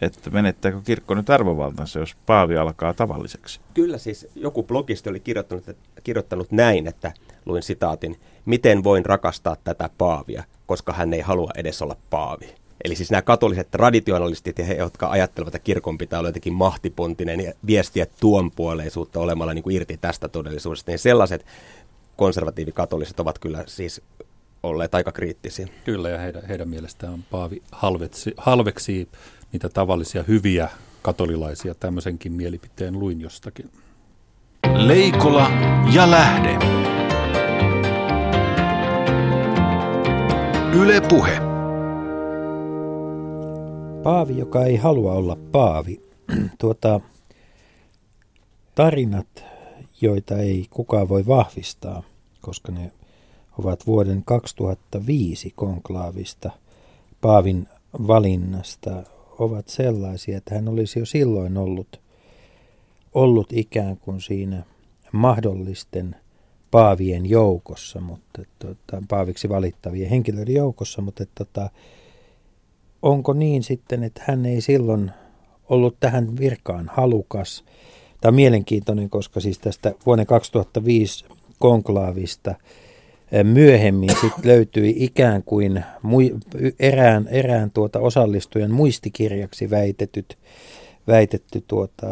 että 0.02 0.30
menettääkö 0.30 0.82
kirkko 0.82 1.14
nyt 1.14 1.30
arvovaltansa, 1.30 2.00
jos 2.00 2.16
paavi 2.26 2.58
alkaa 2.58 2.94
tavalliseksi? 2.94 3.60
Kyllä 3.74 3.98
siis 3.98 4.28
joku 4.36 4.64
blogisti 4.64 5.10
oli 5.10 5.20
kirjoittanut, 5.20 5.78
kirjoittanut 6.04 6.52
näin, 6.52 6.88
että 6.88 7.14
luin 7.46 7.64
sitaatin, 7.64 8.20
miten 8.46 8.84
voin 8.84 9.06
rakastaa 9.06 9.56
tätä 9.64 9.90
paavia, 9.98 10.44
koska 10.66 10.94
hän 10.94 11.14
ei 11.14 11.22
halua 11.22 11.52
edes 11.56 11.82
olla 11.82 11.96
paavi. 12.10 12.56
Eli 12.84 12.96
siis 12.96 13.12
nämä 13.12 13.22
katoliset 13.22 13.72
traditionalistit 13.72 14.60
ja 14.60 14.66
he, 14.66 14.74
jotka 14.74 15.10
ajattelevat, 15.10 15.56
että 15.56 15.64
kirkon 15.64 15.98
pitää 15.98 16.20
olla 16.20 16.30
jotenkin 16.30 16.54
mahtipontinen 16.54 17.40
ja 17.40 17.54
viestiä 17.68 18.06
tuonpuoleisuutta 18.20 19.20
olemalla 19.20 19.54
niin 19.54 19.64
kuin 19.64 19.76
irti 19.76 19.98
tästä 19.98 20.28
todellisuudesta, 20.28 20.92
niin 20.92 21.00
sellaiset 21.00 21.46
konservatiivikatoliset 22.16 23.20
ovat 23.20 23.40
kyllä 23.40 23.64
siis 23.68 24.02
olleet 24.64 24.96
aika 24.96 25.12
kriittisiä. 25.12 25.68
Kyllä, 25.86 26.10
ja 26.10 26.18
heidän, 26.18 26.46
heidän 26.48 26.70
mielestään 26.70 27.26
Paavi 27.32 27.62
halveksi, 27.72 28.34
halveksii 28.38 29.08
niitä 29.52 29.70
tavallisia 29.70 30.24
hyviä 30.28 30.70
katolilaisia. 31.02 31.76
Tämmöisenkin 31.76 32.32
mielipiteen 32.32 33.00
luin 33.00 33.22
jostakin. 33.22 33.70
Leikola 34.74 35.52
ja 35.94 36.12
lähde. 36.12 36.58
Yle 40.74 41.02
Puhe. 41.02 41.55
Paavi, 44.06 44.38
joka 44.38 44.66
ei 44.66 44.76
halua 44.76 45.14
olla 45.14 45.38
paavi. 45.52 46.02
tuota, 46.60 47.00
tarinat, 48.76 49.46
joita 50.02 50.38
ei 50.38 50.68
kukaan 50.70 51.10
voi 51.10 51.26
vahvistaa, 51.28 52.04
koska 52.42 52.72
ne 52.72 52.92
ovat 53.60 53.88
vuoden 53.88 54.24
2005 54.26 55.54
konklaavista 55.56 56.52
Paavin 57.22 57.68
valinnasta 58.08 59.04
ovat 59.40 59.70
sellaisia, 59.70 60.38
että 60.38 60.56
hän 60.56 60.68
olisi 60.68 61.00
jo 61.00 61.06
silloin 61.06 61.58
ollut, 61.58 62.00
ollut 63.14 63.54
ikään 63.54 63.98
kuin 63.98 64.22
siinä 64.22 64.64
mahdollisten 65.12 66.16
paavien 66.72 67.30
joukossa, 67.30 68.02
mutta 68.02 68.42
tota, 68.60 69.04
paaviksi 69.10 69.50
valittavien 69.50 70.10
henkilöiden 70.10 70.56
joukossa, 70.56 71.02
mutta 71.02 71.26
tota, 71.36 71.70
onko 73.06 73.34
niin 73.34 73.64
sitten, 73.64 74.04
että 74.04 74.24
hän 74.28 74.46
ei 74.46 74.62
silloin 74.62 75.12
ollut 75.70 75.98
tähän 76.00 76.38
virkaan 76.40 76.92
halukas. 76.94 77.64
Tämä 78.22 78.30
on 78.30 78.36
mielenkiintoinen, 78.36 79.10
koska 79.10 79.40
siis 79.40 79.60
tästä 79.60 79.94
vuoden 80.06 80.26
2005 80.26 81.26
konklaavista– 81.60 82.56
myöhemmin 83.44 84.10
sit 84.22 84.46
löytyi 84.46 84.96
ikään 84.98 85.44
kuin 85.44 85.84
erään, 86.80 87.28
erään 87.28 87.72
tuota 87.72 88.00
osallistujan 88.00 88.72
muistikirjaksi 88.72 89.70
väitetyt, 89.70 90.38
väitetty 91.08 91.64
tuota, 91.68 92.08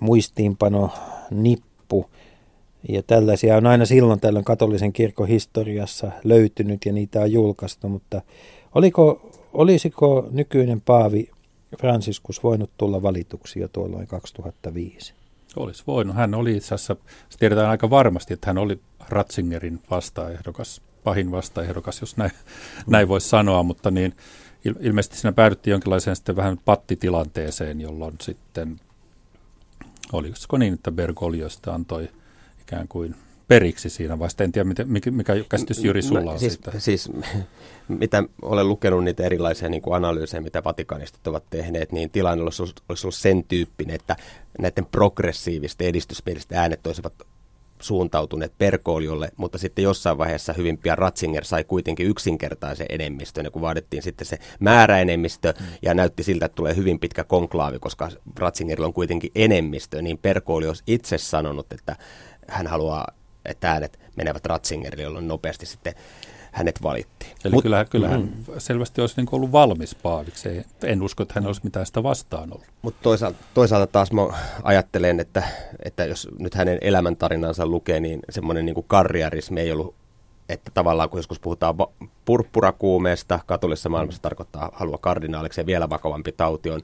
muistiinpano 0.00 0.90
nippu. 1.30 2.06
Ja 2.88 3.02
tällaisia 3.02 3.56
on 3.56 3.66
aina 3.66 3.86
silloin 3.86 4.20
tällöin 4.20 4.44
katolisen 4.44 4.92
kirkon 4.92 5.28
historiassa 5.28 6.10
löytynyt 6.24 6.86
ja 6.86 6.92
niitä 6.92 7.20
on 7.20 7.32
julkaistu, 7.32 7.88
mutta 7.88 8.22
oliko, 8.74 9.30
olisiko 9.56 10.28
nykyinen 10.30 10.80
paavi 10.80 11.30
Franciscus 11.80 12.42
voinut 12.42 12.70
tulla 12.78 13.02
valituksi 13.02 13.60
jo 13.60 13.68
tuolloin 13.68 14.06
2005? 14.06 15.14
Olisi 15.56 15.84
voinut. 15.86 16.16
Hän 16.16 16.34
oli 16.34 16.56
itse 16.56 16.74
asiassa, 16.74 16.96
se 17.28 17.38
tiedetään 17.38 17.70
aika 17.70 17.90
varmasti, 17.90 18.34
että 18.34 18.46
hän 18.46 18.58
oli 18.58 18.80
Ratzingerin 19.08 19.82
vastaehdokas, 19.90 20.82
pahin 21.04 21.30
vastaehdokas, 21.30 22.00
jos 22.00 22.16
näin, 22.16 22.30
näin 22.86 23.08
voisi 23.08 23.28
sanoa, 23.28 23.62
mutta 23.62 23.90
niin 23.90 24.14
ilmeisesti 24.80 25.16
siinä 25.16 25.32
päädyttiin 25.32 25.72
jonkinlaiseen 25.72 26.16
sitten 26.16 26.36
vähän 26.36 26.58
pattitilanteeseen, 26.64 27.80
jolloin 27.80 28.14
sitten, 28.22 28.80
oliko 30.12 30.58
niin, 30.58 30.74
että 30.74 30.92
Bergogliosta 30.92 31.74
antoi 31.74 32.08
ikään 32.60 32.88
kuin 32.88 33.14
periksi 33.48 33.90
siinä, 33.90 34.18
vai 34.18 34.28
en 34.40 34.52
tiedä, 34.52 34.70
mikä, 34.84 35.10
mikä 35.10 35.32
käsitys 35.48 35.84
Jyri 35.84 36.02
sulla 36.02 36.30
on 36.30 36.38
siis, 36.38 36.52
siitä? 36.52 36.80
Siis, 36.80 37.12
mitä 37.88 38.22
olen 38.42 38.68
lukenut 38.68 39.04
niitä 39.04 39.22
erilaisia 39.22 39.68
niin 39.68 39.82
kuin 39.82 39.94
analyysejä, 39.94 40.40
mitä 40.40 40.64
Vatikanistit 40.64 41.26
ovat 41.26 41.44
tehneet, 41.50 41.92
niin 41.92 42.10
tilanne 42.10 42.44
olisi, 42.44 42.62
olisi 42.88 43.06
ollut 43.06 43.14
sen 43.14 43.44
tyyppinen, 43.44 43.94
että 43.94 44.16
näiden 44.58 44.86
progressiivisten 44.86 45.86
edistysmielisten 45.86 46.58
äänet 46.58 46.86
olisivat 46.86 47.12
suuntautuneet 47.80 48.52
Perkooliolle, 48.58 49.32
mutta 49.36 49.58
sitten 49.58 49.82
jossain 49.82 50.18
vaiheessa 50.18 50.52
hyvin 50.52 50.78
pian 50.78 50.98
Ratzinger 50.98 51.44
sai 51.44 51.64
kuitenkin 51.64 52.06
yksinkertaisen 52.06 52.86
enemmistön, 52.88 53.44
ja 53.44 53.50
kun 53.50 53.62
vaadittiin 53.62 54.02
sitten 54.02 54.26
se 54.26 54.38
määräenemmistö, 54.60 55.54
mm. 55.60 55.66
ja 55.82 55.94
näytti 55.94 56.22
siltä, 56.22 56.46
että 56.46 56.56
tulee 56.56 56.76
hyvin 56.76 56.98
pitkä 56.98 57.24
konklaavi, 57.24 57.78
koska 57.78 58.10
Ratzingerilla 58.38 58.86
on 58.86 58.92
kuitenkin 58.92 59.30
enemmistö, 59.34 60.02
niin 60.02 60.18
Perkooli 60.18 60.68
olisi 60.68 60.82
itse 60.86 61.18
sanonut, 61.18 61.72
että 61.72 61.96
hän 62.48 62.66
haluaa, 62.66 63.06
että 63.48 63.72
äänet 63.72 63.98
menevät 64.16 64.46
Ratzingerille, 64.46 65.02
jolloin 65.02 65.28
nopeasti 65.28 65.66
sitten 65.66 65.94
hänet 66.52 66.82
valittiin. 66.82 67.32
Eli 67.44 67.54
Mut, 67.54 67.62
kyllähän, 67.62 67.86
kyllähän 67.88 68.20
mm. 68.20 68.44
selvästi 68.58 69.00
olisi 69.00 69.14
niin 69.16 69.28
ollut 69.32 69.52
valmis 69.52 69.94
paaviksi. 69.94 70.48
En 70.84 71.02
usko, 71.02 71.22
että 71.22 71.34
hän 71.34 71.46
olisi 71.46 71.60
mitään 71.64 71.86
sitä 71.86 72.02
vastaan 72.02 72.52
ollut. 72.52 72.66
Mutta 72.82 73.02
toisaalta, 73.02 73.38
toisaalta 73.54 73.86
taas 73.86 74.12
mä 74.12 74.22
ajattelen, 74.62 75.20
että, 75.20 75.42
että 75.84 76.04
jos 76.04 76.28
nyt 76.38 76.54
hänen 76.54 76.78
elämäntarinansa 76.80 77.66
lukee, 77.66 78.00
niin 78.00 78.20
semmoinen 78.30 78.66
niin 78.66 78.84
karriarismi 78.86 79.60
ei 79.60 79.72
ollut 79.72 79.94
että 80.48 80.70
tavallaan 80.74 81.10
kun 81.10 81.18
joskus 81.18 81.40
puhutaan 81.40 81.74
purppurakuumeesta, 82.24 83.40
katolisessa 83.46 83.88
maailmassa 83.88 84.22
tarkoittaa 84.22 84.70
halua 84.74 84.98
kardinaaliksi 85.00 85.60
ja 85.60 85.66
vielä 85.66 85.90
vakavampi 85.90 86.32
tauti 86.32 86.70
on 86.70 86.80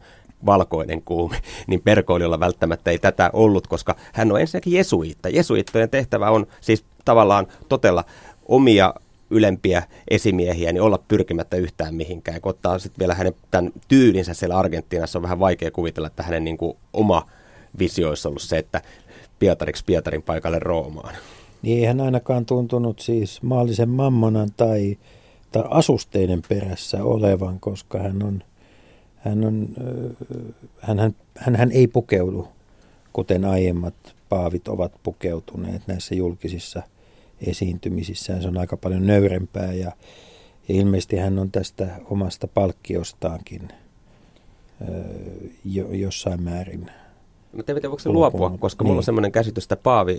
valkoinen 0.47 1.03
kuume, 1.03 1.37
niin 1.67 1.81
Perkoiliolla 1.81 2.41
välttämättä 2.41 2.91
ei 2.91 2.99
tätä 2.99 3.31
ollut, 3.33 3.67
koska 3.67 3.97
hän 4.13 4.33
on 4.33 4.41
ensinnäkin 4.41 4.73
jesuitta. 4.73 5.29
Jesuittojen 5.29 5.91
tehtävä 5.91 6.31
on 6.31 6.47
siis 6.61 6.85
tavallaan 7.05 7.47
totella 7.69 8.05
omia 8.49 8.95
ylempiä 9.31 9.83
esimiehiä, 10.11 10.73
niin 10.73 10.83
olla 10.83 10.99
pyrkimättä 11.09 11.57
yhtään 11.57 11.95
mihinkään. 11.95 12.41
Kun 12.41 12.51
ottaa 12.51 12.79
sitten 12.79 12.99
vielä 12.99 13.15
hänen 13.15 13.35
tämän 13.51 13.73
tyylinsä 13.89 14.35
siellä 14.35 14.59
Argentiinassa, 14.59 15.19
on 15.19 15.23
vähän 15.23 15.41
vaikea 15.41 15.71
kuvitella, 15.71 16.07
että 16.07 16.23
hänen 16.23 16.45
niin 16.45 16.59
kuin 16.59 16.77
oma 16.93 17.27
visio 17.79 18.09
olisi 18.09 18.29
ollut 18.29 18.43
se, 18.43 18.59
että 18.59 18.83
Pietariksi 19.39 19.85
Pietarin 19.85 20.23
paikalle 20.23 20.59
Roomaan. 20.59 21.15
Niin 21.63 21.79
ei 21.79 21.85
hän 21.85 22.01
ainakaan 22.01 22.47
tuntunut 22.47 23.01
siis 23.01 23.43
maallisen 23.43 23.89
mammonan 23.89 24.49
tai, 24.57 24.99
tai 25.53 25.63
asusteiden 25.71 26.43
perässä 26.49 27.05
olevan, 27.05 27.61
koska 27.61 27.99
hän 27.99 28.23
on, 28.23 28.43
hän, 29.25 29.45
on, 29.45 29.69
hän, 30.81 30.99
hän, 30.99 31.15
hän, 31.37 31.57
hän 31.57 31.73
ei 31.73 31.87
pukeudu, 31.87 32.49
kuten 33.13 33.45
aiemmat 33.45 33.95
paavit 34.29 34.69
ovat 34.69 34.93
pukeutuneet 35.03 35.83
näissä 35.87 36.15
julkisissa 36.15 36.83
esiintymisissään. 37.47 38.43
Se 38.43 38.49
on 38.49 38.59
aika 38.59 38.77
paljon 38.77 39.07
nöyrempää 39.07 39.73
ja, 39.73 39.93
ja 40.69 40.75
ilmeisesti 40.75 41.17
hän 41.17 41.39
on 41.39 41.51
tästä 41.51 41.89
omasta 42.11 42.49
palkkiostaankin 42.49 43.69
jo, 45.65 45.93
jossain 45.93 46.43
määrin 46.43 46.91
Mä 47.53 47.63
tiedän, 47.63 47.83
voiko 47.83 47.99
se 47.99 48.09
luopua, 48.09 48.57
koska 48.59 48.85
mulla 48.85 48.95
on 48.95 48.99
niin. 48.99 49.05
semmoinen 49.05 49.33
käsitys, 49.33 49.65
että 49.65 49.77
Paavi 49.77 50.19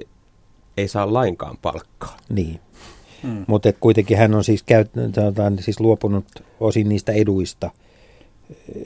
ei 0.77 0.87
saa 0.87 1.13
lainkaan 1.13 1.57
palkkaa. 1.61 2.17
Niin. 2.29 2.59
Mm. 3.23 3.45
Mutta 3.47 3.73
kuitenkin 3.73 4.17
hän 4.17 4.35
on 4.35 4.43
siis, 4.43 4.63
käyt, 4.63 4.91
sanotaan, 5.15 5.59
siis 5.59 5.79
luopunut 5.79 6.25
osin 6.59 6.89
niistä 6.89 7.11
eduista, 7.11 7.71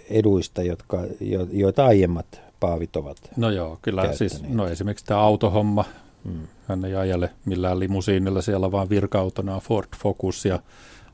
eduista 0.10 0.64
jotka, 0.64 1.04
jo, 1.20 1.48
joita 1.52 1.86
aiemmat 1.86 2.42
paavit 2.60 2.96
ovat. 2.96 3.18
No 3.38 3.50
joo, 3.50 3.80
kyllä 3.82 4.14
siis, 4.14 4.44
no 4.48 4.68
esimerkiksi 4.68 5.06
tämä 5.06 5.20
autohomma, 5.20 5.86
mm. 6.24 6.48
hän 6.68 6.86
ei 6.86 6.96
ajele 6.96 7.30
millään 7.46 7.80
limusiinilla, 7.80 8.42
siellä 8.42 8.72
vaan 8.72 8.90
virka-autona 8.90 9.56
on 9.56 9.62
Ford 9.62 9.88
Focus 9.98 10.46
ja 10.46 10.60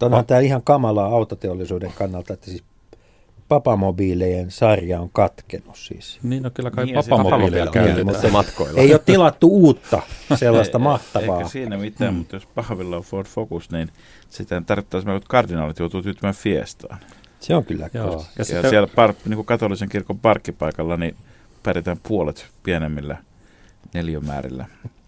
Onhan 0.02 0.26
tämä 0.26 0.40
ihan 0.40 0.62
kamalaa 0.64 1.08
autoteollisuuden 1.08 1.94
kannalta, 1.98 2.34
että 2.34 2.46
siis 2.46 2.64
papamobiilejen 3.48 4.52
sarja 4.52 5.02
on 5.02 5.10
katkenut 5.10 5.76
siis. 5.78 6.20
niin 6.24 6.44
no 6.44 6.50
kyllä 6.50 6.72
kai 6.72 6.86
Niin, 6.86 7.04
se 7.04 7.10
papamobiileja 7.10 7.68
käytetään. 7.68 8.06
mutta 8.06 8.30
matkoilla. 8.30 8.82
Ei 8.82 8.94
ole 8.94 9.02
tilattu 9.06 9.48
uutta 9.48 10.02
sellaista 10.36 10.80
mahtavaa. 10.80 11.38
Eikä 11.38 11.50
siinä 11.50 11.78
mitään, 11.78 12.14
mm. 12.14 12.18
mutta 12.18 12.36
jos 12.36 12.46
pahvilla 12.46 12.98
on 12.98 13.04
Ford 13.04 13.28
Focus, 13.28 13.72
niin 13.72 13.90
sitä 14.30 14.62
tarkoittaa 14.66 14.98
esimerkiksi, 14.98 15.18
että 15.18 15.32
kardinaalit 15.32 15.80
joutuu 15.80 16.02
tyytymään 16.02 16.36
fiestaan. 16.36 17.00
Se 17.44 17.56
on 17.56 17.66
kyllä. 17.66 17.90
Joo. 17.94 18.26
Ja, 18.38 18.46
Ja 18.64 18.70
siellä 18.70 18.88
par, 18.96 19.14
niin 19.26 19.36
kuin 19.36 19.46
katolisen 19.46 19.90
kirkon 19.90 20.20
parkkipaikalla 20.20 20.98
niin 20.98 21.16
pärjätään 21.64 21.98
puolet 22.08 22.48
pienemmillä 22.64 23.18
neliömäärillä. 23.94 24.66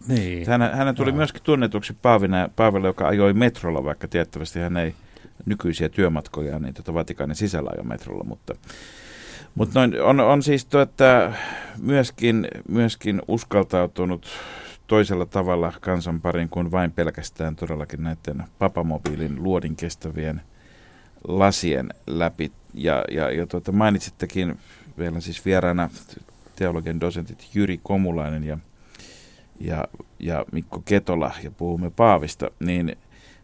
niin, 0.08 0.48
Hän, 0.48 0.62
hän 0.62 0.95
tuli 0.95 1.10
Joo. 1.10 1.17
myöskin 1.17 1.43
tunnetuksi 1.43 1.95
Paavina, 2.02 2.50
Paaville, 2.56 2.88
joka 2.88 3.08
ajoi 3.08 3.34
metrolla, 3.34 3.84
vaikka 3.84 4.08
tiettävästi 4.08 4.60
hän 4.60 4.78
ei 4.78 4.95
nykyisiä 5.45 5.89
työmatkoja 5.89 6.60
niin 6.60 6.74
tuota 6.74 6.93
Vatikaanin 6.93 7.36
sisällä 7.36 7.69
ajo 7.74 7.84
metrolla, 7.84 8.24
mutta, 8.24 8.56
mutta 9.56 9.80
noin, 9.80 10.02
on, 10.02 10.19
on 10.19 10.43
siis 10.43 10.65
tuota, 10.65 11.32
myöskin, 11.78 12.48
myöskin 12.69 13.21
uskaltautunut 13.28 14.28
toisella 14.88 15.26
tavalla 15.26 15.74
kansan 15.82 16.21
parin 16.21 16.50
kuin 16.50 16.71
vain 16.71 16.91
pelkästään 16.91 17.56
todellakin 17.56 18.04
näiden 18.04 18.43
papamobiilin 18.60 19.43
luodin 19.43 19.76
kestävien 19.76 20.41
lasien 21.28 21.90
läpi. 22.08 22.52
Ja, 22.74 23.04
ja, 23.12 23.32
ja 23.32 23.48
tuota, 23.48 23.72
mainitsittekin 23.72 24.60
vielä 24.98 25.20
siis 25.20 25.46
vieraana 25.46 25.90
teologian 26.56 27.00
dosentit 27.00 27.50
Jyri 27.54 27.80
Komulainen 27.84 28.44
ja, 28.44 28.58
ja, 29.60 29.88
ja 30.20 30.46
Mikko 30.52 30.82
Ketola 30.86 31.32
ja 31.44 31.52
puhumme 31.52 31.90
Paavista, 31.90 32.52
niin, 32.60 32.98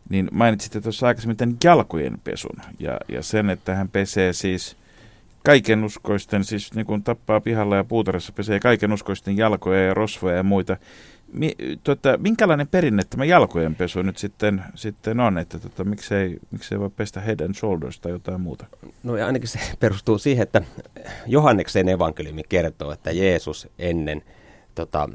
niin 0.10 0.30
mainitsitte 0.32 0.82
tuossa 0.82 1.08
aikaisemmin 1.08 1.38
tämän 1.38 1.58
jalkojen 1.64 2.20
pesun 2.24 2.58
ja, 2.80 3.00
ja 3.08 3.24
sen, 3.24 3.50
että 3.50 3.76
hän 3.76 3.90
pesee 3.90 4.34
siis 4.34 4.78
kaikenuskoisten, 5.44 6.44
siis 6.44 6.74
niin 6.74 6.86
kuin 6.86 7.04
tappaa 7.04 7.42
pihalla 7.42 7.76
ja 7.76 7.84
puutarhassa 7.84 8.34
pesee 8.34 8.60
kaikenuskoisten 8.60 9.38
jalkoja 9.38 9.86
ja 9.86 9.94
rosvoja 9.94 10.36
ja 10.36 10.44
muita. 10.44 10.78
Mi, 11.34 11.56
tota, 11.84 12.18
minkälainen 12.18 12.68
perinne 12.68 13.04
tämä 13.10 13.26
jalkojen 13.26 13.76
pesu 13.76 14.02
nyt 14.02 14.18
sitten, 14.18 14.64
sitten 14.76 15.20
on, 15.20 15.38
että 15.38 15.60
tota, 15.60 15.84
miksei, 15.84 16.40
miksei 16.52 16.80
voi 16.80 16.90
pestä 16.90 17.22
head 17.22 17.40
and 17.40 17.56
shoulders 17.56 18.00
tai 18.00 18.12
jotain 18.12 18.42
muuta? 18.42 18.66
No 19.04 19.18
ja 19.18 19.26
ainakin 19.26 19.50
se 19.50 19.60
perustuu 19.80 20.18
siihen, 20.18 20.44
että 20.44 20.62
Johanneksen 21.28 21.90
evankeliumi 21.90 22.42
kertoo, 22.50 22.92
että 22.92 23.12
Jeesus 23.12 23.68
ennen, 23.80 24.22
tota, 24.76 25.10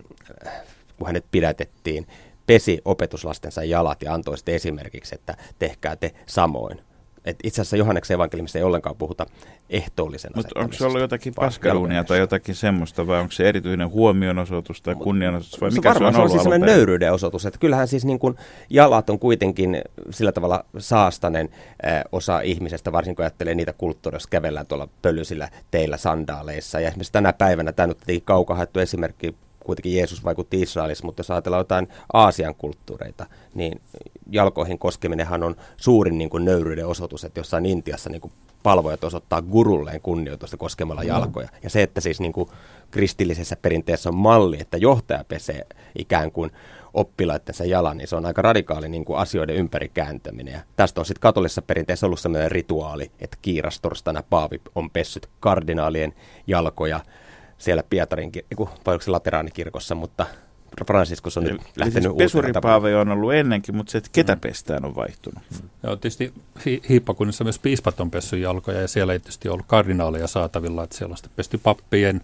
kun 0.99 1.07
hänet 1.07 1.25
pidätettiin, 1.31 2.07
pesi 2.47 2.81
opetuslastensa 2.85 3.65
jalat 3.65 4.03
ja 4.03 4.15
antoi 4.15 4.37
sitten 4.39 4.55
esimerkiksi, 4.55 5.15
että 5.15 5.37
tehkää 5.59 5.97
te 5.97 6.13
samoin. 6.27 6.86
Et 7.27 7.37
itse 7.45 7.61
asiassa 7.61 7.77
Johanneksen 7.77 8.15
evankeliumissa 8.15 8.59
ei 8.59 8.65
ollenkaan 8.65 8.97
puhuta 8.97 9.27
ehtoollisen 9.71 10.31
Mutta 10.35 10.61
onko 10.61 10.73
se 10.73 10.85
ollut 10.85 11.01
jotakin 11.01 11.35
paskaduunia 11.35 12.05
tai 12.05 12.19
jotakin 12.19 12.55
semmoista, 12.55 13.07
vai 13.07 13.21
onko 13.21 13.33
se 13.33 13.49
erityinen 13.49 13.91
huomionosoitus 13.91 14.83
tai 14.83 14.95
kunnianosoitus, 14.95 15.61
vai 15.61 15.71
se 15.71 15.77
mikä 15.77 15.89
se 15.89 15.95
varmaan 15.95 16.09
on 16.09 16.15
se 16.15 16.19
on 16.19 16.21
ollut 16.21 16.31
siis 16.31 16.41
alun 16.41 16.45
sellainen 16.45 16.67
perin? 16.67 16.77
nöyryyden 16.77 17.13
osoitus, 17.13 17.47
että 17.47 17.59
kyllähän 17.59 17.89
siis 17.89 18.05
niin 18.05 18.19
kuin 18.19 18.37
jalat 18.71 19.11
on 19.11 19.19
kuitenkin 19.19 19.83
sillä 20.11 20.33
tavalla 20.33 20.65
saastainen 20.79 21.49
äh, 21.87 22.03
osa 22.13 22.41
ihmisestä, 22.41 22.93
varsinkin 22.93 23.17
kun 23.17 23.25
ajattelee 23.25 23.55
niitä 23.55 23.73
kulttuureja, 23.73 24.17
jos 24.17 24.27
kävellään 24.27 24.67
tuolla 24.67 24.89
pölyisillä 25.03 25.49
teillä 25.71 25.97
sandaaleissa. 25.97 26.81
Ja 26.81 26.89
esimerkiksi 26.89 27.13
tänä 27.13 27.33
päivänä, 27.33 27.73
tämä 27.73 27.87
nyt 27.87 27.99
kaukahaettu 28.25 28.81
esimerkki, 28.81 29.35
kuitenkin 29.67 29.97
Jeesus 29.97 30.25
vaikutti 30.25 30.63
Israelissa, 30.63 31.07
mutta 31.07 31.21
jos 31.21 31.31
ajatellaan 31.31 31.61
jotain 31.61 31.89
Aasian 32.13 32.55
kulttuureita, 32.55 33.27
niin 33.55 33.81
jalkoihin 34.31 34.79
koskeminenhan 34.79 35.43
on 35.43 35.57
suurin 35.77 36.19
niin 36.19 36.31
kuin 36.31 36.45
nöyryyden 36.45 36.87
osoitus, 36.87 37.25
että 37.25 37.41
jossain 37.41 37.67
Intiassa 37.67 38.11
niin 38.11 38.21
kuin 38.21 38.33
palvojat 38.63 39.05
osoittaa 39.05 39.43
gurulleen 39.43 40.01
kunnioitusta 40.01 40.57
koskemalla 40.57 41.03
jalkoja. 41.03 41.49
Ja 41.63 41.71
se, 41.71 41.83
että 41.83 42.01
siis 42.01 42.21
niin 42.21 42.33
kuin 42.33 42.49
kristillisessä 42.91 43.57
perinteessä 43.57 44.09
on 44.09 44.17
malli, 44.17 44.61
että 44.61 44.77
johtaja 44.77 45.25
pesee 45.29 45.67
ikään 45.99 46.33
kuin 46.33 46.51
oppilaittensa 46.95 47.65
jalan, 47.65 47.97
niin 47.97 48.09
se 48.09 48.17
on 48.17 48.27
aika 48.27 48.43
radikaali 48.43 48.89
niin 48.89 49.05
kuin 49.05 49.19
asioiden 49.19 49.57
ympärikääntäminen. 49.57 50.55
Ja 50.55 50.61
tästä 50.77 51.01
on 51.01 51.05
sitten 51.05 51.21
katolisessa 51.21 51.63
perinteessä 51.63 52.07
ollut 52.07 52.21
sellainen 52.21 52.51
rituaali, 52.51 53.11
että 53.21 53.37
kiirastorstaina 53.43 54.23
Paavi 54.31 54.61
on 54.75 54.91
pessyt 54.91 55.29
kardinaalien 55.41 56.15
jalkoja 56.47 57.01
siellä 57.59 57.83
Pietarin, 57.91 58.33
eiku, 58.51 58.69
vai 58.87 59.03
se 59.03 59.11
Lateraanikirkossa, 59.11 59.95
mutta 59.95 60.27
Franciscus 60.87 61.37
on 61.37 61.43
nyt 61.45 61.53
Eli 61.53 61.61
lähtenyt 61.77 61.93
siis 61.93 62.07
uuteen 62.07 62.29
tapaan. 62.31 62.43
pesuripaaveja 62.53 63.01
on 63.01 63.09
ollut 63.09 63.35
ennenkin, 63.35 63.77
mutta 63.77 63.91
se, 63.91 63.99
että 63.99 64.11
ketä 64.13 64.37
pestään 64.37 64.85
on 64.85 64.95
vaihtunut. 64.97 65.43
Joo, 65.83 65.97
tietysti 65.97 66.33
hi- 66.67 66.83
hiippakunnissa 66.89 67.45
myös 67.45 67.59
piispat 67.59 68.01
on 68.01 68.11
pessy 68.11 68.39
jalkoja 68.39 68.81
ja 68.81 68.89
siellä 68.89 69.13
ei 69.13 69.19
tietysti 69.19 69.49
ollut 69.49 69.67
kardinaaleja 69.67 70.27
saatavilla, 70.27 70.85
että 70.85 70.97
siellä 70.97 71.13
on 71.13 71.17
sitten 71.17 71.33
pesty 71.37 71.59
pappien 71.59 72.21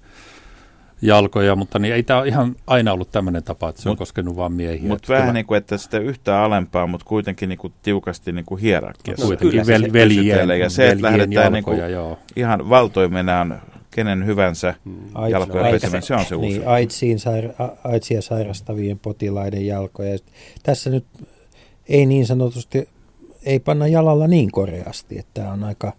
jalkoja, 1.02 1.56
mutta 1.56 1.78
niin 1.78 1.94
ei 1.94 2.02
tämä 2.02 2.20
ole 2.20 2.28
ihan 2.28 2.56
aina 2.66 2.92
ollut 2.92 3.12
tämmöinen 3.12 3.42
tapa, 3.42 3.68
että 3.68 3.82
se 3.82 3.88
on 3.88 3.94
Mut- 3.94 3.98
koskenut 3.98 4.36
vain 4.36 4.52
miehiä. 4.52 4.88
Mutta 4.88 5.08
vähän 5.08 5.22
kyllä 5.22 5.32
niin 5.32 5.46
kuin, 5.46 5.58
että 5.58 5.76
sitä 5.78 5.98
yhtä 5.98 6.42
alempaa, 6.42 6.86
mutta 6.86 7.06
kuitenkin 7.06 7.48
niin 7.48 7.58
kuin 7.58 7.72
tiukasti 7.82 8.32
niin 8.32 8.44
kuin 8.44 8.60
hierarkiassa. 8.60 9.26
kuitenkin 9.26 9.66
vel, 9.66 9.82
se 9.82 9.92
veljien, 9.92 10.24
pysyttelee. 10.24 10.58
Ja 10.58 10.70
se, 10.70 10.88
että 10.90 11.02
veljien 11.02 11.20
lähdetään 11.20 11.52
niin 11.52 11.64
kuin 11.64 11.78
jalkoja, 11.78 11.96
joo. 11.98 12.18
ihan 12.36 12.68
valtoimenaan 12.68 13.62
kenen 13.94 14.26
hyvänsä 14.26 14.74
Ait- 15.14 15.30
jalkoja 15.30 15.70
pesemään, 15.70 16.02
se 16.02 16.14
on 16.14 16.24
se 16.24 16.34
uusi. 16.34 16.48
Niin, 16.48 16.68
AIDSiin 16.68 17.18
saira- 17.18 17.76
AIDSia 17.84 18.22
sairastavien 18.22 18.98
potilaiden 18.98 19.66
jalkoja. 19.66 20.18
Tässä 20.62 20.90
nyt 20.90 21.04
ei 21.88 22.06
niin 22.06 22.26
sanotusti, 22.26 22.88
ei 23.44 23.60
panna 23.60 23.86
jalalla 23.86 24.26
niin 24.26 24.50
koreasti, 24.50 25.18
että 25.18 25.30
tämä 25.34 25.52
on 25.52 25.64
aika, 25.64 25.92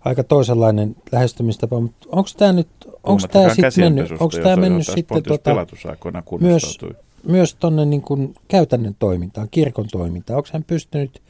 aika 0.00 0.24
toisenlainen 0.24 0.96
lähestymistapa, 1.12 1.80
mutta 1.80 2.08
onko 2.12 2.30
tämä 2.36 2.52
nyt, 2.52 2.68
onko 3.04 3.28
tämä 3.28 3.54
sitten 3.54 3.72
mennyt, 3.84 4.10
onko 4.10 4.36
tämä 4.42 4.56
mennyt 4.56 4.86
sitten 4.86 5.22
tota, 5.22 5.66
myös, 6.40 6.78
myös 7.22 7.54
tuonne 7.54 7.84
niin 7.84 8.02
kuin 8.02 8.34
käytännön 8.48 8.96
toimintaan, 8.98 9.48
kirkon 9.50 9.86
toimintaan? 9.92 10.36
Onko 10.36 10.48
hän 10.52 10.64
pystynyt 10.64 11.22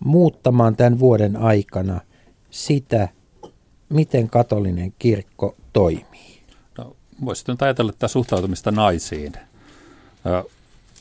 muuttamaan 0.00 0.76
tämän 0.76 0.98
vuoden 0.98 1.36
aikana 1.36 2.00
sitä, 2.50 3.08
miten 3.88 4.30
katolinen 4.30 4.94
kirkko 4.98 5.56
toimii? 5.72 6.40
No, 6.78 6.96
voisi 7.24 7.44
nyt 7.48 7.62
ajatella 7.62 7.92
tätä 7.92 8.08
suhtautumista 8.08 8.70
naisiin. 8.70 9.32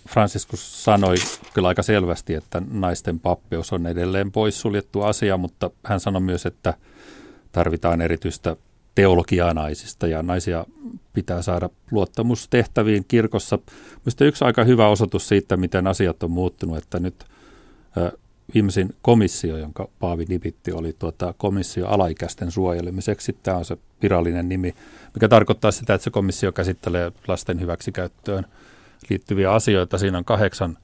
Franciscus 0.09 0.83
sanoi 0.83 1.15
kyllä 1.53 1.67
aika 1.67 1.83
selvästi, 1.83 2.33
että 2.33 2.61
naisten 2.71 3.19
pappeus 3.19 3.73
on 3.73 3.87
edelleen 3.87 4.31
poissuljettu 4.31 5.01
asia, 5.01 5.37
mutta 5.37 5.69
hän 5.83 5.99
sanoi 5.99 6.21
myös, 6.21 6.45
että 6.45 6.73
tarvitaan 7.51 8.01
erityistä 8.01 8.55
teologiaa 8.95 9.53
naisista 9.53 10.07
ja 10.07 10.23
naisia 10.23 10.65
pitää 11.13 11.41
saada 11.41 11.69
luottamustehtäviin 11.91 13.05
kirkossa. 13.07 13.59
Minusta 14.05 14.25
yksi 14.25 14.45
aika 14.45 14.63
hyvä 14.63 14.87
osoitus 14.87 15.27
siitä, 15.27 15.57
miten 15.57 15.87
asiat 15.87 16.23
on 16.23 16.31
muuttunut, 16.31 16.77
että 16.77 16.99
nyt 16.99 17.25
viimeisin 18.53 18.95
komissio, 19.01 19.57
jonka 19.57 19.87
Paavi 19.99 20.25
nimitti, 20.25 20.71
oli 20.71 20.95
tuota 20.99 21.33
komissio 21.37 21.87
alaikäisten 21.87 22.51
suojelemiseksi. 22.51 23.37
Tämä 23.43 23.57
on 23.57 23.65
se 23.65 23.77
virallinen 24.01 24.49
nimi, 24.49 24.75
mikä 25.13 25.27
tarkoittaa 25.27 25.71
sitä, 25.71 25.93
että 25.93 26.03
se 26.03 26.09
komissio 26.09 26.51
käsittelee 26.51 27.11
lasten 27.27 27.59
hyväksikäyttöön 27.59 28.45
liittyviä 29.09 29.51
asioita. 29.51 29.97
Siinä 29.97 30.17
on 30.17 30.25
kahdeksan 30.25 30.77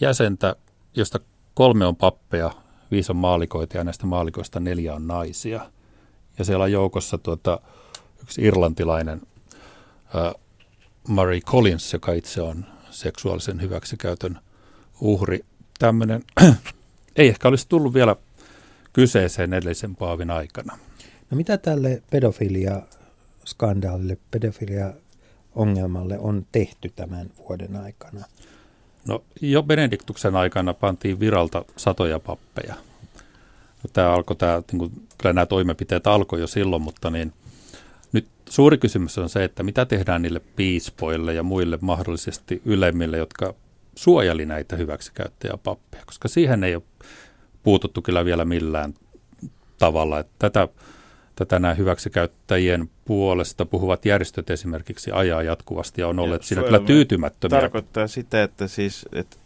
jäsentä, 0.00 0.56
josta 0.96 1.20
kolme 1.54 1.86
on 1.86 1.96
pappeja, 1.96 2.50
viisi 2.90 3.12
on 3.12 3.16
maalikoita 3.16 3.76
ja 3.76 3.84
näistä 3.84 4.06
maalikoista 4.06 4.60
neljä 4.60 4.94
on 4.94 5.06
naisia. 5.06 5.70
Ja 6.38 6.44
siellä 6.44 6.64
on 6.64 6.72
joukossa 6.72 7.18
tuota, 7.18 7.60
yksi 8.22 8.42
irlantilainen 8.42 9.20
Murray 11.08 11.40
Collins, 11.40 11.92
joka 11.92 12.12
itse 12.12 12.42
on 12.42 12.64
seksuaalisen 12.90 13.60
hyväksikäytön 13.60 14.38
uhri. 15.00 15.40
Tämmöinen 15.78 16.22
ei 17.16 17.28
ehkä 17.28 17.48
olisi 17.48 17.68
tullut 17.68 17.94
vielä 17.94 18.16
kyseeseen 18.92 19.54
edellisen 19.54 19.96
paavin 19.96 20.30
aikana. 20.30 20.78
No 21.30 21.36
mitä 21.36 21.58
tälle 21.58 22.02
pedofilia-skandaalille, 22.10 24.16
pedofilia-ongelmalle 24.30 26.18
on 26.18 26.46
tehty 26.52 26.92
tämän 26.96 27.30
vuoden 27.48 27.76
aikana? 27.76 28.24
No 29.08 29.24
jo 29.40 29.62
Benediktuksen 29.62 30.36
aikana 30.36 30.74
pantiin 30.74 31.20
viralta 31.20 31.64
satoja 31.76 32.18
pappeja. 32.18 32.74
No, 33.82 33.90
tämä 33.92 34.12
alkoi, 34.12 34.36
tämä, 34.36 34.62
niin 34.72 34.78
kuin, 34.78 34.92
kyllä 35.18 35.32
nämä 35.32 35.46
toimenpiteet 35.46 36.06
alkoi 36.06 36.40
jo 36.40 36.46
silloin, 36.46 36.82
mutta 36.82 37.10
niin, 37.10 37.32
nyt 38.12 38.26
suuri 38.48 38.78
kysymys 38.78 39.18
on 39.18 39.28
se, 39.28 39.44
että 39.44 39.62
mitä 39.62 39.86
tehdään 39.86 40.22
niille 40.22 40.40
piispoille 40.56 41.34
ja 41.34 41.42
muille 41.42 41.78
mahdollisesti 41.80 42.62
ylemmille, 42.64 43.16
jotka 43.16 43.54
suojeli 43.96 44.46
näitä 44.46 44.76
hyväksikäyttäjäpappeja, 44.76 46.04
koska 46.06 46.28
siihen 46.28 46.64
ei 46.64 46.74
ole 46.74 46.82
puututtu 47.62 48.02
kyllä 48.02 48.24
vielä 48.24 48.44
millään 48.44 48.94
tavalla. 49.78 50.18
Että 50.18 50.34
tätä, 50.38 50.68
tätä 51.36 51.58
nämä 51.58 51.74
hyväksikäyttäjien 51.74 52.90
puolesta 53.04 53.66
puhuvat 53.66 54.06
järjestöt 54.06 54.50
esimerkiksi 54.50 55.10
ajaa 55.12 55.42
jatkuvasti 55.42 56.00
ja 56.00 56.08
on 56.08 56.18
olleet 56.18 56.42
ja 56.42 56.46
siinä 56.46 56.62
kyllä 56.62 56.80
tyytymättömiä. 56.80 57.60
Tarkoittaa 57.60 58.06
sitä, 58.06 58.42
että 58.42 58.68
siis, 58.68 59.06
että 59.12 59.36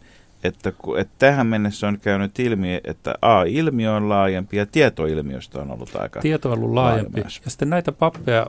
että, 0.43 0.73
että 0.97 1.13
tähän 1.19 1.47
mennessä 1.47 1.87
on 1.87 1.99
käynyt 1.99 2.39
ilmi, 2.39 2.81
että 2.83 3.15
A, 3.21 3.43
ilmiö 3.43 3.93
on 3.93 4.09
laajempi 4.09 4.57
ja 4.57 4.65
tietoilmiöstä 4.65 5.59
on 5.59 5.71
ollut 5.71 5.95
aika 5.95 6.21
Tieto 6.21 6.51
on 6.51 6.57
ollut 6.57 6.73
laajempi. 6.73 7.21
Ja 7.21 7.49
sitten 7.49 7.69
näitä 7.69 7.91
pappeja, 7.91 8.47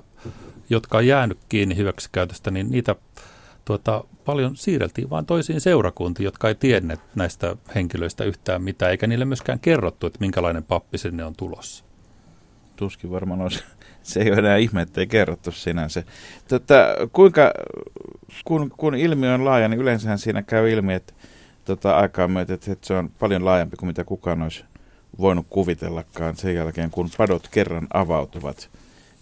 jotka 0.70 0.98
on 0.98 1.06
jäänyt 1.06 1.38
kiinni 1.48 1.76
hyväksikäytöstä, 1.76 2.50
niin 2.50 2.70
niitä 2.70 2.96
tuota, 3.64 4.04
paljon 4.24 4.56
siirreltiin 4.56 5.10
vain 5.10 5.26
toisiin 5.26 5.60
seurakuntiin, 5.60 6.24
jotka 6.24 6.48
ei 6.48 6.54
tienneet 6.54 7.00
näistä 7.14 7.56
henkilöistä 7.74 8.24
yhtään 8.24 8.62
mitään, 8.62 8.90
eikä 8.90 9.06
niille 9.06 9.24
myöskään 9.24 9.60
kerrottu, 9.60 10.06
että 10.06 10.20
minkälainen 10.20 10.64
pappi 10.64 10.98
sinne 10.98 11.24
on 11.24 11.36
tulossa. 11.36 11.84
Tuskin 12.76 13.10
varmaan 13.10 13.40
olisi. 13.40 13.64
Se 14.02 14.20
ei 14.20 14.30
ole 14.30 14.38
enää 14.38 14.56
ihme, 14.56 14.82
että 14.82 15.00
ei 15.00 15.06
kerrottu 15.06 15.50
sinänsä. 15.52 16.02
Tota, 16.48 16.74
kuinka, 17.12 17.52
kun, 18.44 18.70
kun 18.76 18.94
ilmiö 18.94 19.34
on 19.34 19.44
laaja, 19.44 19.68
niin 19.68 19.80
yleensähän 19.80 20.18
siinä 20.18 20.42
käy 20.42 20.70
ilmi, 20.70 20.94
että 20.94 21.12
tota, 21.64 21.96
aikaa 21.96 22.28
myötä, 22.28 22.54
että, 22.54 22.72
että 22.72 22.86
se 22.86 22.94
on 22.94 23.10
paljon 23.18 23.44
laajempi 23.44 23.76
kuin 23.76 23.86
mitä 23.86 24.04
kukaan 24.04 24.42
olisi 24.42 24.64
voinut 25.18 25.46
kuvitellakaan 25.50 26.36
sen 26.36 26.54
jälkeen, 26.54 26.90
kun 26.90 27.08
padot 27.16 27.48
kerran 27.48 27.86
avautuvat. 27.94 28.70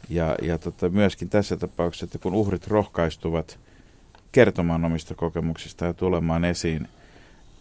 Ja, 0.09 0.37
ja 0.43 0.59
tota, 0.59 0.89
myöskin 0.89 1.29
tässä 1.29 1.57
tapauksessa, 1.57 2.05
että 2.05 2.19
kun 2.19 2.35
uhrit 2.35 2.67
rohkaistuvat 2.67 3.59
kertomaan 4.33 4.85
omista 4.85 5.15
kokemuksista 5.15 5.85
ja 5.85 5.95
tulemaan 5.95 6.45
esiin, 6.45 6.89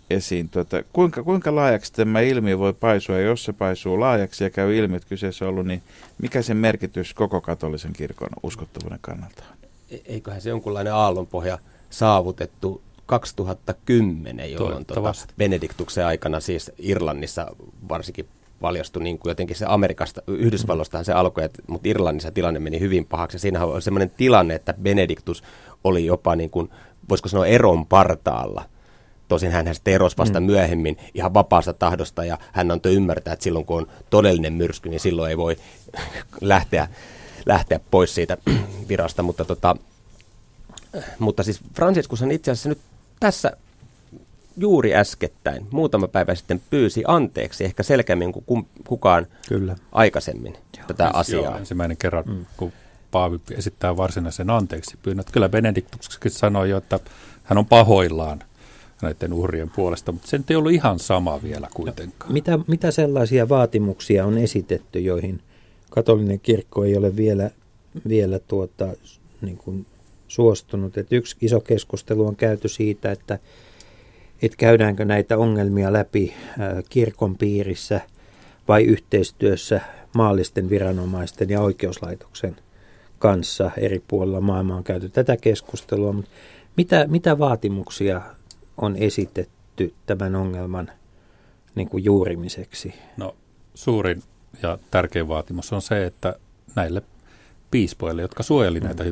esiin 0.09 0.49
tota, 0.49 0.83
kuinka, 0.93 1.23
kuinka 1.23 1.55
laajaksi 1.55 1.93
tämä 1.93 2.21
ilmiö 2.21 2.59
voi 2.59 2.73
paisua, 2.73 3.15
ja 3.15 3.21
jos 3.21 3.43
se 3.43 3.53
paisuu 3.53 3.99
laajaksi 3.99 4.43
ja 4.43 4.49
käy 4.49 4.75
ilmi, 4.75 4.95
että 4.95 5.09
kyseessä 5.09 5.45
on 5.45 5.49
ollut, 5.49 5.67
niin 5.67 5.81
mikä 6.21 6.41
sen 6.41 6.57
merkitys 6.57 7.13
koko 7.13 7.41
katolisen 7.41 7.93
kirkon 7.93 8.29
uskottavuuden 8.43 8.99
kannalta 9.01 9.43
on? 9.51 9.57
E-, 9.91 10.01
eiköhän 10.05 10.41
se 10.41 10.49
jonkunlainen 10.49 10.93
aallonpohja 10.93 11.59
saavutettu 11.89 12.81
2010, 13.05 14.51
jolloin 14.51 14.85
tuota 14.85 15.13
Benediktuksen 15.37 16.05
aikana 16.05 16.39
siis 16.39 16.71
Irlannissa 16.79 17.47
varsinkin 17.89 18.27
valjastui 18.61 19.03
niin 19.03 19.19
kuin 19.19 19.31
jotenkin 19.31 19.55
se 19.55 19.65
Amerikasta, 19.69 20.21
Yhdysvalloistahan 20.27 21.05
se 21.05 21.13
alkoi, 21.13 21.49
mutta 21.67 21.89
Irlannissa 21.89 22.31
tilanne 22.31 22.59
meni 22.59 22.79
hyvin 22.79 23.05
pahaksi. 23.05 23.39
Siinähän 23.39 23.67
oli 23.67 23.81
sellainen 23.81 24.11
tilanne, 24.17 24.55
että 24.55 24.73
Benediktus 24.81 25.43
oli 25.83 26.05
jopa 26.05 26.35
niin 26.35 26.49
kuin, 26.49 26.69
voisiko 27.09 27.29
sanoa 27.29 27.45
eron 27.45 27.85
partaalla. 27.85 28.63
Tosin 29.27 29.51
hän 29.51 29.75
sitten 29.75 29.93
erosi 29.93 30.17
vasta 30.17 30.39
mm. 30.39 30.45
myöhemmin 30.45 30.97
ihan 31.13 31.33
vapaasta 31.33 31.73
tahdosta 31.73 32.25
ja 32.25 32.37
hän 32.51 32.71
antoi 32.71 32.93
ymmärtää, 32.93 33.33
että 33.33 33.43
silloin 33.43 33.65
kun 33.65 33.77
on 33.77 33.87
todellinen 34.09 34.53
myrsky, 34.53 34.89
niin 34.89 34.99
silloin 34.99 35.29
ei 35.29 35.37
voi 35.37 35.57
lähteä, 36.41 36.87
lähteä 37.45 37.79
pois 37.91 38.15
siitä 38.15 38.37
virasta. 38.89 39.23
Mutta, 39.23 39.45
tota, 39.45 39.75
mutta 41.19 41.43
siis 41.43 41.59
Franciscushan 41.75 42.31
itse 42.31 42.51
asiassa 42.51 42.69
nyt 42.69 42.79
tässä 43.19 43.51
juuri 44.57 44.95
äskettäin, 44.95 45.67
muutama 45.71 46.07
päivä 46.07 46.35
sitten 46.35 46.61
pyysi 46.69 47.03
anteeksi, 47.07 47.65
ehkä 47.65 47.83
selkeämmin 47.83 48.33
kuin 48.45 48.67
kukaan 48.87 49.27
Kyllä. 49.47 49.75
aikaisemmin 49.91 50.53
joo, 50.77 50.87
tätä 50.87 51.03
siis 51.03 51.15
asiaa. 51.15 51.43
Joo, 51.43 51.57
ensimmäinen 51.57 51.97
kerran, 51.97 52.23
mm. 52.27 52.45
kun 52.57 52.73
Paavi 53.11 53.39
esittää 53.51 53.97
varsinaisen 53.97 54.49
anteeksi 54.49 54.97
pyynnön. 55.03 55.25
Kyllä 55.31 55.49
Benediktuskin 55.49 56.31
sanoi 56.31 56.69
jo, 56.69 56.77
että 56.77 56.99
hän 57.43 57.57
on 57.57 57.65
pahoillaan 57.65 58.43
näiden 59.01 59.33
uhrien 59.33 59.69
puolesta, 59.69 60.11
mutta 60.11 60.27
se 60.27 60.39
ei 60.49 60.55
ollut 60.55 60.71
ihan 60.71 60.99
sama 60.99 61.43
vielä 61.43 61.67
kuitenkaan. 61.73 62.33
Mitä, 62.33 62.59
mitä 62.67 62.91
sellaisia 62.91 63.49
vaatimuksia 63.49 64.25
on 64.25 64.37
esitetty, 64.37 64.99
joihin 64.99 65.41
katolinen 65.89 66.39
kirkko 66.39 66.83
ei 66.83 66.97
ole 66.97 67.15
vielä, 67.15 67.51
vielä 68.07 68.39
tuota, 68.39 68.87
niin 69.41 69.57
kuin 69.57 69.85
suostunut. 70.27 70.97
Et 70.97 71.11
yksi 71.11 71.35
iso 71.41 71.59
keskustelu 71.59 72.27
on 72.27 72.35
käyty 72.35 72.67
siitä, 72.67 73.11
että, 73.11 73.39
että 74.41 74.57
käydäänkö 74.57 75.05
näitä 75.05 75.37
ongelmia 75.37 75.93
läpi 75.93 76.33
kirkon 76.89 77.37
piirissä 77.37 78.01
vai 78.67 78.83
yhteistyössä 78.83 79.81
maallisten 80.15 80.69
viranomaisten 80.69 81.49
ja 81.49 81.61
oikeuslaitoksen 81.61 82.55
kanssa 83.19 83.71
eri 83.77 84.03
puolilla 84.07 84.41
maailmaa 84.41 84.77
on 84.77 84.83
käyty 84.83 85.09
tätä 85.09 85.37
keskustelua, 85.37 86.13
mutta 86.13 86.31
mitä, 86.77 87.05
mitä 87.07 87.39
vaatimuksia 87.39 88.21
on 88.77 88.95
esitetty 88.95 89.93
tämän 90.05 90.35
ongelman 90.35 90.91
niin 91.75 91.89
kuin 91.89 92.03
juurimiseksi? 92.03 92.93
No 93.17 93.35
suurin 93.73 94.23
ja 94.63 94.77
tärkein 94.91 95.27
vaatimus 95.27 95.73
on 95.73 95.81
se, 95.81 96.05
että 96.05 96.35
näille 96.75 97.01
piispoille, 97.71 98.21
jotka 98.21 98.43
suojeli 98.43 98.79
näitä 98.79 99.03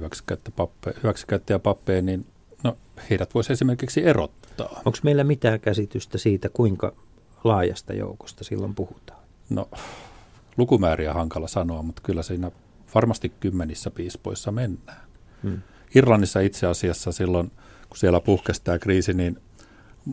hyväksikäyttäjäpappeja, 1.04 2.02
niin 2.02 2.26
no, 2.63 2.78
heidät 3.10 3.36
voisi 3.36 3.54
esimerkiksi 3.54 4.06
erottaa. 4.06 4.82
Onko 4.86 4.98
meillä 5.04 5.24
mitään 5.24 5.60
käsitystä 5.60 6.18
siitä, 6.18 6.50
kuinka 6.50 6.94
laajasta 7.44 7.94
joukosta 7.94 8.44
silloin 8.44 8.76
puhutaan? 8.76 9.20
No, 9.50 9.70
lukumääriä 10.58 11.13
hankala 11.13 11.48
sanoa, 11.48 11.82
mutta 11.82 12.02
kyllä 12.06 12.24
siinä 12.24 12.52
varmasti 12.95 13.32
kymmenissä 13.39 13.91
piispoissa 13.91 14.52
mennään. 14.52 15.02
Hmm. 15.43 15.62
Irlannissa 15.95 16.39
itse 16.39 16.67
asiassa 16.67 17.12
silloin, 17.12 17.52
kun 17.89 17.98
siellä 17.98 18.19
puhkesi 18.19 18.62
tämä 18.63 18.80
kriisi, 18.80 19.13
niin 19.13 19.38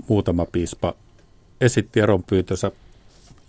muutama 0.09 0.47
piispa 0.47 0.95
esitti 1.61 2.01
eronpyytönsä. 2.01 2.73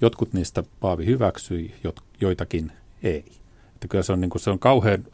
Jotkut 0.02 0.34
niistä 0.34 0.64
Paavi 0.80 1.06
hyväksyi, 1.06 1.76
joitakin 2.22 2.72
ei. 3.04 3.26
Että 3.74 3.88
kyllä 3.90 4.04
se 4.04 4.14
on, 4.14 4.22
niin 4.22 4.30
kuin, 4.30 4.42
se 4.42 4.50
on 4.50 4.60
kauhean 4.60 5.06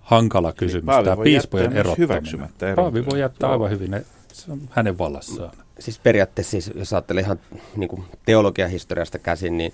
hankala 0.00 0.52
kysymys, 0.52 0.86
Paavi 0.86 1.04
tämä 1.04 1.22
piispojen 1.22 1.72
erottaminen. 1.72 2.50
Paavi 2.76 3.06
voi 3.06 3.20
jättää 3.20 3.50
aivan 3.50 3.70
hyvin, 3.70 4.04
se 4.32 4.52
on 4.52 4.60
hänen 4.70 4.98
vallassaan. 4.98 5.56
Siis 5.78 5.98
periaatteessa, 5.98 6.50
siis, 6.50 6.70
jos 6.74 6.92
ajattelee 6.92 7.22
ihan 7.22 7.40
niin 7.76 7.88
kuin 7.88 8.04
teologiahistoriasta 8.26 9.18
käsin, 9.18 9.56
niin 9.56 9.72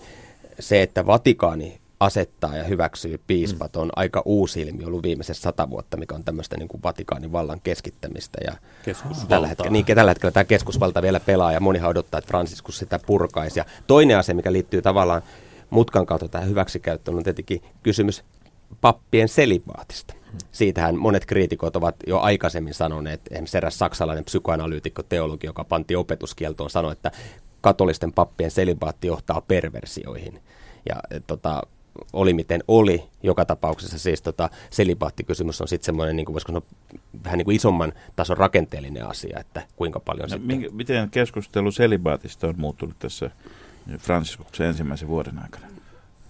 se, 0.60 0.82
että 0.82 1.06
Vatikaani 1.06 1.80
asettaa 2.04 2.56
ja 2.56 2.64
hyväksyy 2.64 3.20
piispat 3.26 3.76
on 3.76 3.86
mm. 3.86 3.92
aika 3.96 4.22
uusi 4.24 4.62
ilmiö 4.62 4.86
ollut 4.86 5.02
viimeiset 5.02 5.36
sata 5.36 5.70
vuotta, 5.70 5.96
mikä 5.96 6.14
on 6.14 6.24
tämmöistä 6.24 6.56
niin 6.56 6.68
kuin 6.68 6.82
Vatikaanin 6.82 7.32
vallan 7.32 7.60
keskittämistä. 7.60 8.38
Ja 8.44 8.56
tällä 9.28 9.46
hetkellä, 9.46 9.70
niin, 9.70 9.84
tällä 9.86 10.10
hetkellä 10.10 10.32
tämä 10.32 10.44
keskusvalta 10.44 11.02
vielä 11.02 11.20
pelaa 11.20 11.52
ja 11.52 11.60
monihan 11.60 11.90
odottaa, 11.90 12.18
että 12.18 12.28
Franciscus 12.28 12.78
sitä 12.78 13.00
purkaisi. 13.06 13.60
Ja 13.60 13.64
toinen 13.86 14.18
asia, 14.18 14.34
mikä 14.34 14.52
liittyy 14.52 14.82
tavallaan 14.82 15.22
mutkan 15.70 16.06
kautta 16.06 16.28
tähän 16.28 16.48
hyväksikäyttöön 16.48 17.16
on 17.16 17.22
tietenkin 17.22 17.62
kysymys 17.82 18.24
pappien 18.80 19.28
selibaatista. 19.28 20.14
Siitähän 20.52 20.98
monet 20.98 21.26
kriitikot 21.26 21.76
ovat 21.76 21.96
jo 22.06 22.18
aikaisemmin 22.18 22.74
sanoneet, 22.74 23.20
esimerkiksi 23.30 23.56
eräs 23.56 23.78
saksalainen 23.78 24.24
psykoanalyytikko 24.24 25.02
teologi, 25.02 25.46
joka 25.46 25.64
panti 25.64 25.96
opetuskieltoon, 25.96 26.70
sanoi, 26.70 26.92
että 26.92 27.10
katolisten 27.60 28.12
pappien 28.12 28.50
selibaatti 28.50 29.06
johtaa 29.06 29.40
perversioihin. 29.40 30.42
Ja 30.88 30.96
e, 31.10 31.20
tota, 31.20 31.62
oli 32.12 32.34
miten 32.34 32.64
oli, 32.68 33.04
joka 33.22 33.44
tapauksessa 33.44 33.98
siis 33.98 34.22
tota, 34.22 34.50
selibaattikysymys 34.70 35.60
on 35.60 35.68
sitten 35.68 35.86
semmoinen, 35.86 36.16
niin 36.16 36.26
kuin 36.26 36.34
voisiko 36.34 36.52
sanoa, 36.52 36.62
vähän 37.24 37.38
niin 37.38 37.44
kuin 37.44 37.56
isomman 37.56 37.92
tason 38.16 38.36
rakenteellinen 38.36 39.06
asia, 39.06 39.40
että 39.40 39.62
kuinka 39.76 40.00
paljon 40.00 40.28
no, 40.30 40.36
sitten... 40.36 40.74
Miten 40.74 41.10
keskustelu 41.10 41.72
selibaatista 41.72 42.46
on 42.46 42.54
muuttunut 42.56 42.98
tässä 42.98 43.30
Fransiskuksen 43.98 44.66
ensimmäisen 44.66 45.08
vuoden 45.08 45.38
aikana? 45.38 45.66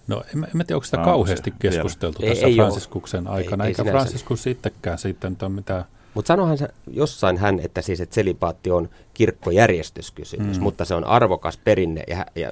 No 0.07 0.23
en, 0.35 0.43
en 0.43 0.51
tiedä, 0.51 0.75
onko 0.75 0.85
sitä 0.85 0.97
no, 0.97 1.03
kauheasti 1.03 1.49
se, 1.49 1.55
keskusteltu 1.59 2.21
vielä. 2.21 2.33
tässä 2.33 2.47
ei, 2.47 2.55
Fransiskuksen 2.55 3.27
ole. 3.27 3.35
aikana, 3.35 3.63
ei, 3.63 3.67
eikä 3.67 3.83
ei 3.83 3.91
Franciscus 3.91 4.47
itsekään 4.47 4.97
sitten 4.97 5.37
ole 5.41 5.49
mitään... 5.49 5.85
Mutta 6.13 6.27
sanohan 6.27 6.57
se 6.57 6.67
jossain 6.87 7.37
hän, 7.37 7.59
että 7.59 7.81
siis 7.81 8.01
että 8.01 8.15
selipaatti 8.15 8.71
on 8.71 8.89
kirkkojärjestyskysymys, 9.13 10.57
mm. 10.57 10.63
mutta 10.63 10.85
se 10.85 10.95
on 10.95 11.03
arvokas 11.03 11.57
perinne 11.57 12.03
ja, 12.07 12.25
ja 12.35 12.51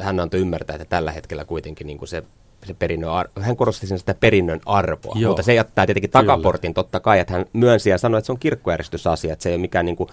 hän 0.00 0.20
antoi 0.20 0.40
ymmärtää, 0.40 0.76
että 0.76 0.84
tällä 0.84 1.12
hetkellä 1.12 1.44
kuitenkin 1.44 1.86
niin 1.86 1.98
kuin 1.98 2.08
se 2.08 2.22
se 2.66 2.74
perinnön 2.74 3.10
ar- 3.10 3.28
hän 3.40 3.56
korosti 3.56 3.86
sen 3.86 3.98
sitä 3.98 4.14
perinnön 4.14 4.60
arvoa, 4.66 5.14
Joo. 5.16 5.30
mutta 5.30 5.42
se 5.42 5.54
jättää 5.54 5.86
tietenkin 5.86 6.10
takaportin 6.10 6.74
Kyllä. 6.74 6.84
totta 6.84 7.00
kai, 7.00 7.18
että 7.18 7.32
hän 7.32 7.44
myönsi 7.52 7.90
ja 7.90 7.98
sanoi, 7.98 8.18
että 8.18 8.26
se 8.26 8.32
on 8.32 8.38
kirkkojärjestysasia, 8.38 9.32
että 9.32 9.42
se 9.42 9.48
ei 9.48 9.54
ole 9.54 9.60
mikään 9.60 9.86
niin 9.86 9.96
kuin 9.96 10.08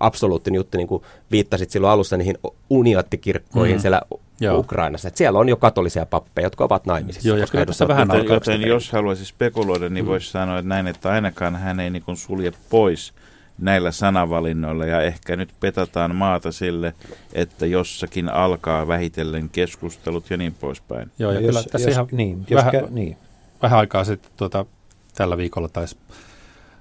absoluuttinen 0.00 0.56
juttu, 0.56 0.78
niin 0.78 0.88
kuin 0.88 1.02
viittasit 1.30 1.70
silloin 1.70 1.92
alussa 1.92 2.16
niihin 2.16 2.38
unioottikirkkoihin 2.70 3.76
mm. 3.76 3.80
siellä 3.80 4.02
Joo. 4.40 4.58
Ukrainassa. 4.58 5.08
Että 5.08 5.18
siellä 5.18 5.38
on 5.38 5.48
jo 5.48 5.56
katolisia 5.56 6.06
pappeja, 6.06 6.46
jotka 6.46 6.64
ovat 6.64 6.86
naimisissa. 6.86 7.28
Joo, 7.28 7.36
ja 7.36 7.46
kyllä 7.46 7.66
tässä 7.66 7.88
vähän 7.88 8.08
joten, 8.12 8.34
joten 8.34 8.62
jos 8.62 8.92
haluaisi 8.92 9.24
spekuloida, 9.24 9.88
niin 9.88 10.04
mm. 10.04 10.08
voisi 10.08 10.30
sanoa 10.30 10.58
että 10.58 10.68
näin, 10.68 10.86
että 10.86 11.10
ainakaan 11.10 11.56
hän 11.56 11.80
ei 11.80 11.90
niin 11.90 12.16
sulje 12.16 12.52
pois 12.70 13.12
näillä 13.58 13.92
sanavalinnoilla 13.92 14.86
ja 14.86 15.02
ehkä 15.02 15.36
nyt 15.36 15.54
petataan 15.60 16.14
maata 16.14 16.52
sille, 16.52 16.94
että 17.32 17.66
jossakin 17.66 18.28
alkaa 18.28 18.88
vähitellen 18.88 19.48
keskustelut 19.48 20.30
ja 20.30 20.36
niin 20.36 20.54
poispäin. 20.54 21.10
Joo, 21.18 21.32
ja, 21.32 21.40
ja 21.40 21.46
kyllä 21.46 21.58
jos, 21.58 21.66
tässä 21.66 21.88
jos, 21.88 21.94
ihan 21.94 22.08
niin, 22.12 22.46
jos 22.50 22.64
vähän, 22.64 22.74
kä- 22.74 22.90
niin. 22.90 23.16
vähän 23.62 23.78
aikaa 23.78 24.04
sitten 24.04 24.30
tuota, 24.36 24.66
tällä 25.14 25.36
viikolla 25.36 25.68
taisi, 25.68 25.96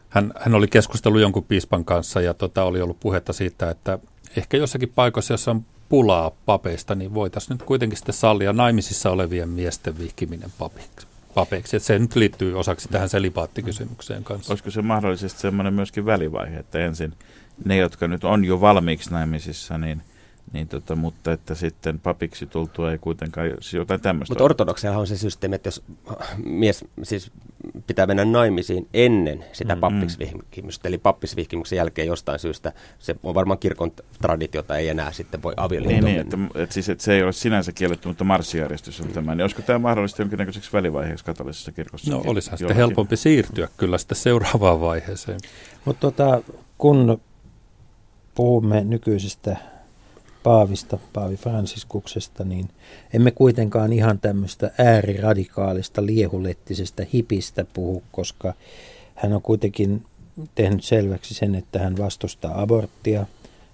hän, 0.10 0.34
hän 0.40 0.56
oli 0.56 0.68
keskustellut 0.68 1.22
jonkun 1.22 1.44
piispan 1.44 1.86
kanssa 1.86 2.22
ja 2.22 2.34
tota, 2.34 2.64
oli 2.64 2.82
ollut 2.82 3.00
puhetta 3.00 3.34
siitä, 3.34 3.70
että 3.70 4.00
ehkä 4.38 4.58
jossakin 4.58 4.92
paikoissa, 4.96 5.34
jossa 5.34 5.52
on 5.52 5.66
pulaa 5.90 6.32
papeista, 6.46 6.96
niin 6.96 7.14
voitaisiin 7.14 7.56
nyt 7.56 7.64
kuitenkin 7.64 7.98
sitten 7.98 8.16
sallia 8.16 8.54
naimisissa 8.54 9.12
olevien 9.12 9.50
miesten 9.50 9.98
vihkiminen 10.00 10.50
papiksi. 10.60 11.08
Papeiksi. 11.36 11.78
Että 11.78 11.88
se 11.88 12.00
nyt 12.00 12.16
liittyy 12.16 12.60
osaksi 12.60 12.90
tähän 12.90 13.10
selipaattikysymykseen 13.10 14.24
kanssa. 14.24 14.54
Olisiko 14.54 14.72
se 14.72 14.82
mahdollisesti 14.82 15.42
semmoinen 15.42 15.74
myöskin 15.74 16.06
välivaihe, 16.06 16.60
että 16.60 16.80
ensin 16.80 17.14
ne, 17.66 17.78
jotka 17.78 18.08
nyt 18.08 18.24
on 18.24 18.46
jo 18.46 18.62
valmiiksi 18.62 19.12
naimisissa, 19.12 19.78
niin– 19.78 20.02
niin 20.54 20.68
tota, 20.68 20.96
mutta 20.96 21.32
että 21.32 21.56
sitten 21.56 22.00
papiksi 22.00 22.46
tultua 22.46 22.92
ei 22.92 22.98
kuitenkaan 22.98 23.48
jotain 23.74 24.02
tämmöistä. 24.02 24.32
Mutta 24.32 24.44
ortodoksiahan 24.44 25.00
on 25.00 25.08
se 25.08 25.18
systeemi, 25.18 25.56
että 25.56 25.68
jos 25.68 25.84
mies 26.46 26.86
siis 27.04 27.32
pitää 27.88 28.06
mennä 28.06 28.26
naimisiin 28.26 28.88
ennen 28.94 29.46
sitä 29.54 29.76
mm, 29.76 29.82
pappiksvihkimystä, 29.82 30.88
eli 30.88 30.98
pappisvihkimyksen 30.98 31.78
jälkeen 31.78 32.08
jostain 32.08 32.40
syystä, 32.40 32.74
se 33.00 33.16
on 33.24 33.36
varmaan 33.36 33.60
kirkon 33.60 33.92
traditiota, 34.22 34.78
ei 34.78 34.90
enää 34.90 35.12
sitten 35.12 35.44
voi 35.44 35.54
avioliittoon 35.58 36.04
niin, 36.04 36.30
niin, 36.30 36.46
että, 36.46 36.62
että, 36.64 36.74
siis, 36.74 36.90
että 36.90 37.04
se 37.04 37.14
ei 37.14 37.24
ole 37.24 37.34
sinänsä 37.34 37.72
kielletty, 37.72 38.08
mutta 38.08 38.24
marssijärjestys 38.24 39.02
on 39.02 39.08
tämä. 39.08 39.36
Niin 39.36 39.44
olisiko 39.44 39.62
tämä 39.62 39.80
mahdollista 39.80 40.22
jonkinnäköiseksi 40.22 40.74
välivaiheeksi 40.74 41.26
katolisessa 41.26 41.72
kirkossa? 41.72 42.12
No 42.12 42.24
olisihan 42.28 42.58
sitten 42.58 42.78
helpompi 42.78 43.18
siirtyä 43.18 43.68
kyllä 43.78 43.98
sitten 43.98 44.16
seuraavaan 44.18 44.82
vaiheeseen. 44.82 45.40
Mutta 45.86 46.00
tota, 46.00 46.42
kun 46.78 47.22
puhumme 48.36 48.84
nykyisestä 48.84 49.58
Paavista, 50.46 50.98
Paavi 51.14 51.36
Franciskuksesta, 51.36 52.44
niin 52.44 52.70
emme 53.14 53.32
kuitenkaan 53.32 53.94
ihan 53.94 54.20
tämmöistä 54.20 54.72
ääriradikaalista, 54.78 56.06
liehulettisestä 56.06 57.06
hipistä 57.14 57.66
puhu, 57.74 58.04
koska 58.12 58.54
hän 59.16 59.34
on 59.34 59.42
kuitenkin 59.42 60.06
tehnyt 60.56 60.84
selväksi 60.84 61.34
sen, 61.34 61.56
että 61.56 61.80
hän 61.80 61.98
vastustaa 61.98 62.62
aborttia, 62.62 63.26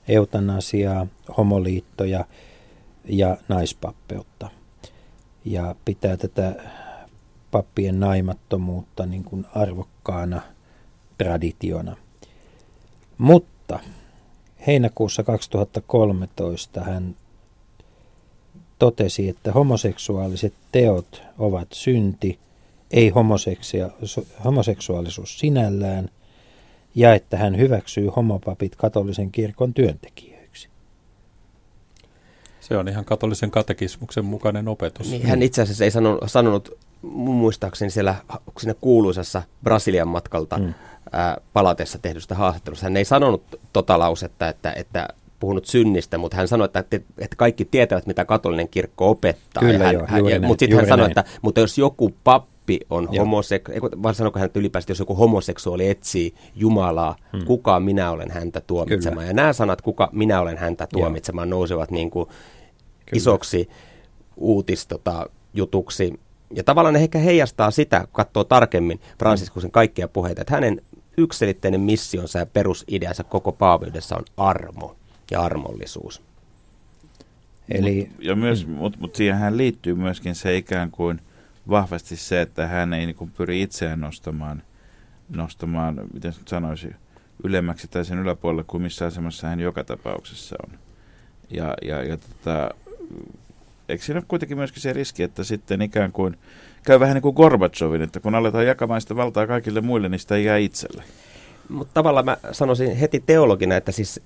eutanasiaa, 0.08 1.08
homoliittoja 1.38 2.26
ja 3.06 3.38
naispappeutta. 3.48 4.50
Ja 5.46 5.76
pitää 5.86 6.18
tätä 6.18 6.56
pappien 7.52 8.00
naimattomuutta 8.00 9.06
niin 9.06 9.24
kuin 9.24 9.46
arvokkaana 9.56 10.42
traditiona. 11.18 11.96
Mutta 13.18 13.80
heinäkuussa 14.68 15.24
2013 15.24 16.82
hän 16.82 17.16
totesi, 18.80 19.30
että 19.30 19.52
homoseksuaaliset 19.52 20.54
teot 20.72 21.24
ovat 21.40 21.68
synti, 21.72 22.40
ei 22.92 23.12
homoseksuaalisuus 24.44 25.40
sinällään, 25.40 26.10
ja 26.96 27.14
että 27.14 27.38
hän 27.38 27.58
hyväksyy 27.58 28.08
homopapit 28.08 28.76
katolisen 28.76 29.32
kirkon 29.32 29.74
työntekijöiksi. 29.74 30.70
Se 32.60 32.78
on 32.78 32.88
ihan 32.88 33.06
katolisen 33.06 33.52
katekismuksen 33.52 34.26
mukainen 34.26 34.68
opetus. 34.68 35.12
Niin, 35.12 35.28
hän 35.28 35.42
itse 35.42 35.62
asiassa 35.62 35.84
ei 35.84 35.92
sanonut, 35.92 36.22
sanonut 36.26 36.78
muistaakseni 37.02 37.92
siellä 37.92 38.16
siinä 38.60 38.74
kuuluisassa 38.82 39.42
Brasilian 39.64 40.08
matkalta, 40.08 40.58
mm 40.58 40.74
ää, 41.12 41.38
palatessa 41.54 42.00
tehdystä 42.00 42.36
haastattelusta. 42.36 42.86
Hän 42.86 42.98
ei 42.98 43.06
sanonut 43.06 43.60
tota 43.74 44.00
lausetta, 44.00 44.50
että, 44.50 44.74
että 44.76 45.08
puhunut 45.40 45.66
synnistä, 45.66 46.18
mutta 46.18 46.38
hän 46.38 46.48
sanoi, 46.48 46.66
että, 46.66 46.80
että 47.18 47.36
kaikki 47.38 47.66
tietävät, 47.66 48.08
mitä 48.08 48.26
katolinen 48.26 48.70
kirkko 48.70 49.10
opettaa. 49.10 49.64
Kyllä 49.64 49.86
hän, 49.86 49.94
joo, 49.94 50.06
hän, 50.08 50.26
ja, 50.26 50.42
Mutta 50.42 50.60
sitten 50.60 50.80
hän 50.80 50.88
sanoi, 50.88 51.08
että 51.08 51.24
mutta 51.42 51.62
jos 51.62 51.78
joku 51.78 52.14
pappi 52.24 52.80
on 52.90 53.10
homoseksuaali, 53.18 53.82
vaan 54.04 54.16
sanoiko 54.16 54.40
hän 54.40 54.46
että 54.46 54.60
ylipäätään, 54.60 54.92
jos 54.92 55.00
joku 55.00 55.16
homoseksuaali 55.16 55.90
etsii 55.90 56.34
Jumalaa, 56.56 57.16
hmm. 57.34 57.46
kuka 57.46 57.80
minä 57.80 58.12
olen 58.12 58.32
häntä 58.32 58.62
tuomitsemaan. 58.62 59.18
Kyllä. 59.18 59.30
Ja 59.30 59.34
nämä 59.34 59.54
sanat, 59.54 59.82
kuka 59.82 60.10
minä 60.12 60.42
olen 60.42 60.58
häntä 60.58 60.88
tuomitsemaan, 60.94 61.50
joo. 61.50 61.58
nousevat 61.58 61.92
niin 61.92 62.12
kuin 62.12 62.30
isoksi 63.14 63.70
uutistota 64.38 65.30
jutuksi. 65.54 66.20
Ja 66.54 66.64
tavallaan 66.64 66.96
ehkä 66.96 67.20
heijastaa 67.20 67.72
sitä, 67.72 68.00
kun 68.00 68.10
katsoo 68.12 68.44
tarkemmin 68.44 69.00
Franciskusen 69.20 69.72
kaikkia 69.72 70.08
puheita, 70.08 70.42
että 70.42 70.54
hänen 70.54 70.82
yksilitteinen 71.18 71.82
missionsa 71.82 72.40
ja 72.40 72.46
perusideansa 72.46 73.24
koko 73.24 73.52
paaviudessa 73.52 74.16
on 74.16 74.26
armo 74.38 74.96
ja 75.32 75.42
armollisuus. 75.42 76.22
Eli, 77.70 78.10
mut, 78.12 78.24
ja 78.26 78.36
myös, 78.36 78.68
mm. 78.68 78.74
mutta 78.74 79.00
mut 79.02 79.16
siihen 79.16 79.58
liittyy 79.58 79.96
myöskin 79.96 80.36
se 80.36 80.58
ikään 80.58 80.92
kuin 80.92 81.22
vahvasti 81.70 82.16
se, 82.16 82.42
että 82.42 82.68
hän 82.68 82.94
ei 82.94 83.06
niin 83.06 83.32
pyri 83.38 83.62
itseään 83.62 84.02
nostamaan, 84.02 84.64
nostamaan, 85.30 86.02
miten 86.14 86.34
sanoisi, 86.46 86.96
ylemmäksi 87.44 87.88
tai 87.88 88.06
sen 88.06 88.20
yläpuolelle 88.20 88.64
kuin 88.64 88.84
missä 88.84 89.06
asemassa 89.06 89.48
hän 89.48 89.60
joka 89.60 89.84
tapauksessa 89.84 90.56
on. 90.64 90.80
Ja, 91.50 91.74
ja, 91.82 92.04
ja 92.04 92.18
tota, 92.18 92.72
eikö 93.92 94.04
siinä 94.04 94.18
ole 94.18 94.26
kuitenkin 94.28 94.58
myöskin 94.58 94.82
se 94.82 94.94
riski, 94.94 95.24
että 95.24 95.44
sitten 95.44 95.82
ikään 95.82 96.12
kuin 96.12 96.38
käy 96.84 97.00
vähän 97.00 97.14
niin 97.14 97.22
kuin 97.22 97.36
Gorbachevin, 97.36 98.02
että 98.02 98.20
kun 98.20 98.36
aletaan 98.36 98.66
jakamaan 98.66 99.02
sitä 99.02 99.16
valtaa 99.16 99.48
kaikille 99.48 99.82
muille, 99.82 100.10
niin 100.10 100.20
sitä 100.20 100.36
ei 100.36 100.46
jää 100.46 100.58
itselle. 100.58 101.04
Mutta 101.70 101.94
tavallaan 101.94 102.26
mä 102.26 102.38
sanoisin 102.52 102.96
heti 102.96 103.24
teologina, 103.26 103.76
että 103.76 103.92
siis 103.92 104.22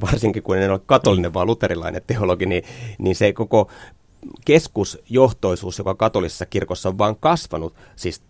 varsinkin 0.00 0.42
kun 0.42 0.58
en 0.58 0.70
ole 0.70 0.80
katolinen, 0.86 1.34
vaan 1.34 1.46
luterilainen 1.46 2.02
teologi, 2.06 2.46
niin, 2.46 2.62
niin 2.98 3.16
se 3.16 3.32
koko 3.32 3.70
keskusjohtoisuus, 4.44 5.78
joka 5.78 5.94
katolisessa 5.94 6.46
kirkossa 6.46 6.88
on 6.88 6.98
vaan 6.98 7.16
kasvanut, 7.16 7.74
siis 7.96 8.22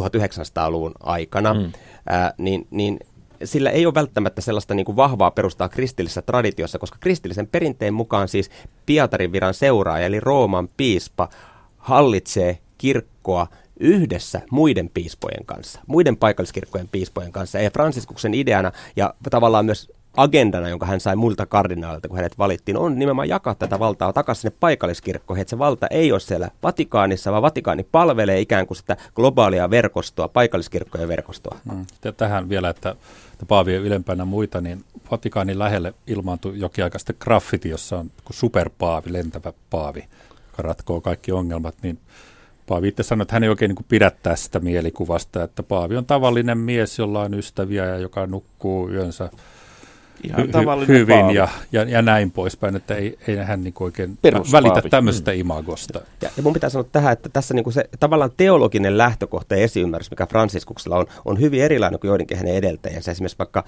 1900-luvun 0.00 0.92
aikana, 1.00 1.54
mm. 1.54 1.72
ää, 2.06 2.34
niin, 2.38 2.66
niin 2.70 2.98
sillä 3.44 3.70
ei 3.70 3.86
ole 3.86 3.94
välttämättä 3.94 4.40
sellaista 4.40 4.74
niin 4.74 4.86
kuin 4.86 4.96
vahvaa 4.96 5.30
perustaa 5.30 5.68
kristillisessä 5.68 6.22
traditiossa, 6.22 6.78
koska 6.78 6.98
kristillisen 7.00 7.46
perinteen 7.46 7.94
mukaan 7.94 8.28
siis 8.28 8.50
Pietarin 8.86 9.32
viran 9.32 9.54
seuraaja, 9.54 10.06
eli 10.06 10.20
Rooman 10.20 10.68
piispa, 10.76 11.28
hallitsee 11.78 12.58
kirkkoa 12.78 13.46
yhdessä 13.80 14.40
muiden 14.50 14.90
piispojen 14.94 15.46
kanssa, 15.46 15.80
muiden 15.86 16.16
paikalliskirkkojen 16.16 16.88
piispojen 16.88 17.32
kanssa. 17.32 17.58
Ja 17.58 17.70
Fransiskuksen 17.70 18.34
ideana 18.34 18.72
ja 18.96 19.14
tavallaan 19.30 19.64
myös 19.64 19.92
agendana, 20.16 20.68
jonka 20.68 20.86
hän 20.86 21.00
sai 21.00 21.16
muilta 21.16 21.46
kardinaalilta, 21.46 22.08
kun 22.08 22.16
hänet 22.16 22.38
valittiin, 22.38 22.76
on 22.76 22.98
nimenomaan 22.98 23.28
jakaa 23.28 23.54
tätä 23.54 23.78
valtaa 23.78 24.12
takaisin 24.12 24.42
sinne 24.42 24.56
paikalliskirkkoihin. 24.60 25.40
Että 25.40 25.50
se 25.50 25.58
valta 25.58 25.86
ei 25.86 26.12
ole 26.12 26.20
siellä 26.20 26.50
Vatikaanissa, 26.62 27.30
vaan 27.30 27.42
Vatikaani 27.42 27.82
palvelee 27.82 28.40
ikään 28.40 28.66
kuin 28.66 28.76
sitä 28.76 28.96
globaalia 29.14 29.70
verkostoa, 29.70 30.28
paikalliskirkkojen 30.28 31.08
verkostoa. 31.08 31.58
Mm. 31.72 31.86
Tähän 32.16 32.48
vielä, 32.48 32.68
että, 32.68 32.90
että 33.32 33.46
Paavi 33.48 33.74
ylempänä 33.74 34.24
muita, 34.24 34.60
niin 34.60 34.84
Vatikaanin 35.10 35.58
lähelle 35.58 35.94
ilmaantui 36.06 36.58
jokin 36.58 36.84
aika 36.84 36.98
sitten 36.98 37.16
graffiti, 37.20 37.68
jossa 37.68 37.98
on 37.98 38.10
superpaavi, 38.30 39.12
lentävä 39.12 39.52
paavi, 39.70 40.04
joka 40.50 40.62
ratkoo 40.62 41.00
kaikki 41.00 41.32
ongelmat, 41.32 41.74
niin 41.82 41.98
Paavi 42.66 42.88
itse 42.88 43.02
sanoi, 43.02 43.22
että 43.22 43.34
hän 43.34 43.42
ei 43.42 43.48
oikein 43.48 43.68
niin 43.68 43.86
pidä 43.88 44.12
tästä 44.22 44.60
mielikuvasta, 44.60 45.42
että 45.42 45.62
Paavi 45.62 45.96
on 45.96 46.06
tavallinen 46.06 46.58
mies, 46.58 46.98
jolla 46.98 47.20
on 47.20 47.34
ystäviä 47.34 47.86
ja 47.86 47.98
joka 47.98 48.26
nukkuu 48.26 48.90
yönsä 48.90 49.30
Ihan 50.22 50.48
hy- 50.48 50.88
hyvin 50.88 51.30
ja, 51.30 51.48
ja, 51.72 51.82
ja 51.82 52.02
näin 52.02 52.30
poispäin, 52.30 52.76
että 52.76 52.94
ei, 52.94 53.18
ei 53.28 53.36
hän 53.36 53.64
niin 53.64 53.74
oikein 53.80 54.18
välitä 54.52 54.82
tämmöisestä 54.90 55.30
mm. 55.30 55.40
imagosta. 55.40 56.00
Ja, 56.22 56.30
ja 56.36 56.42
mun 56.42 56.52
pitää 56.52 56.70
sanoa 56.70 56.88
tähän, 56.92 57.12
että 57.12 57.28
tässä 57.28 57.54
niin 57.54 57.72
se 57.72 57.88
tavallaan 58.00 58.30
teologinen 58.36 58.98
lähtökohta 58.98 59.56
ja 59.56 59.62
esiymmärrys, 59.62 60.10
mikä 60.10 60.26
Franciskuksella 60.26 60.96
on, 60.96 61.06
on 61.24 61.40
hyvin 61.40 61.62
erilainen 61.62 62.00
kuin 62.00 62.08
joidenkin 62.08 62.36
hänen 62.36 62.54
edeltäjänsä. 62.54 63.10
Esimerkiksi 63.10 63.38
vaikka 63.38 63.64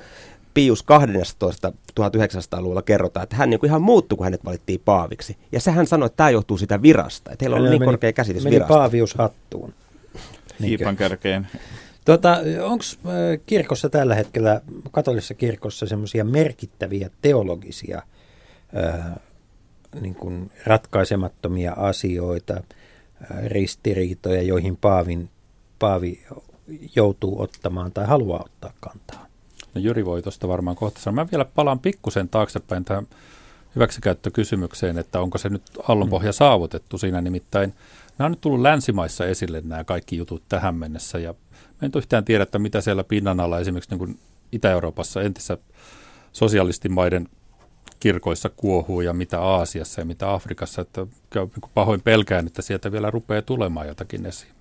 Pius 0.55 0.83
12 0.83 1.73
1900-luvulla 2.01 2.83
kerrotaan, 2.83 3.25
että 3.25 3.37
hän 3.37 3.51
niin 3.51 3.61
kuin 3.61 3.69
ihan 3.69 3.83
muuttui, 3.83 4.17
kun 4.17 4.27
hänet 4.27 4.45
valittiin 4.45 4.81
paaviksi. 4.85 5.37
Ja 5.53 5.61
sehän 5.61 5.87
sanoi, 5.87 6.07
että 6.07 6.17
tämä 6.17 6.31
johtuu 6.31 6.59
sitä 6.59 6.83
virasta, 6.83 7.33
että 7.33 7.45
heillä 7.45 7.57
on 7.57 7.63
niin 7.63 7.73
meni, 7.73 7.85
korkea 7.85 8.13
käsitys 8.13 8.45
meni 8.45 8.55
virasta. 8.55 8.75
paavius 8.75 9.15
hattuun. 9.15 9.75
Hiipan 10.61 10.97
kärkeen. 10.97 11.47
Tota, 12.05 12.37
Onko 12.63 12.85
kirkossa 13.47 13.89
tällä 13.89 14.15
hetkellä, 14.15 14.61
katolisessa 14.91 15.35
kirkossa, 15.35 15.87
semmoisia 15.87 16.25
merkittäviä 16.25 17.11
teologisia 17.23 18.03
ää, 18.75 19.21
niin 20.01 20.15
kuin 20.15 20.51
ratkaisemattomia 20.67 21.73
asioita, 21.73 22.55
ää, 22.55 23.41
ristiriitoja, 23.47 24.43
joihin 24.43 24.77
Paavin, 24.77 25.31
Paavi 25.79 26.23
joutuu 26.97 27.43
ottamaan 27.43 27.93
tai 27.93 28.07
haluaa 28.07 28.45
ottaa 28.45 28.73
kantaa? 28.81 29.27
No 29.75 29.81
Jyri 29.81 30.05
voi 30.05 30.23
tuosta 30.23 30.49
varmaan 30.49 30.77
kohta 30.77 31.01
sanoa. 31.01 31.25
Mä 31.25 31.31
vielä 31.31 31.45
palaan 31.45 31.79
pikkusen 31.79 32.29
taaksepäin 32.29 32.85
tähän 32.85 33.07
hyväksikäyttökysymykseen, 33.75 34.99
että 34.99 35.21
onko 35.21 35.39
se 35.39 35.49
nyt 35.49 35.63
aallonpohja 35.89 36.31
mm. 36.31 36.35
saavutettu 36.35 36.99
siinä 36.99 37.21
nimittäin. 37.21 37.75
Nämä 38.19 38.27
on 38.27 38.33
nyt 38.33 38.41
tullut 38.41 38.61
länsimaissa 38.61 39.27
esille 39.27 39.63
nämä 39.65 39.85
kaikki 39.85 40.17
jutut 40.17 40.43
tähän 40.49 40.75
mennessä 40.75 41.19
ja 41.19 41.35
me 41.81 41.87
en 41.87 41.93
yhtään 41.97 42.25
tiedä, 42.25 42.43
että 42.43 42.59
mitä 42.59 42.81
siellä 42.81 43.05
pinnan 43.05 43.41
alla 43.41 43.61
esimerkiksi 43.61 43.91
niin 43.91 43.99
kuin 43.99 44.18
Itä-Euroopassa 44.53 45.22
entissä 45.22 45.59
sosialistimaiden 46.33 47.29
kirkoissa 48.01 48.49
kuohuu 48.49 49.01
ja 49.01 49.12
mitä 49.12 49.41
Aasiassa 49.41 50.01
ja 50.01 50.05
mitä 50.05 50.33
Afrikassa, 50.33 50.83
että 50.83 51.07
niin 51.35 51.51
pahoin 51.75 52.03
pelkään, 52.03 52.47
että 52.47 52.62
sieltä 52.62 52.93
vielä 52.93 53.11
rupeaa 53.11 53.43
tulemaan 53.43 53.87
jotakin 53.87 54.27
esiin. 54.27 54.54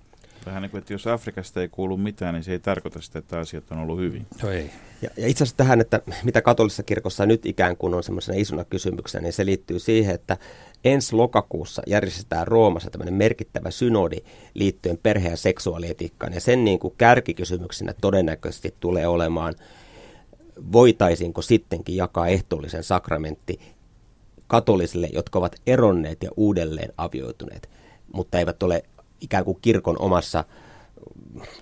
Vähän 0.46 0.62
niin 0.62 0.70
kuin, 0.70 0.78
että 0.78 0.92
jos 0.92 1.06
Afrikasta 1.06 1.60
ei 1.60 1.68
kuulu 1.68 1.96
mitään, 1.96 2.34
niin 2.34 2.44
se 2.44 2.52
ei 2.52 2.58
tarkoita 2.58 3.00
sitä, 3.00 3.18
että 3.18 3.38
asiat 3.38 3.70
on 3.70 3.78
ollut 3.78 3.98
hyvin. 3.98 4.26
No 4.42 4.50
ei. 4.50 4.70
Ja, 5.02 5.10
ja 5.16 5.28
itse 5.28 5.44
asiassa 5.44 5.56
tähän, 5.56 5.80
että 5.80 6.00
mitä 6.24 6.42
katolisessa 6.42 6.82
kirkossa 6.82 7.26
nyt 7.26 7.46
ikään 7.46 7.76
kuin 7.76 7.94
on 7.94 8.02
semmoisena 8.02 8.38
isona 8.38 8.64
kysymyksenä, 8.64 9.22
niin 9.22 9.32
se 9.32 9.46
liittyy 9.46 9.78
siihen, 9.78 10.14
että 10.14 10.36
ensi 10.84 11.16
lokakuussa 11.16 11.82
järjestetään 11.86 12.46
Roomassa 12.46 12.90
tämmöinen 12.90 13.14
merkittävä 13.14 13.70
synodi 13.70 14.16
liittyen 14.54 14.98
perhe- 14.98 15.30
ja 15.30 15.36
seksuaalietiikkaan. 15.36 16.32
Ja 16.32 16.40
sen 16.40 16.64
niin 16.64 16.78
kuin 16.78 16.94
kärkikysymyksenä 16.98 17.94
todennäköisesti 18.00 18.74
tulee 18.80 19.06
olemaan, 19.06 19.54
voitaisiinko 20.72 21.42
sittenkin 21.42 21.96
jakaa 21.96 22.28
ehtoollisen 22.28 22.84
sakramentti 22.84 23.60
katolisille, 24.46 25.08
jotka 25.12 25.38
ovat 25.38 25.56
eronneet 25.66 26.22
ja 26.22 26.30
uudelleen 26.36 26.92
avioituneet, 26.96 27.70
mutta 28.12 28.38
eivät 28.38 28.62
ole 28.62 28.82
ikään 29.24 29.44
kuin 29.44 29.58
kirkon 29.62 29.96
omassa 29.98 30.44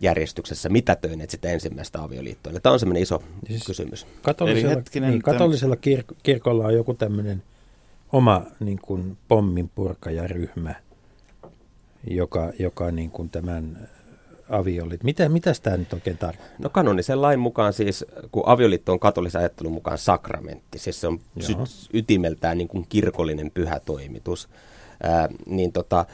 järjestyksessä 0.00 0.68
mitätöineet 0.68 1.30
sitä 1.30 1.48
ensimmäistä 1.48 2.02
avioliittoa. 2.02 2.52
Tämä 2.62 2.72
on 2.72 2.80
semmoinen 2.80 3.02
iso 3.02 3.22
siis 3.46 3.64
kysymys. 3.64 4.06
Katolisella, 4.22 4.74
hetkinen, 4.74 5.10
niin, 5.10 5.22
katolisella 5.22 5.74
kir- 5.74 6.14
kirkolla 6.22 6.66
on 6.66 6.74
joku 6.74 6.94
tämmöinen 6.94 7.42
oma 8.12 8.42
niin 8.60 8.78
kuin 8.82 9.16
pomminpurkajaryhmä, 9.28 10.74
joka, 12.10 12.52
joka 12.58 12.90
niin 12.90 13.10
kuin 13.10 13.30
tämän 13.30 13.88
avioliitto. 14.50 15.04
Mitä, 15.04 15.28
mitä 15.28 15.52
tämä 15.62 15.76
nyt 15.76 15.92
oikein 15.92 16.18
tarkoittaa? 16.18 16.56
No 16.58 16.68
kanonisen 16.68 17.22
lain 17.22 17.40
mukaan 17.40 17.72
siis, 17.72 18.04
kun 18.32 18.42
avioliitto 18.46 18.92
on 18.92 19.00
katolisen 19.00 19.38
ajattelun 19.38 19.72
mukaan 19.72 19.98
sakramentti, 19.98 20.78
siis 20.78 21.00
se 21.00 21.06
on 21.06 21.20
sy- 21.40 21.88
ytimeltään 21.92 22.58
niin 22.58 22.68
kuin 22.68 22.86
kirkollinen 22.88 23.50
pyhä 23.50 23.80
toimitus, 23.80 24.48
ää, 25.02 25.28
niin 25.46 25.72
tota, 25.72 26.06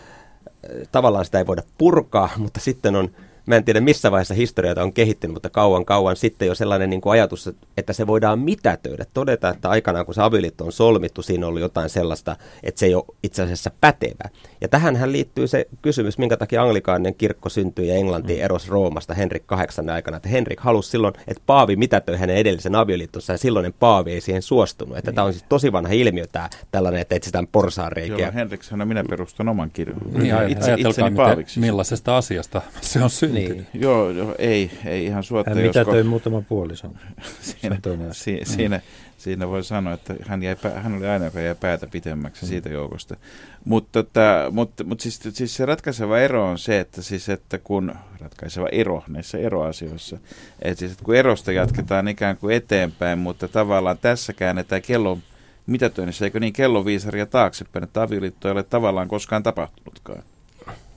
tavallaan 0.93 1.25
sitä 1.25 1.39
ei 1.39 1.47
voida 1.47 1.63
purkaa, 1.79 2.29
mutta 2.43 2.61
sitten 2.61 2.97
on 2.97 3.11
mä 3.49 3.57
en 3.57 3.65
tiedä 3.65 3.81
missä 3.81 4.11
vaiheessa 4.11 4.35
historiaa 4.35 4.75
on 4.83 4.93
kehittynyt, 4.93 5.35
mutta 5.35 5.51
kauan 5.51 5.85
kauan 5.85 6.17
sitten 6.17 6.49
jo 6.49 6.55
sellainen 6.55 6.91
niin 6.91 7.01
kuin 7.01 7.13
ajatus, 7.13 7.51
että 7.77 7.93
se 7.93 8.07
voidaan 8.07 8.39
mitätöidä. 8.39 9.07
Todeta, 9.15 9.49
että 9.49 9.69
aikanaan 9.69 10.07
kun 10.07 10.15
se 10.15 10.23
avioliitto 10.23 10.65
on 10.65 10.73
solmittu, 10.73 11.23
siinä 11.23 11.47
oli 11.47 11.61
jotain 11.61 11.89
sellaista, 11.89 12.37
että 12.63 12.79
se 12.79 12.87
ei 12.87 12.95
ole 12.95 13.05
itse 13.23 13.43
asiassa 13.43 13.71
pätevä. 13.81 14.31
Ja 14.61 14.69
tähän 14.69 15.13
liittyy 15.13 15.47
se 15.47 15.67
kysymys, 15.83 16.19
minkä 16.19 16.37
takia 16.37 16.63
anglikaaninen 16.63 17.15
kirkko 17.15 17.49
syntyi 17.49 17.89
ja 17.89 17.95
Englanti 17.95 18.35
mm. 18.35 18.41
erosi 18.41 18.71
Roomasta 18.71 19.15
Henrik 19.15 19.43
VIII 19.51 19.91
aikana. 19.91 20.17
Että 20.17 20.29
Henrik 20.29 20.61
halusi 20.61 20.91
silloin, 20.91 21.15
että 21.29 21.43
Paavi 21.47 21.77
mitätöi 21.77 22.17
hänen 22.17 22.37
edellisen 22.37 22.75
avioliittonsa 22.75 23.33
ja 23.33 23.39
silloinen 23.39 23.73
Paavi 23.73 24.13
ei 24.13 24.21
siihen 24.21 24.43
suostunut. 24.43 24.99
Että 24.99 25.11
niin. 25.11 25.15
tämä 25.15 25.25
on 25.25 25.33
siis 25.33 25.45
tosi 25.49 25.73
vanha 25.73 25.93
ilmiö 25.93 26.27
tämä 26.33 26.49
tällainen, 26.71 27.01
että 27.01 27.15
etsitään 27.15 27.47
porsaareikiä. 27.47 28.19
Joo, 28.19 28.33
Henrikshän 28.35 28.89
minä 28.89 29.05
perustan 29.05 29.49
oman 29.49 29.71
kirjan. 29.71 30.01
Niin, 30.13 30.35
itse, 30.49 30.73
ajatelkaa, 30.73 31.37
miten, 31.37 31.47
millaisesta 31.57 32.17
asiasta 32.17 32.63
se 32.81 33.03
on 33.03 33.11
syntynyt. 33.11 33.38
Niin. 33.39 33.67
Joo, 33.75 34.11
joo 34.11 34.35
ei, 34.39 34.71
ei 34.85 35.05
ihan 35.05 35.25
suotta. 35.25 35.51
Hän 35.55 35.63
mitä 35.63 35.85
toi 35.85 36.03
muutama 36.15 36.43
puolison. 36.43 36.99
siinä, 37.33 37.79
si, 38.13 38.41
siinä, 38.45 38.81
siinä 39.19 39.49
voi 39.49 39.65
sanoa, 39.65 39.93
että 39.93 40.15
hän, 40.27 40.43
jäi, 40.43 40.57
hän 40.75 40.97
oli 40.97 41.07
aina, 41.07 41.25
joka 41.25 41.41
jäi 41.41 41.55
päätä 41.55 41.87
pitemmäksi 41.87 42.45
mm. 42.45 42.49
siitä 42.49 42.69
joukosta. 42.69 43.17
Mutta, 43.65 44.03
tota, 44.03 44.47
mutta, 44.51 44.85
mutta 44.85 45.03
siis, 45.03 45.21
siis 45.33 45.57
se 45.57 45.67
ratkaiseva 45.67 46.19
ero 46.19 46.47
on 46.47 46.59
se, 46.59 46.81
että, 46.81 47.03
siis, 47.03 47.29
että 47.29 47.59
kun 47.59 47.95
ratkaiseva 48.21 48.69
ero 48.73 49.03
näissä 49.09 49.39
eroasioissa, 49.39 50.19
että, 50.63 50.79
siis, 50.79 50.93
että 50.93 51.05
kun 51.05 51.17
erosta 51.17 51.53
jatketaan 51.53 52.09
ikään 52.09 52.37
kuin 52.37 52.57
eteenpäin, 52.57 53.19
mutta 53.19 53.49
tavallaan 53.49 53.99
tässä 53.99 54.33
käännetään 54.33 54.83
kello 54.83 55.19
mitätöinnissä, 55.67 56.25
eikö 56.25 56.41
niin 56.41 56.53
kelloviisaria 56.53 57.27
taaksepäin, 57.27 57.85
että 57.85 58.03
avioliitto 58.03 58.49
ei 58.49 58.53
ole 58.53 58.63
tavallaan 58.63 59.09
koskaan 59.09 59.43
tapahtunutkaan. 59.43 60.23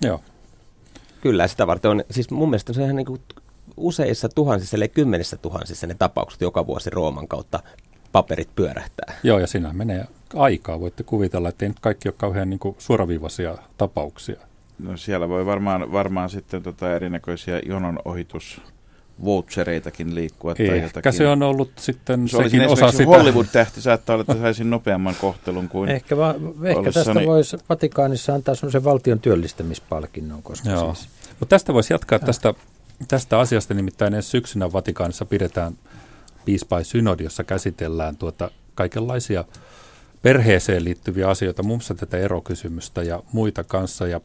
Joo. 0.02 0.22
Kyllä, 1.22 1.48
sitä 1.48 1.68
varten 1.68 1.92
on, 1.92 2.04
siis 2.12 2.32
mun 2.32 2.50
mielestä 2.50 2.74
se 2.74 2.80
on 2.80 2.86
ihan 2.86 2.96
niin 2.96 3.06
kuin 3.06 3.22
useissa 3.78 4.30
tuhansissa, 4.30 4.78
eli 4.78 4.88
kymmenissä 4.88 5.38
tuhansissa 5.38 5.88
ne 5.88 5.96
tapaukset 6.00 6.42
joka 6.42 6.68
vuosi 6.68 6.90
Rooman 6.90 7.28
kautta 7.28 7.60
paperit 8.12 8.50
pyörähtää. 8.56 9.14
Joo, 9.24 9.40
ja 9.40 9.48
siinä 9.48 9.74
menee 9.74 10.06
aikaa. 10.36 10.80
Voitte 10.80 11.04
kuvitella, 11.04 11.50
että 11.50 11.66
ei 11.66 11.70
nyt 11.70 11.80
kaikki 11.80 12.10
ole 12.10 12.16
kauhean 12.18 12.50
niin 12.50 12.60
kuin 12.60 12.76
suoraviivaisia 12.80 13.58
tapauksia. 13.78 14.40
No 14.80 14.98
siellä 14.98 15.30
voi 15.30 15.46
varmaan, 15.46 15.92
varmaan 15.92 16.30
sitten 16.30 16.64
tota 16.64 16.96
erinäköisiä 16.96 17.62
jonon 17.66 18.00
ohitus 18.06 18.62
vouchereitakin 19.26 20.16
liikkua. 20.16 20.56
Tai 20.56 20.66
Ehkä 20.66 20.86
jotakin. 20.86 21.14
se 21.14 21.28
on 21.28 21.44
ollut 21.44 21.72
sitten 21.80 22.28
se 22.28 22.38
sekin 22.38 22.68
osa 22.68 22.92
sitä. 22.92 23.06
Hollywood-tähti 23.06 23.82
saattaa 23.82 24.14
olla, 24.14 24.22
että 24.22 24.42
saisin 24.42 24.70
nopeamman 24.70 25.16
kohtelun 25.22 25.70
kuin 25.70 25.90
Ehkä, 25.90 26.18
va- 26.18 26.36
ehkä 26.64 26.92
tästä 26.92 27.14
niin... 27.14 27.28
voisi 27.28 27.58
Vatikaanissa 27.70 28.34
antaa 28.34 28.56
sellaisen 28.56 28.84
valtion 28.84 29.20
työllistämispalkinnon. 29.20 30.44
Koska 30.44 30.70
Joo. 30.70 30.94
Siis... 30.96 31.10
Mutta 31.40 31.56
tästä 31.56 31.74
voisi 31.74 31.94
jatkaa 31.94 32.20
tästä, 32.20 32.54
tästä 33.08 33.40
asiasta, 33.40 33.74
nimittäin 33.74 34.14
ensi 34.14 34.30
syksynä 34.30 34.74
Vatikaanissa 34.74 35.26
pidetään 35.26 35.74
piispai 36.46 36.86
synodi, 36.86 37.24
jossa 37.24 37.44
käsitellään 37.44 38.18
tuota 38.18 38.52
kaikenlaisia 38.76 39.46
perheeseen 40.22 40.84
liittyviä 40.84 41.30
asioita, 41.30 41.64
muun 41.64 41.78
muassa 41.78 41.96
tätä 41.96 42.18
erokysymystä 42.18 43.04
ja 43.04 43.24
muita 43.34 43.64
kanssa. 43.64 44.08
Ja 44.08 44.22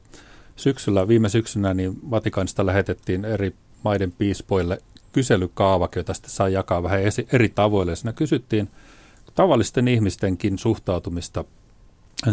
syksyllä, 0.56 1.08
viime 1.08 1.28
syksynä 1.28 1.74
niin 1.74 2.10
Vatikaanista 2.10 2.66
lähetettiin 2.66 3.24
eri 3.24 3.54
maiden 3.86 4.12
piispoille 4.12 4.78
kyselykaavake, 5.12 6.00
jota 6.00 6.14
sitten 6.14 6.30
saa 6.30 6.48
jakaa 6.48 6.82
vähän 6.82 7.00
eri 7.32 7.48
tavoille. 7.48 7.96
Siinä 7.96 8.12
kysyttiin 8.12 8.68
tavallisten 9.34 9.88
ihmistenkin 9.88 10.58
suhtautumista 10.58 11.44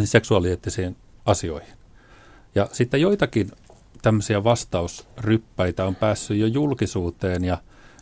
seksuaalieettisiin 0.04 0.96
asioihin. 1.26 1.74
Ja 2.56 2.70
sitten 2.72 3.02
joitakin 3.02 3.52
tämmöisiä 4.02 4.44
vastausryppäitä 4.44 5.86
on 5.86 5.96
päässyt 5.96 6.38
jo 6.38 6.48
julkisuuteen 6.48 7.44
ja 7.44 7.58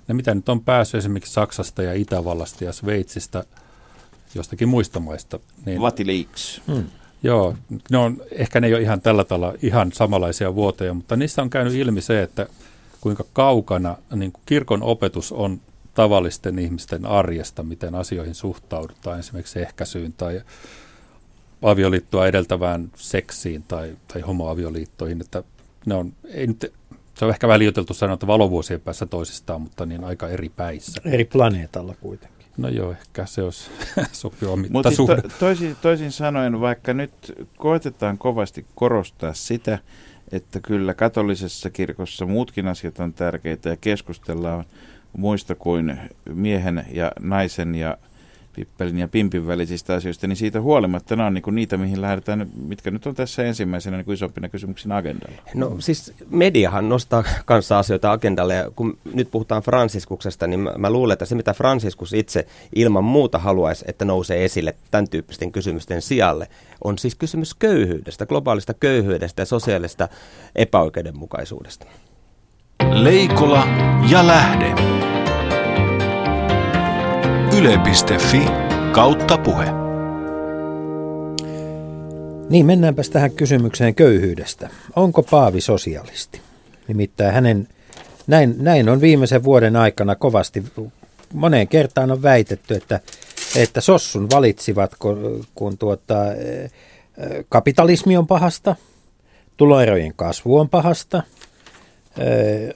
ne 0.07 0.13
mitä 0.13 0.35
nyt 0.35 0.49
on 0.49 0.61
päässyt 0.61 0.99
esimerkiksi 0.99 1.33
Saksasta 1.33 1.83
ja 1.83 1.93
Itävallasta 1.93 2.63
ja 2.63 2.73
Sveitsistä, 2.73 3.43
jostakin 4.35 4.69
muista 4.69 4.99
maista. 4.99 5.39
Niin, 5.65 5.81
Vatileaks. 5.81 6.61
Hmm. 6.67 6.83
Joo, 7.23 7.55
ne 7.91 7.97
on, 7.97 8.21
ehkä 8.31 8.61
ne 8.61 8.67
ei 8.67 8.73
ole 8.73 8.81
ihan 8.81 9.01
tällä 9.01 9.23
tavalla 9.23 9.53
ihan 9.61 9.91
samanlaisia 9.91 10.55
vuoteja, 10.55 10.93
mutta 10.93 11.15
niistä 11.15 11.41
on 11.41 11.49
käynyt 11.49 11.73
ilmi 11.73 12.01
se, 12.01 12.21
että 12.21 12.47
kuinka 13.01 13.23
kaukana 13.33 13.97
niin 14.15 14.31
kuin 14.31 14.43
kirkon 14.45 14.83
opetus 14.83 15.31
on 15.31 15.61
tavallisten 15.93 16.59
ihmisten 16.59 17.05
arjesta, 17.05 17.63
miten 17.63 17.95
asioihin 17.95 18.35
suhtaudutaan, 18.35 19.19
esimerkiksi 19.19 19.61
ehkäisyyn 19.61 20.13
tai 20.13 20.41
avioliittoa 21.61 22.27
edeltävään 22.27 22.91
seksiin 22.95 23.63
tai, 23.67 23.97
tai 24.13 24.21
homoavioliittoihin, 24.21 25.21
että 25.21 25.43
ne 25.85 25.95
on, 25.95 26.13
ei 26.25 26.47
nyt, 26.47 26.73
se 27.15 27.25
on 27.25 27.31
ehkä 27.31 27.47
välioteltu 27.47 27.93
sanoa, 27.93 28.13
että 28.13 28.27
valovuosien 28.27 28.81
päässä 28.81 29.05
toisistaan, 29.05 29.61
mutta 29.61 29.85
niin 29.85 30.03
aika 30.03 30.29
eri 30.29 30.49
päissä. 30.49 31.01
Eri 31.05 31.25
planeetalla 31.25 31.95
kuitenkin. 32.01 32.47
No 32.57 32.69
joo, 32.69 32.91
ehkä 32.91 33.25
se 33.25 33.43
olisi 33.43 33.69
sopiva 34.11 34.57
Mutta 34.69 34.89
siis 34.91 35.07
to, 35.07 35.29
toisin, 35.39 35.75
toisin 35.81 36.11
sanoen, 36.11 36.61
vaikka 36.61 36.93
nyt 36.93 37.11
koetetaan 37.57 38.17
kovasti 38.17 38.65
korostaa 38.75 39.33
sitä, 39.33 39.79
että 40.31 40.59
kyllä 40.59 40.93
katolisessa 40.93 41.69
kirkossa 41.69 42.25
muutkin 42.25 42.67
asiat 42.67 42.99
on 42.99 43.13
tärkeitä 43.13 43.69
ja 43.69 43.77
keskustellaan 43.77 44.65
muista 45.17 45.55
kuin 45.55 45.99
miehen 46.33 46.85
ja 46.91 47.11
naisen 47.19 47.75
ja 47.75 47.97
pippelin 48.55 48.97
ja 48.97 49.07
pimpin 49.07 49.47
välisistä 49.47 49.93
asioista, 49.93 50.27
niin 50.27 50.35
siitä 50.35 50.61
huolimatta 50.61 51.15
nämä 51.15 51.27
on 51.27 51.33
niin 51.33 51.41
kuin 51.41 51.55
niitä, 51.55 51.77
mihin 51.77 52.01
lähdetään, 52.01 52.47
mitkä 52.67 52.91
nyt 52.91 53.07
on 53.07 53.15
tässä 53.15 53.43
ensimmäisenä 53.43 53.97
niin 53.97 54.05
kuin 54.05 54.13
isompina 54.13 54.49
kysymyksinä 54.49 54.95
agendalla. 54.95 55.41
No 55.55 55.75
siis 55.79 56.13
mediahan 56.29 56.89
nostaa 56.89 57.23
kanssa 57.45 57.79
asioita 57.79 58.11
agendalle, 58.11 58.55
ja 58.55 58.71
kun 58.75 58.97
nyt 59.13 59.31
puhutaan 59.31 59.61
Franciskuksesta, 59.61 60.47
niin 60.47 60.59
mä, 60.59 60.73
mä 60.77 60.89
luulen, 60.89 61.13
että 61.13 61.25
se 61.25 61.35
mitä 61.35 61.53
Franciskus 61.53 62.13
itse 62.13 62.47
ilman 62.75 63.03
muuta 63.03 63.39
haluaisi, 63.39 63.85
että 63.87 64.05
nousee 64.05 64.45
esille 64.45 64.75
tämän 64.91 65.09
tyyppisten 65.09 65.51
kysymysten 65.51 66.01
sijalle, 66.01 66.47
on 66.83 66.97
siis 66.97 67.15
kysymys 67.15 67.53
köyhyydestä, 67.53 68.25
globaalista 68.25 68.73
köyhyydestä 68.73 69.41
ja 69.41 69.45
sosiaalista 69.45 70.07
epäoikeudenmukaisuudesta. 70.55 71.85
Leikola 72.91 73.67
ja 74.09 74.27
lähde. 74.27 75.20
Yle.fi 77.57 78.41
kautta 78.91 79.37
puhe. 79.37 79.65
Niin, 82.49 82.65
mennäänpäs 82.65 83.09
tähän 83.09 83.31
kysymykseen 83.31 83.95
köyhyydestä. 83.95 84.69
Onko 84.95 85.23
Paavi 85.23 85.61
sosialisti? 85.61 86.41
Nimittäin 86.87 87.33
hänen, 87.33 87.67
näin, 88.27 88.55
näin 88.57 88.89
on 88.89 89.01
viimeisen 89.01 89.43
vuoden 89.43 89.75
aikana 89.75 90.15
kovasti, 90.15 90.63
moneen 91.33 91.67
kertaan 91.67 92.11
on 92.11 92.21
väitetty, 92.21 92.73
että, 92.73 92.99
että 93.55 93.81
Sossun 93.81 94.27
valitsivat, 94.29 94.95
kun, 94.99 95.45
kun 95.55 95.77
tuota, 95.77 96.33
eh, 96.33 96.71
kapitalismi 97.49 98.17
on 98.17 98.27
pahasta, 98.27 98.75
tuloerojen 99.57 100.13
kasvu 100.15 100.57
on 100.57 100.69
pahasta, 100.69 101.23
eh, 102.17 102.75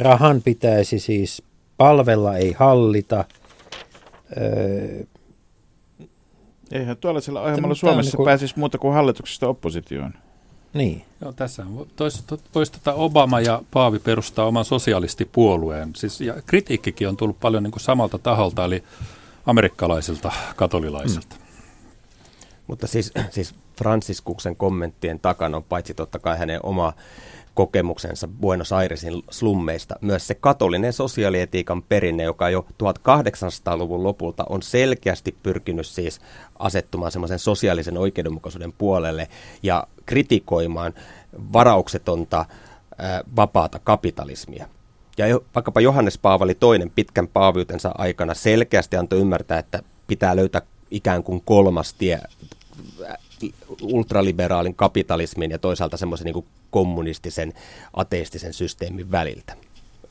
rahan 0.00 0.42
pitäisi 0.42 0.98
siis 0.98 1.42
palvella, 1.76 2.36
ei 2.36 2.52
hallita– 2.58 3.24
Öö, 4.36 5.04
Eihän 6.72 6.96
tuollaisella 6.96 7.42
ohjelmalla 7.42 7.74
Suomessa 7.74 8.10
niin 8.10 8.16
kuin... 8.16 8.24
pääsisi 8.24 8.58
muuta 8.58 8.78
kuin 8.78 8.94
hallituksesta 8.94 9.48
oppositioon. 9.48 10.14
Niin. 10.74 11.04
Joo, 11.20 11.32
tässä 11.32 11.66
voisi 12.54 12.72
tota 12.72 12.94
Obama 12.94 13.40
ja 13.40 13.62
Paavi 13.70 13.98
perustaa 13.98 14.46
oman 14.46 14.64
sosialistipuolueen. 14.64 15.90
Siis, 15.96 16.20
ja 16.20 16.34
kritiikkikin 16.46 17.08
on 17.08 17.16
tullut 17.16 17.40
paljon 17.40 17.62
niin 17.62 17.70
kuin 17.70 17.80
samalta 17.80 18.18
taholta, 18.18 18.64
eli 18.64 18.82
amerikkalaisilta 19.46 20.32
katolilaisilta. 20.56 21.36
Mm. 21.36 21.42
Mutta 22.66 22.86
siis, 22.86 23.12
siis 23.30 23.54
Fransiskuksen 23.76 24.56
kommenttien 24.56 25.20
takana 25.20 25.56
on 25.56 25.64
paitsi 25.64 25.94
totta 25.94 26.18
kai 26.18 26.38
hänen 26.38 26.60
oma 26.62 26.92
kokemuksensa 27.54 28.28
Buenos 28.28 28.72
Airesin 28.72 29.22
slummeista, 29.30 29.96
myös 30.00 30.26
se 30.26 30.34
katolinen 30.34 30.92
sosiaalietiikan 30.92 31.82
perinne, 31.82 32.22
joka 32.22 32.50
jo 32.50 32.66
1800-luvun 32.82 34.02
lopulta 34.02 34.44
on 34.48 34.62
selkeästi 34.62 35.36
pyrkinyt 35.42 35.86
siis 35.86 36.20
asettumaan 36.58 37.12
semmoisen 37.12 37.38
sosiaalisen 37.38 37.98
oikeudenmukaisuuden 37.98 38.72
puolelle 38.72 39.28
ja 39.62 39.86
kritikoimaan 40.06 40.94
varauksetonta 41.52 42.44
ää, 42.98 43.20
vapaata 43.36 43.78
kapitalismia. 43.78 44.68
Ja 45.18 45.26
jo, 45.26 45.44
vaikkapa 45.54 45.80
Johannes 45.80 46.18
Paavali 46.18 46.54
toinen 46.54 46.90
pitkän 46.90 47.28
paaviutensa 47.28 47.92
aikana 47.98 48.34
selkeästi 48.34 48.96
antoi 48.96 49.20
ymmärtää, 49.20 49.58
että 49.58 49.82
pitää 50.06 50.36
löytää 50.36 50.62
ikään 50.90 51.22
kuin 51.22 51.42
kolmas 51.44 51.94
tie 51.94 52.20
ultraliberaalin 53.82 54.74
kapitalismin 54.74 55.50
ja 55.50 55.58
toisaalta 55.58 55.96
semmoisen 55.96 56.24
niin 56.24 56.44
kommunistisen, 56.70 57.52
ateistisen 57.94 58.52
systeemin 58.52 59.10
väliltä. 59.10 59.56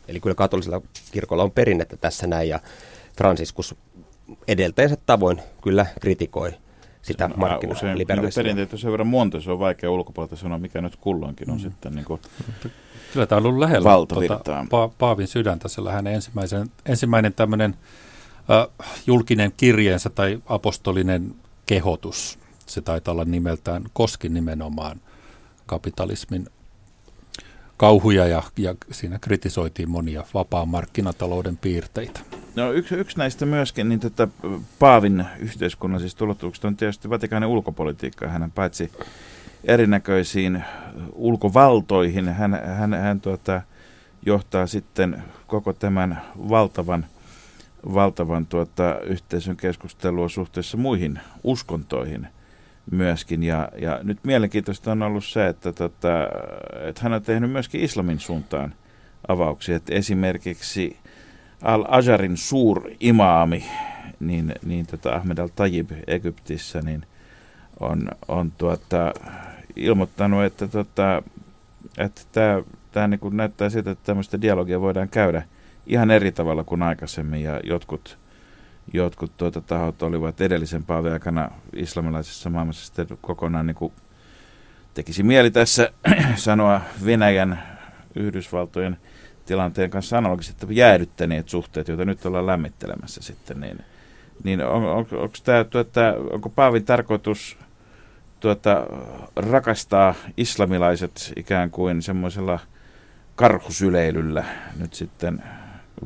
Eli 0.07 0.19
kyllä 0.19 0.35
katolisella 0.35 0.81
kirkolla 1.11 1.43
on 1.43 1.51
perinnettä 1.51 1.97
tässä 1.97 2.27
näin 2.27 2.49
ja 2.49 2.59
Franciscus 3.17 3.75
edeltäjänsä 4.47 4.97
tavoin 5.05 5.41
kyllä 5.63 5.85
kritikoi 6.01 6.51
sitä 7.01 7.29
markkinaliberalismia. 7.35 8.43
Perinteitä 8.43 8.75
on 8.75 8.79
sen 8.79 8.91
verran 8.91 9.07
monta, 9.07 9.41
se 9.41 9.51
on 9.51 9.59
vaikea 9.59 9.91
ulkopuolelta 9.91 10.35
sanoa, 10.35 10.57
mikä 10.57 10.81
nyt 10.81 10.95
kulloinkin 10.95 11.49
on 11.51 11.57
mm. 11.57 11.61
sitten 11.61 11.93
niin 11.95 12.05
kuin 12.05 12.21
Kyllä 13.13 13.25
tämä 13.25 13.37
on 13.37 13.45
ollut 13.45 13.59
lähellä 13.59 13.89
tuota, 14.07 14.65
pa- 14.65 14.93
Paavin 14.97 15.27
sydäntä, 15.27 15.67
sillä 15.67 15.91
hänen 15.91 16.13
ensimmäisen, 16.13 16.71
ensimmäinen 16.85 17.33
tämmöinen 17.33 17.75
äh, 18.49 18.87
julkinen 19.07 19.51
kirjeensä 19.57 20.09
tai 20.09 20.41
apostolinen 20.45 21.35
kehotus 21.65 22.39
se 22.71 22.81
taitaa 22.81 23.11
olla 23.11 23.25
nimeltään, 23.25 23.83
koski 23.93 24.29
nimenomaan 24.29 25.01
kapitalismin 25.65 26.47
kauhuja 27.81 28.27
ja, 28.27 28.43
ja 28.57 28.75
siinä 28.91 29.19
kritisoitiin 29.19 29.89
monia 29.89 30.23
vapaan 30.33 30.69
markkinatalouden 30.69 31.57
piirteitä. 31.57 32.19
No 32.55 32.71
yksi, 32.71 32.95
yksi 32.95 33.17
näistä 33.17 33.45
myöskin, 33.45 33.89
niin 33.89 33.99
tätä 33.99 34.27
Paavin 34.79 35.25
yhteiskunnallisista 35.39 36.25
ulottuvuuksista 36.25 36.67
on 36.67 36.77
tietysti 36.77 37.09
Vatikaanin 37.09 37.49
ulkopolitiikka. 37.49 38.27
Hän 38.27 38.51
paitsi 38.51 38.91
erinäköisiin 39.63 40.63
ulkovaltoihin, 41.13 42.29
hän, 42.29 42.61
hän, 42.65 42.93
hän 42.93 43.21
tuota, 43.21 43.61
johtaa 44.25 44.67
sitten 44.67 45.23
koko 45.47 45.73
tämän 45.73 46.21
valtavan, 46.49 47.05
valtavan 47.93 48.45
tuota, 48.45 48.99
yhteisön 49.03 49.57
keskustelua 49.57 50.29
suhteessa 50.29 50.77
muihin 50.77 51.19
uskontoihin– 51.43 52.27
myöskin. 52.91 53.43
Ja, 53.43 53.69
ja 53.77 53.99
nyt 54.03 54.17
mielenkiintoista 54.23 54.91
on 54.91 55.01
ollut 55.01 55.25
se, 55.25 55.47
että, 55.47 55.73
tota, 55.73 56.09
että 56.87 57.01
hän 57.03 57.13
on 57.13 57.21
tehnyt 57.21 57.51
myöskin 57.51 57.81
islamin 57.81 58.19
suuntaan 58.19 58.73
avauksia. 59.27 59.75
Että 59.75 59.93
esimerkiksi 59.93 60.97
Al-Ajarin 61.61 62.37
suur-imaami, 62.37 63.63
niin, 64.19 64.55
niin 64.65 64.87
tota 64.87 65.15
Ahmed 65.15 65.37
al-Tajib 65.37 65.91
Egyptissä, 66.07 66.81
niin 66.81 67.05
on, 67.79 68.07
on 68.27 68.51
tuota, 68.51 69.13
ilmoittanut, 69.75 70.43
että, 70.43 70.67
tota, 70.67 71.23
että 71.97 72.21
tämä, 72.31 72.61
tämä 72.91 73.07
niin 73.07 73.19
näyttää 73.31 73.69
siltä, 73.69 73.91
että 73.91 74.05
tämmöistä 74.05 74.41
dialogia 74.41 74.81
voidaan 74.81 75.09
käydä 75.09 75.43
ihan 75.87 76.11
eri 76.11 76.31
tavalla 76.31 76.63
kuin 76.63 76.81
aikaisemmin 76.81 77.43
ja 77.43 77.59
jotkut 77.63 78.17
jotkut 78.93 79.37
tuota 79.37 79.61
tahot 79.61 80.03
olivat 80.03 80.41
edellisen 80.41 80.83
paavin 80.83 81.13
aikana 81.13 81.51
islamilaisessa 81.75 82.49
maailmassa 82.49 82.85
sitten 82.85 83.07
kokonaan 83.21 83.67
niin 83.67 83.75
kuin 83.75 83.93
tekisi 84.93 85.23
mieli 85.23 85.51
tässä 85.51 85.91
sanoa 86.35 86.81
Venäjän, 87.05 87.63
Yhdysvaltojen 88.15 88.97
tilanteen 89.45 89.89
kanssa 89.89 90.17
analogisesti 90.17 90.65
jäädyttäneet 90.69 91.49
suhteet, 91.49 91.87
joita 91.87 92.05
nyt 92.05 92.25
ollaan 92.25 92.47
lämmittelemässä 92.47 93.21
sitten, 93.21 93.59
niin, 93.59 93.79
niin 94.43 94.65
on, 94.65 94.85
on, 94.85 95.07
onko 95.11 95.33
tämä, 95.43 95.63
tuota, 95.63 96.01
onko 96.31 96.49
Paavin 96.49 96.85
tarkoitus 96.85 97.57
tuota, 98.39 98.87
rakastaa 99.35 100.15
islamilaiset 100.37 101.33
ikään 101.35 101.71
kuin 101.71 102.01
semmoisella 102.01 102.59
karhusyleilyllä 103.35 104.45
nyt 104.79 104.93
sitten 104.93 105.43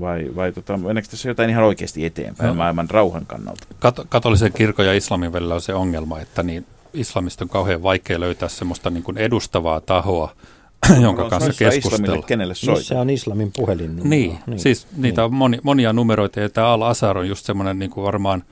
vai, 0.01 0.29
vai 0.35 0.51
tota, 0.51 0.77
meneekö 0.77 1.09
tässä 1.09 1.29
jotain 1.29 1.49
ihan 1.49 1.63
oikeasti 1.63 2.05
eteenpäin 2.05 2.47
no, 2.47 2.53
maailman 2.53 2.89
rauhan 2.89 3.25
kannalta? 3.25 3.67
Kat- 3.73 4.05
katolisen 4.09 4.53
kirkon 4.53 4.85
ja 4.85 4.93
islamin 4.93 5.33
välillä 5.33 5.53
on 5.53 5.61
se 5.61 5.73
ongelma, 5.73 6.19
että 6.19 6.43
niin 6.43 6.65
islamista 6.93 7.45
on 7.45 7.49
kauhean 7.49 7.83
vaikea 7.83 8.19
löytää 8.19 8.49
semmoista 8.49 8.89
niin 8.89 9.03
kuin 9.03 9.17
edustavaa 9.17 9.81
tahoa, 9.81 10.31
jonka 11.01 11.23
no, 11.23 11.29
kanssa 11.29 11.53
keskustella. 11.59 12.21
kenelle 12.21 12.55
soita? 12.55 12.79
Missä 12.79 13.01
on 13.01 13.09
islamin 13.09 13.51
puhelin? 13.55 13.95
Niin, 13.95 14.37
niin, 14.47 14.59
siis 14.59 14.87
niin. 14.91 15.01
niitä 15.01 15.25
on 15.25 15.33
moni, 15.33 15.59
monia 15.63 15.93
numeroita 15.93 16.39
ja 16.39 16.49
tämä 16.49 16.67
Al-Azhar 16.67 17.17
on 17.17 17.27
just 17.27 17.45
semmoinen 17.45 17.79
niin 17.79 17.91
kuin 17.91 18.03
varmaan 18.03 18.43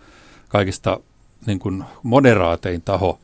kaikista 0.48 1.00
niin 1.46 1.60
kuin 1.60 1.84
moderaatein 2.04 2.82
taho, 2.82 3.20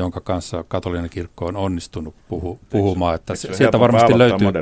jonka 0.00 0.20
kanssa 0.20 0.64
katolinen 0.68 1.10
kirkko 1.10 1.46
on 1.46 1.56
onnistunut 1.56 2.14
puhu, 2.28 2.58
puhumaan. 2.70 3.14
Että 3.14 3.34
se, 3.34 3.54
sieltä 3.54 3.80
varmasti 3.80 4.18
löytyy, 4.18 4.52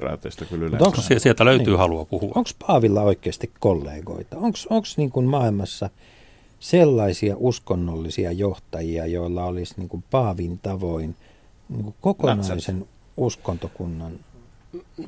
kyllä 0.51 0.79
onko, 0.81 1.03
sieltä 1.19 1.45
löytyy 1.45 1.67
niin. 1.67 1.79
halua 1.79 2.05
puhua. 2.05 2.33
Onko 2.35 2.51
Paavilla 2.67 3.03
oikeasti 3.03 3.51
kollegoita? 3.61 4.37
Onko 4.37 4.87
niin 4.97 5.11
kuin 5.11 5.27
maailmassa 5.27 5.91
sellaisia 6.61 7.35
uskonnollisia 7.39 8.33
johtajia, 8.33 9.07
joilla 9.07 9.45
olisi 9.45 9.75
niin 9.77 9.89
kuin 9.89 10.05
Paavin 10.11 10.59
tavoin 10.63 11.17
niin 11.69 11.85
kuin 11.85 11.95
kokonaisen 12.01 12.79
Natsat. 12.79 12.95
uskontokunnan 13.17 14.13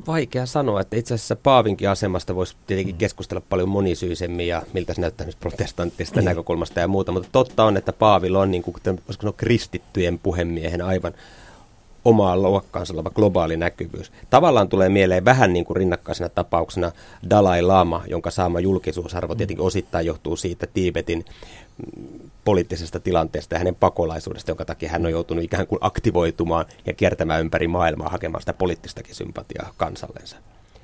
Vaikea 0.07 0.47
sanoa, 0.47 0.81
että 0.81 0.97
itse 0.97 1.15
asiassa 1.15 1.37
Paavinkin 1.37 1.91
asemasta 1.91 2.35
voisi 2.35 2.57
tietenkin 2.67 2.95
mm. 2.95 2.99
keskustella 2.99 3.43
paljon 3.49 3.69
monisyisemmin 3.69 4.49
ja 4.49 4.63
miltä 4.73 4.95
se 4.95 5.01
näyttää 5.01 5.27
protestanttisesta 5.41 6.21
niin. 6.21 6.25
näkökulmasta 6.25 6.81
ja 6.81 6.89
muuta, 6.89 7.13
mutta 7.13 7.29
totta 7.33 7.65
on, 7.65 7.77
että 7.77 7.93
Paavilla 7.93 8.41
on 8.41 8.51
niin 8.51 8.63
kuin, 8.63 8.77
sanoa, 9.11 9.33
kristittyjen 9.37 10.19
puhemiehen 10.19 10.83
aivan 10.83 11.15
omaa 12.05 12.37
luokkaansa 12.37 12.95
oleva 12.95 13.11
globaali 13.11 13.57
näkyvyys. 13.57 14.13
Tavallaan 14.31 14.69
tulee 14.69 14.89
mieleen 14.89 15.25
vähän 15.25 15.53
niin 15.53 15.65
kuin 15.65 15.77
rinnakkaisena 15.77 16.29
tapauksena 16.29 16.93
Dalai 17.31 17.63
Lama, 17.63 18.03
jonka 18.09 18.31
saama 18.31 18.61
julkisuusarvo 18.61 19.35
tietenkin 19.35 19.67
osittain 19.67 20.07
johtuu 20.07 20.37
siitä 20.37 20.67
Tiibetin 20.67 21.25
poliittisesta 22.45 23.01
tilanteesta 23.01 23.55
ja 23.55 23.59
hänen 23.59 23.75
pakolaisuudesta, 23.75 24.51
jonka 24.51 24.65
takia 24.65 24.91
hän 24.91 25.07
on 25.07 25.13
joutunut 25.13 25.45
ikään 25.45 25.67
kuin 25.67 25.79
aktivoitumaan 25.83 26.67
ja 26.87 26.93
kiertämään 26.93 27.41
ympäri 27.41 27.69
maailmaa 27.69 28.09
hakemaan 28.09 28.43
sitä 28.43 28.53
poliittistakin 28.53 29.15
sympatiaa 29.15 29.73
kansallensa. 29.77 30.37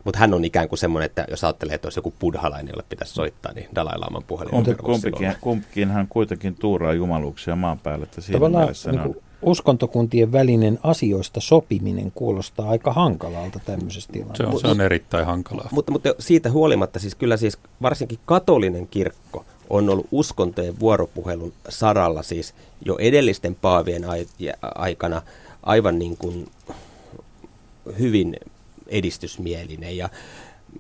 Mutta 0.05 0.19
hän 0.19 0.35
on 0.35 0.45
ikään 0.45 0.69
kuin 0.69 0.79
semmoinen, 0.79 1.07
että 1.07 1.25
jos 1.31 1.45
ajattelee, 1.45 1.75
että 1.75 1.87
olisi 1.87 1.99
joku 1.99 2.15
buddhalainen, 2.21 2.73
jolle 2.73 2.85
pitäisi 2.89 3.15
soittaa, 3.15 3.53
niin 3.53 3.69
Dalai 3.75 3.99
Laman 3.99 4.23
puhelin 4.27 4.51
Kumpi, 4.51 4.75
kumpikin, 4.75 5.35
kumpikin 5.41 5.91
hän 5.91 6.07
kuitenkin 6.09 6.55
tuuraa 6.55 6.93
jumaluuksia 6.93 7.57
maan 7.57 7.79
päälle. 7.79 8.05
Että 8.05 8.21
siinä 8.21 8.39
Tavallaan 8.39 8.75
niin 8.91 9.01
kuin 9.01 9.23
uskontokuntien 9.43 10.33
välinen 10.33 10.79
asioista 10.83 11.41
sopiminen 11.41 12.13
kuulostaa 12.15 12.71
aika 12.71 12.93
hankalalta 12.93 13.61
tämmöisessä 13.65 14.13
tilanteessa. 14.13 14.51
Se 14.51 14.55
on, 14.55 14.61
se 14.61 14.67
on 14.69 14.81
erittäin 14.81 15.27
hankalaa. 15.27 15.69
Mutta, 15.73 15.93
mutta 15.93 16.15
siitä 16.19 16.51
huolimatta 16.51 16.99
siis 16.99 17.15
kyllä 17.15 17.37
siis 17.37 17.59
varsinkin 17.83 18.19
katolinen 18.25 18.87
kirkko– 18.87 19.45
on 19.71 19.91
ollut 19.91 20.09
uskontojen 20.11 20.81
vuoropuhelun 20.81 21.53
saralla 21.69 22.23
siis 22.23 22.55
jo 22.85 22.97
edellisten 22.99 23.55
paavien 23.55 24.03
aikana 24.75 25.23
aivan 25.63 25.99
niin 25.99 26.17
kuin 26.17 26.49
hyvin 27.99 28.37
edistysmielinen. 28.87 29.97
Ja 29.97 30.09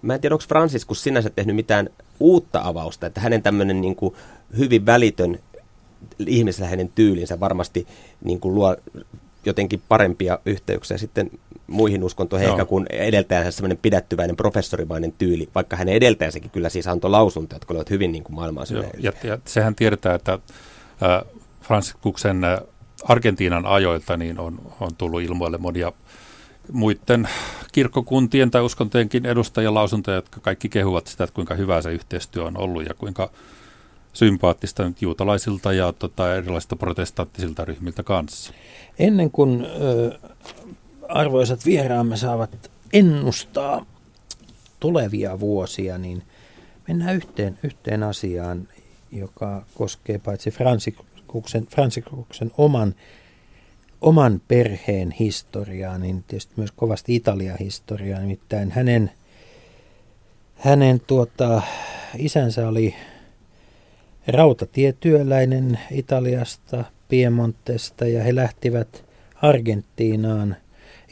mä 0.02 0.14
en 0.14 0.20
tiedä, 0.20 0.34
onko 0.34 0.44
Franciscus 0.48 1.02
sinänsä 1.02 1.30
tehnyt 1.30 1.56
mitään 1.56 1.88
uutta 2.20 2.60
avausta, 2.64 3.06
että 3.06 3.20
hänen 3.20 3.42
tämmöinen 3.42 3.80
niin 3.80 3.96
kuin 3.96 4.14
hyvin 4.58 4.86
välitön 4.86 5.38
ihmisläheinen 6.26 6.90
tyylinsä 6.94 7.40
varmasti 7.40 7.86
niin 8.24 8.40
kuin 8.40 8.54
luo 8.54 8.76
jotenkin 9.44 9.82
parempia 9.88 10.38
yhteyksiä 10.46 10.98
sitten 10.98 11.30
muihin 11.66 12.04
uskontoihin, 12.04 12.48
ehkä 12.48 12.64
kuin 12.64 12.86
edeltäjänsä 12.90 13.50
semmoinen 13.50 13.78
pidättyväinen 13.82 14.36
professorimainen 14.36 15.12
tyyli, 15.12 15.48
vaikka 15.54 15.76
hänen 15.76 15.94
edeltäjänsäkin 15.94 16.50
kyllä 16.50 16.68
siis 16.68 16.86
antoi 16.86 17.10
lausuntoja, 17.10 17.56
jotka 17.56 17.74
olivat 17.74 17.90
hyvin 17.90 18.12
niin 18.12 18.24
kuin 18.24 18.34
maailmaa 18.36 18.64
ja, 18.98 19.12
ja 19.24 19.38
sehän 19.44 19.74
tiedetään, 19.74 20.14
että 20.14 20.32
äh, 21.02 21.10
äh, 22.44 22.62
Argentiinan 23.04 23.66
ajoilta 23.66 24.16
niin 24.16 24.38
on, 24.38 24.58
on 24.80 24.90
tullut 24.98 25.22
ilmoille 25.22 25.58
monia 25.58 25.92
muiden 26.72 27.28
kirkkokuntien 27.72 28.50
tai 28.50 28.62
uskontojenkin 28.62 29.26
edustajien 29.26 29.74
lausuntoja, 29.74 30.16
jotka 30.16 30.40
kaikki 30.40 30.68
kehuvat 30.68 31.06
sitä, 31.06 31.24
että 31.24 31.34
kuinka 31.34 31.54
hyvä 31.54 31.82
se 31.82 31.92
yhteistyö 31.92 32.44
on 32.44 32.56
ollut 32.56 32.86
ja 32.86 32.94
kuinka 32.94 33.30
sympaattista 34.16 34.84
nyt 34.84 35.02
juutalaisilta 35.02 35.72
ja 35.72 35.92
tota, 35.92 36.34
erilaisilta 36.34 36.76
protestanttisilta 36.76 37.64
ryhmiltä 37.64 38.02
kanssa. 38.02 38.52
Ennen 38.98 39.30
kuin 39.30 39.64
ö, 39.64 40.18
arvoisat 41.08 41.66
vieraamme 41.66 42.16
saavat 42.16 42.70
ennustaa 42.92 43.86
tulevia 44.80 45.40
vuosia, 45.40 45.98
niin 45.98 46.22
mennään 46.88 47.16
yhteen, 47.16 47.58
yhteen 47.62 48.02
asiaan, 48.02 48.68
joka 49.12 49.64
koskee 49.74 50.18
paitsi 50.18 50.50
Fransikuksen, 50.50 51.66
Fransikuksen 51.66 52.50
oman, 52.58 52.94
oman 54.00 54.40
perheen 54.48 55.10
historiaa, 55.10 55.98
niin 55.98 56.22
tietysti 56.22 56.54
myös 56.56 56.72
kovasti 56.72 57.14
Italian 57.14 57.58
historiaa. 57.60 58.20
Nimittäin 58.20 58.70
hänen, 58.70 59.10
hänen 60.54 61.00
tuota, 61.00 61.62
isänsä 62.18 62.68
oli 62.68 62.94
rautatietyöläinen 64.28 65.78
Italiasta, 65.90 66.84
Piemontesta 67.08 68.06
ja 68.06 68.22
he 68.22 68.34
lähtivät 68.34 69.04
Argentiinaan. 69.42 70.56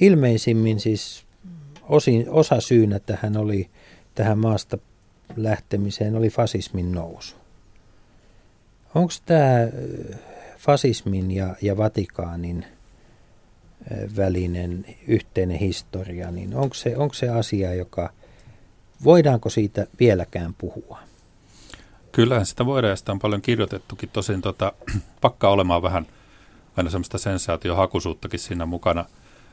Ilmeisimmin 0.00 0.80
siis 0.80 1.24
osin, 1.82 2.30
osa 2.30 2.60
syynä 2.60 2.98
tähän 2.98 3.36
oli 3.36 3.68
tähän 4.14 4.38
maasta 4.38 4.78
lähtemiseen 5.36 6.16
oli 6.16 6.28
fasismin 6.28 6.92
nousu. 6.92 7.36
Onko 8.94 9.12
tämä 9.26 9.58
fasismin 10.58 11.30
ja, 11.30 11.56
ja 11.62 11.76
Vatikaanin 11.76 12.64
välinen 14.16 14.86
yhteinen 15.06 15.58
historia, 15.58 16.30
niin 16.30 16.54
onko 16.54 16.74
se, 16.74 16.96
onko 16.96 17.14
se 17.14 17.28
asia, 17.28 17.74
joka, 17.74 18.10
voidaanko 19.04 19.50
siitä 19.50 19.86
vieläkään 20.00 20.54
puhua? 20.54 20.98
Kyllähän 22.14 22.46
sitä 22.46 22.66
voidaan 22.66 22.90
ja 22.90 22.96
sitä 22.96 23.12
on 23.12 23.18
paljon 23.18 23.42
kirjoitettukin. 23.42 24.08
Tosin 24.12 24.42
tota, 24.42 24.72
pakkaa 25.20 25.50
olemaan 25.50 25.82
vähän, 25.82 26.06
vähän 26.76 26.90
semmoista 26.90 27.18
sensaatiohakuisuuttakin 27.18 28.40
siinä 28.40 28.66
mukana. 28.66 29.04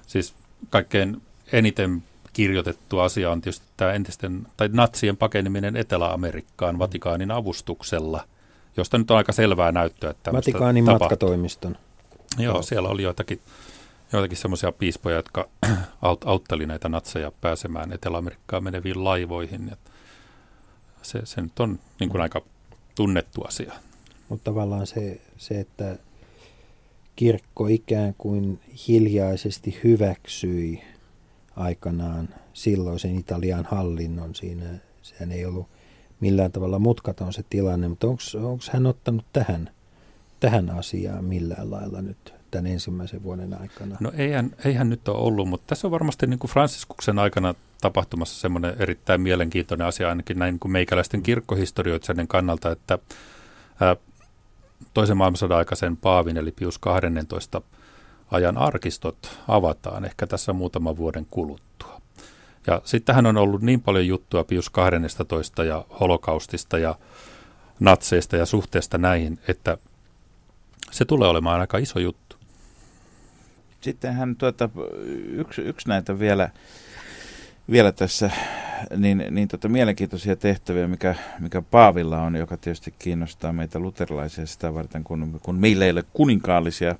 Siis 0.07 0.33
kaikkein 0.69 1.21
eniten 1.51 2.03
kirjoitettu 2.33 2.99
asia 2.99 3.31
on 3.31 3.41
tietysti 3.41 3.65
tämä 3.77 3.93
entisten, 3.93 4.47
tai 4.57 4.69
natsien 4.73 5.17
pakeneminen 5.17 5.75
Etelä-Amerikkaan 5.75 6.79
Vatikaanin 6.79 7.31
avustuksella, 7.31 8.23
josta 8.77 8.97
nyt 8.97 9.11
on 9.11 9.17
aika 9.17 9.31
selvää 9.31 9.71
näyttöä. 9.71 10.09
Että 10.09 10.33
Vatikaanin 10.33 10.85
tapahtui. 10.85 11.05
matkatoimiston. 11.05 11.77
Joo, 12.37 12.61
siellä 12.61 12.89
oli 12.89 13.03
joitakin, 13.03 13.39
joitakin 14.13 14.37
semmoisia 14.37 14.71
piispoja, 14.71 15.15
jotka 15.15 15.49
autteli 16.25 16.65
näitä 16.65 16.89
natseja 16.89 17.31
pääsemään 17.41 17.93
Etelä-Amerikkaan 17.93 18.63
meneviin 18.63 19.03
laivoihin. 19.03 19.67
Ja 19.69 19.90
se, 21.01 21.19
se 21.23 21.41
nyt 21.41 21.59
on 21.59 21.79
niin 21.99 22.09
kuin 22.09 22.21
aika 22.21 22.41
tunnettu 22.95 23.41
asia. 23.41 23.73
Mutta 24.29 24.43
tavallaan 24.43 24.87
se, 24.87 25.21
se, 25.37 25.59
että 25.59 25.97
kirkko 27.15 27.67
ikään 27.67 28.15
kuin 28.17 28.59
hiljaisesti 28.87 29.79
hyväksyi 29.83 30.81
aikanaan 31.55 32.29
silloisen 32.53 33.19
Italian 33.19 33.65
hallinnon 33.71 34.35
siinä. 34.35 34.65
Sehän 35.01 35.31
ei 35.31 35.45
ollut 35.45 35.67
millään 36.19 36.51
tavalla 36.51 36.79
mutkaton 36.79 37.33
se 37.33 37.43
tilanne, 37.49 37.87
mutta 37.87 38.07
onko 38.07 38.63
hän 38.71 38.85
ottanut 38.85 39.25
tähän, 39.33 39.69
tähän 40.39 40.69
asiaan 40.69 41.25
millään 41.25 41.71
lailla 41.71 42.01
nyt 42.01 42.33
tämän 42.51 42.67
ensimmäisen 42.67 43.23
vuoden 43.23 43.61
aikana? 43.61 43.97
No 43.99 44.11
eihän, 44.17 44.55
eihän 44.65 44.89
nyt 44.89 45.07
ole 45.07 45.17
ollut, 45.17 45.49
mutta 45.49 45.67
tässä 45.67 45.87
on 45.87 45.91
varmasti 45.91 46.27
niin 46.27 46.39
kuin 46.39 46.51
Fransiskuksen 46.51 47.19
aikana 47.19 47.55
tapahtumassa 47.81 48.41
semmoinen 48.41 48.75
erittäin 48.79 49.21
mielenkiintoinen 49.21 49.87
asia 49.87 50.09
ainakin 50.09 50.39
näin 50.39 50.59
kuin 50.59 50.71
meikäläisten 50.71 51.23
kirkkohistorioitsijoiden 51.23 52.27
kannalta, 52.27 52.71
että 52.71 52.99
ää, 53.79 53.95
toisen 54.93 55.17
maailmansodan 55.17 55.57
aikaisen 55.57 55.97
Paavin 55.97 56.37
eli 56.37 56.51
Pius 56.51 56.77
12 56.79 57.61
ajan 58.31 58.57
arkistot 58.57 59.39
avataan 59.47 60.05
ehkä 60.05 60.27
tässä 60.27 60.53
muutaman 60.53 60.97
vuoden 60.97 61.27
kuluttua. 61.31 62.01
Ja 62.67 62.81
sittenhän 62.83 63.25
on 63.25 63.37
ollut 63.37 63.61
niin 63.61 63.81
paljon 63.81 64.07
juttua 64.07 64.43
Pius 64.43 64.69
12 64.69 65.63
ja 65.63 65.85
holokaustista 65.99 66.77
ja 66.77 66.95
natseista 67.79 68.37
ja 68.37 68.45
suhteesta 68.45 68.97
näihin, 68.97 69.39
että 69.47 69.77
se 70.91 71.05
tulee 71.05 71.29
olemaan 71.29 71.61
aika 71.61 71.77
iso 71.77 71.99
juttu. 71.99 72.35
Sittenhän 73.81 74.35
tuota, 74.35 74.69
yksi, 75.31 75.61
yksi 75.61 75.87
näitä 75.87 76.19
vielä, 76.19 76.49
vielä 77.71 77.91
tässä 77.91 78.31
niin, 78.97 79.25
niin 79.29 79.47
tota, 79.47 79.69
mielenkiintoisia 79.69 80.35
tehtäviä, 80.35 80.87
mikä, 80.87 81.15
mikä 81.39 81.61
Paavilla 81.61 82.21
on, 82.21 82.35
joka 82.35 82.57
tietysti 82.57 82.93
kiinnostaa 82.99 83.53
meitä 83.53 83.79
luterilaisia 83.79 84.45
sitä 84.45 84.73
varten, 84.73 85.03
kun, 85.03 85.39
kun 85.43 85.55
meillä 85.55 85.85
ei 85.85 85.91
ole 85.91 86.03
kuninkaallisia 86.13 86.95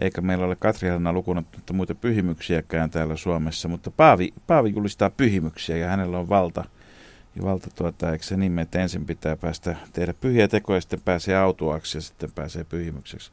eikä 0.00 0.20
meillä 0.20 0.46
ole 0.46 0.56
Katriana 0.56 1.12
lukunut 1.12 1.46
muita 1.72 1.94
pyhimyksiäkään 1.94 2.90
täällä 2.90 3.16
Suomessa, 3.16 3.68
mutta 3.68 3.90
Paavi, 3.90 4.32
Paavi 4.46 4.72
julistaa 4.76 5.10
pyhimyksiä 5.10 5.76
ja 5.76 5.88
hänellä 5.88 6.18
on 6.18 6.28
valta, 6.28 6.64
ja 7.36 7.42
valta 7.42 7.70
tuota, 7.74 8.12
eikö 8.12 8.24
se 8.24 8.36
niin, 8.36 8.58
että 8.58 8.82
ensin 8.82 9.06
pitää 9.06 9.36
päästä 9.36 9.76
tehdä 9.92 10.14
pyhiä 10.20 10.48
tekoja, 10.48 10.80
sitten 10.80 11.00
pääsee 11.04 11.36
autuaksi 11.36 11.98
ja 11.98 12.02
sitten 12.02 12.32
pääsee 12.32 12.64
pyhimykseksi, 12.64 13.32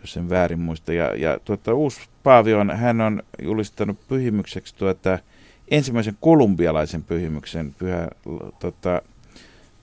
jos 0.00 0.12
sen 0.12 0.30
väärin 0.30 0.60
muista. 0.60 0.92
Ja, 0.92 1.16
ja 1.16 1.38
tuota, 1.44 1.74
uusi 1.74 2.00
Paavi 2.22 2.54
on, 2.54 2.70
hän 2.70 3.00
on 3.00 3.22
julistanut 3.42 4.08
pyhimykseksi 4.08 4.74
tuota, 4.74 5.18
ensimmäisen 5.70 6.16
kolumbialaisen 6.20 7.02
pyhimyksen, 7.02 7.74
pyhä, 7.78 8.08
tuota, 8.60 9.02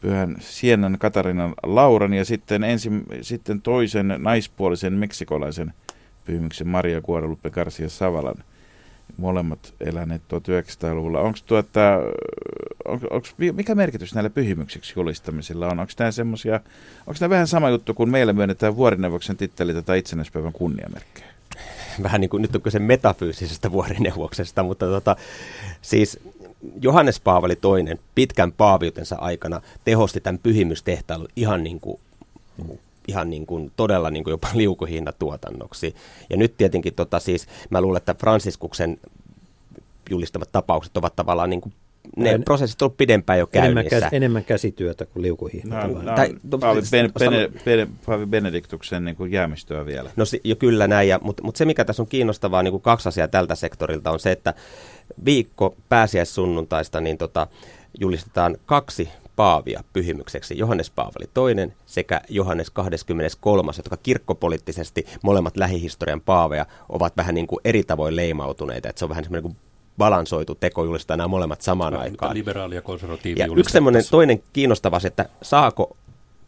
pyhän 0.01 0.35
Sienan 0.39 0.97
Katarinan 0.99 1.53
Lauran 1.63 2.13
ja 2.13 2.25
sitten, 2.25 2.63
ensin, 2.63 3.05
sitten 3.21 3.61
toisen 3.61 4.15
naispuolisen 4.17 4.93
meksikolaisen 4.93 5.73
pyhimyksen 6.25 6.67
Maria 6.67 7.01
Guadalupe 7.01 7.49
Garcia 7.49 7.89
Savalan 7.89 8.43
molemmat 9.17 9.73
eläneet 9.79 10.21
1900-luvulla. 10.21 11.19
Onko 11.19 11.39
tuota, 11.45 11.81
on, 12.85 12.99
onks, 13.09 13.35
mikä 13.53 13.75
merkitys 13.75 14.13
näillä 14.13 14.29
pyhimyksiksi 14.29 14.93
julistamisilla 14.95 15.67
on? 15.67 15.79
Onko 15.79 15.91
semmoisia, 16.11 16.59
onko 17.07 17.29
vähän 17.29 17.47
sama 17.47 17.69
juttu 17.69 17.93
kuin 17.93 18.09
meillä 18.09 18.33
myönnetään 18.33 18.75
vuorineuvoksen 18.75 19.37
titteli 19.37 19.73
tätä 19.73 19.95
itsenäispäivän 19.95 20.53
kunniamerkkejä? 20.53 21.38
Vähän 22.03 22.21
niin 22.21 22.29
kuin 22.29 22.41
nyt 22.41 22.55
on 22.55 22.61
kyse 22.61 22.79
metafyysisestä 22.79 23.71
vuorineuvoksesta, 23.77 24.63
mutta 24.63 24.85
tota, 24.85 25.15
siis 25.81 26.19
Johannes 26.81 27.19
Paavali 27.19 27.53
II 27.53 27.99
pitkän 28.15 28.51
paaviutensa 28.51 29.15
aikana 29.15 29.61
tehosti 29.85 30.21
tämän 30.21 30.39
pyhimystehtailun 30.39 31.27
ihan 31.35 31.63
niin 31.63 31.79
kuin 31.79 31.99
ihan 33.07 33.29
niin 33.29 33.45
kuin, 33.45 33.71
todella 33.75 34.11
niin 34.11 34.23
kuin 34.23 34.31
jopa 34.31 34.47
liukuhinnatuotannoksi. 34.53 35.95
Ja 36.29 36.37
nyt 36.37 36.57
tietenkin 36.57 36.93
tota 36.93 37.19
siis, 37.19 37.47
mä 37.69 37.81
luulen, 37.81 37.97
että 37.97 38.13
Fransiskuksen 38.13 38.99
julistamat 40.09 40.51
tapaukset 40.51 40.97
ovat 40.97 41.15
tavallaan 41.15 41.49
niin 41.49 41.61
kuin 41.61 41.73
ne 42.17 42.29
en, 42.29 42.43
prosessit 42.43 42.81
on 42.81 42.91
pidempään 42.91 43.39
jo 43.39 43.47
käynnissä. 43.47 43.79
Enemmän, 43.79 44.01
käs, 44.01 44.13
enemmän 44.13 44.45
käsityötä 44.45 45.05
kuin 45.05 45.23
liukuhihnat. 45.23 45.93
No, 45.93 46.01
no, 46.01 46.15
tai, 46.15 46.35
Paavi, 46.59 46.81
ben, 46.91 47.11
ben, 47.19 47.53
ben, 47.65 47.89
Paavi 48.05 48.25
Benediktuksen 48.25 49.05
niin 49.05 49.15
kuin 49.15 49.31
jäämistöä 49.31 49.85
vielä. 49.85 50.11
No 50.15 50.23
jo 50.43 50.55
kyllä 50.55 50.87
näin, 50.87 51.09
ja, 51.09 51.19
mutta, 51.23 51.43
mutta 51.43 51.57
se 51.57 51.65
mikä 51.65 51.85
tässä 51.85 52.03
on 52.03 52.07
kiinnostavaa 52.07 52.63
niin 52.63 52.71
kuin 52.71 52.81
kaksi 52.81 53.09
asiaa 53.09 53.27
tältä 53.27 53.55
sektorilta 53.55 54.11
on 54.11 54.19
se, 54.19 54.31
että 54.31 54.53
viikko 55.25 55.75
pääsiäissunnuntaista 55.89 57.01
niin 57.01 57.17
tota, 57.17 57.47
julistetaan 57.99 58.57
kaksi 58.65 59.09
Paavia 59.39 59.83
pyhimykseksi, 59.93 60.57
Johannes 60.57 60.89
Paavali 60.89 61.29
toinen 61.33 61.73
sekä 61.85 62.21
Johannes 62.29 62.69
23, 62.69 63.71
jotka 63.77 63.97
kirkkopoliittisesti 63.97 65.05
molemmat 65.23 65.57
lähihistorian 65.57 66.21
paaveja 66.21 66.65
ovat 66.89 67.17
vähän 67.17 67.35
niin 67.35 67.47
kuin 67.47 67.59
eri 67.65 67.83
tavoin 67.83 68.15
leimautuneita. 68.15 68.89
Että 68.89 68.99
se 68.99 69.05
on 69.05 69.09
vähän 69.09 69.23
semmoinen 69.23 69.43
kuin 69.43 69.68
balansoitu 69.99 70.55
teko 70.55 70.83
julistaa 70.83 71.17
nämä 71.17 71.27
molemmat 71.27 71.61
samaan 71.61 71.93
no, 71.93 71.99
aikaan. 71.99 72.35
Liberaali 72.35 72.75
ja 72.75 72.81
konservatiivi 72.81 73.39
ja 73.39 73.47
yksi 73.55 73.73
semmoinen 73.73 74.03
toinen 74.11 74.43
kiinnostava 74.53 74.99
että 75.05 75.29
saako 75.41 75.97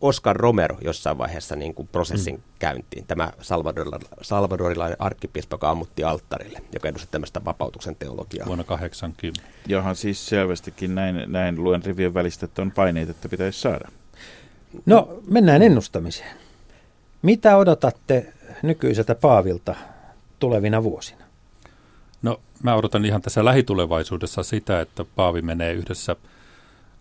Oscar 0.02 0.36
Romero 0.36 0.78
jossain 0.82 1.18
vaiheessa 1.18 1.56
niin 1.56 1.74
kuin 1.74 1.90
prosessin 1.92 2.36
mm. 2.36 2.42
käyntiin. 2.60 3.06
Tämä 3.08 3.32
salvadorilainen 4.22 5.02
arkkipiispa, 5.02 5.54
joka 5.54 5.70
ammutti 5.70 6.04
alttarille, 6.04 6.62
joka 6.74 6.90
edusti 6.90 7.08
tämmöistä 7.12 7.46
vapautuksen 7.46 7.96
teologiaa. 7.96 8.48
Vuonna 8.48 8.64
80. 8.64 9.42
Johan 9.68 9.96
siis 9.96 10.26
selvästikin 10.26 10.96
näin, 10.96 11.24
näin 11.28 11.64
luen 11.64 11.84
rivien 11.84 12.14
välistä, 12.14 12.46
että 12.46 12.62
on 12.62 12.72
paineita, 12.72 13.12
että 13.12 13.30
pitäisi 13.30 13.60
saada. 13.60 13.90
No, 14.86 15.20
mennään 15.28 15.62
ennustamiseen. 15.62 16.38
Mitä 17.22 17.58
odotatte 17.58 18.34
nykyiseltä 18.64 19.16
Paavilta 19.16 19.76
tulevina 20.40 20.84
vuosina? 20.84 21.21
No, 22.22 22.42
mä 22.64 22.76
odotan 22.76 23.06
ihan 23.06 23.22
tässä 23.22 23.46
lähitulevaisuudessa 23.46 24.44
sitä, 24.44 24.82
että 24.82 25.06
Paavi 25.16 25.42
menee 25.42 25.74
yhdessä 25.74 26.16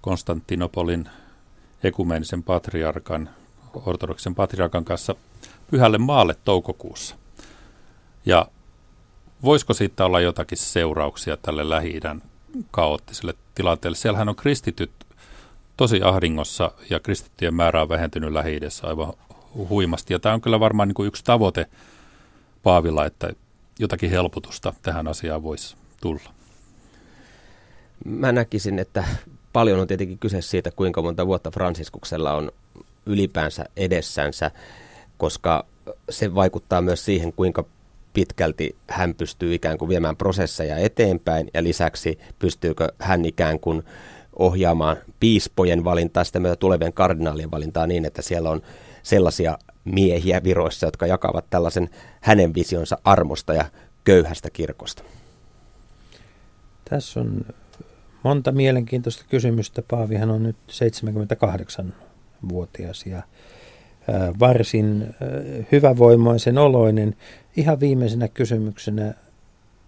Konstantinopolin 0.00 1.08
ekumeenisen 1.82 2.42
patriarkan, 2.42 3.30
ortodoksen 3.86 4.34
patriarkan 4.34 4.84
kanssa 4.84 5.14
pyhälle 5.70 5.98
maalle 5.98 6.36
toukokuussa. 6.44 7.16
Ja 8.26 8.46
voisiko 9.42 9.74
siitä 9.74 10.04
olla 10.04 10.20
jotakin 10.20 10.58
seurauksia 10.58 11.36
tälle 11.36 11.68
lähi 11.68 12.00
kaoottiselle 12.70 13.34
tilanteelle? 13.54 13.96
Siellähän 13.96 14.28
on 14.28 14.36
kristityt 14.36 14.90
tosi 15.76 16.02
ahdingossa 16.02 16.72
ja 16.90 17.00
kristittyjen 17.00 17.54
määrä 17.54 17.82
on 17.82 17.88
vähentynyt 17.88 18.32
lähi 18.32 18.60
aivan 18.82 19.12
huimasti. 19.68 20.12
Ja 20.12 20.18
tämä 20.18 20.34
on 20.34 20.40
kyllä 20.40 20.60
varmaan 20.60 20.88
niin 20.88 20.94
kuin 20.94 21.06
yksi 21.06 21.24
tavoite 21.24 21.66
Paavilla, 22.62 23.06
että 23.06 23.32
jotakin 23.80 24.10
helpotusta 24.10 24.74
tähän 24.82 25.08
asiaan 25.08 25.42
voisi 25.42 25.76
tulla? 26.00 26.34
Mä 28.04 28.32
näkisin, 28.32 28.78
että 28.78 29.04
paljon 29.52 29.80
on 29.80 29.86
tietenkin 29.86 30.18
kyse 30.18 30.42
siitä, 30.42 30.70
kuinka 30.70 31.02
monta 31.02 31.26
vuotta 31.26 31.50
Franciskuksella 31.50 32.34
on 32.34 32.52
ylipäänsä 33.06 33.64
edessänsä, 33.76 34.50
koska 35.18 35.66
se 36.10 36.34
vaikuttaa 36.34 36.80
myös 36.80 37.04
siihen, 37.04 37.32
kuinka 37.32 37.64
pitkälti 38.12 38.76
hän 38.90 39.14
pystyy 39.14 39.54
ikään 39.54 39.78
kuin 39.78 39.88
viemään 39.88 40.16
prosesseja 40.16 40.76
eteenpäin 40.76 41.50
ja 41.54 41.62
lisäksi 41.62 42.18
pystyykö 42.38 42.88
hän 42.98 43.24
ikään 43.24 43.60
kuin 43.60 43.82
ohjaamaan 44.38 44.96
piispojen 45.20 45.84
valintaa, 45.84 46.24
sitä 46.24 46.40
myötä 46.40 46.56
tulevien 46.56 46.92
kardinaalien 46.92 47.50
valintaa 47.50 47.86
niin, 47.86 48.04
että 48.04 48.22
siellä 48.22 48.50
on 48.50 48.62
sellaisia 49.02 49.58
miehiä 49.84 50.44
viroissa, 50.44 50.86
jotka 50.86 51.06
jakavat 51.06 51.44
tällaisen 51.50 51.90
hänen 52.20 52.54
visionsa 52.54 52.98
armosta 53.04 53.54
ja 53.54 53.64
köyhästä 54.04 54.50
kirkosta. 54.50 55.02
Tässä 56.90 57.20
on 57.20 57.44
monta 58.22 58.52
mielenkiintoista 58.52 59.24
kysymystä. 59.28 59.82
Paavihan 59.90 60.30
on 60.30 60.42
nyt 60.42 60.56
78-vuotias 60.70 63.06
ja 63.06 63.22
varsin 64.40 65.14
hyvävoimaisen 65.72 66.58
oloinen. 66.58 67.16
Ihan 67.56 67.80
viimeisenä 67.80 68.28
kysymyksenä, 68.28 69.14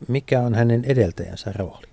mikä 0.09 0.41
on 0.41 0.55
hänen 0.55 0.85
edeltäjänsä 0.85 1.53
rooli? 1.57 1.87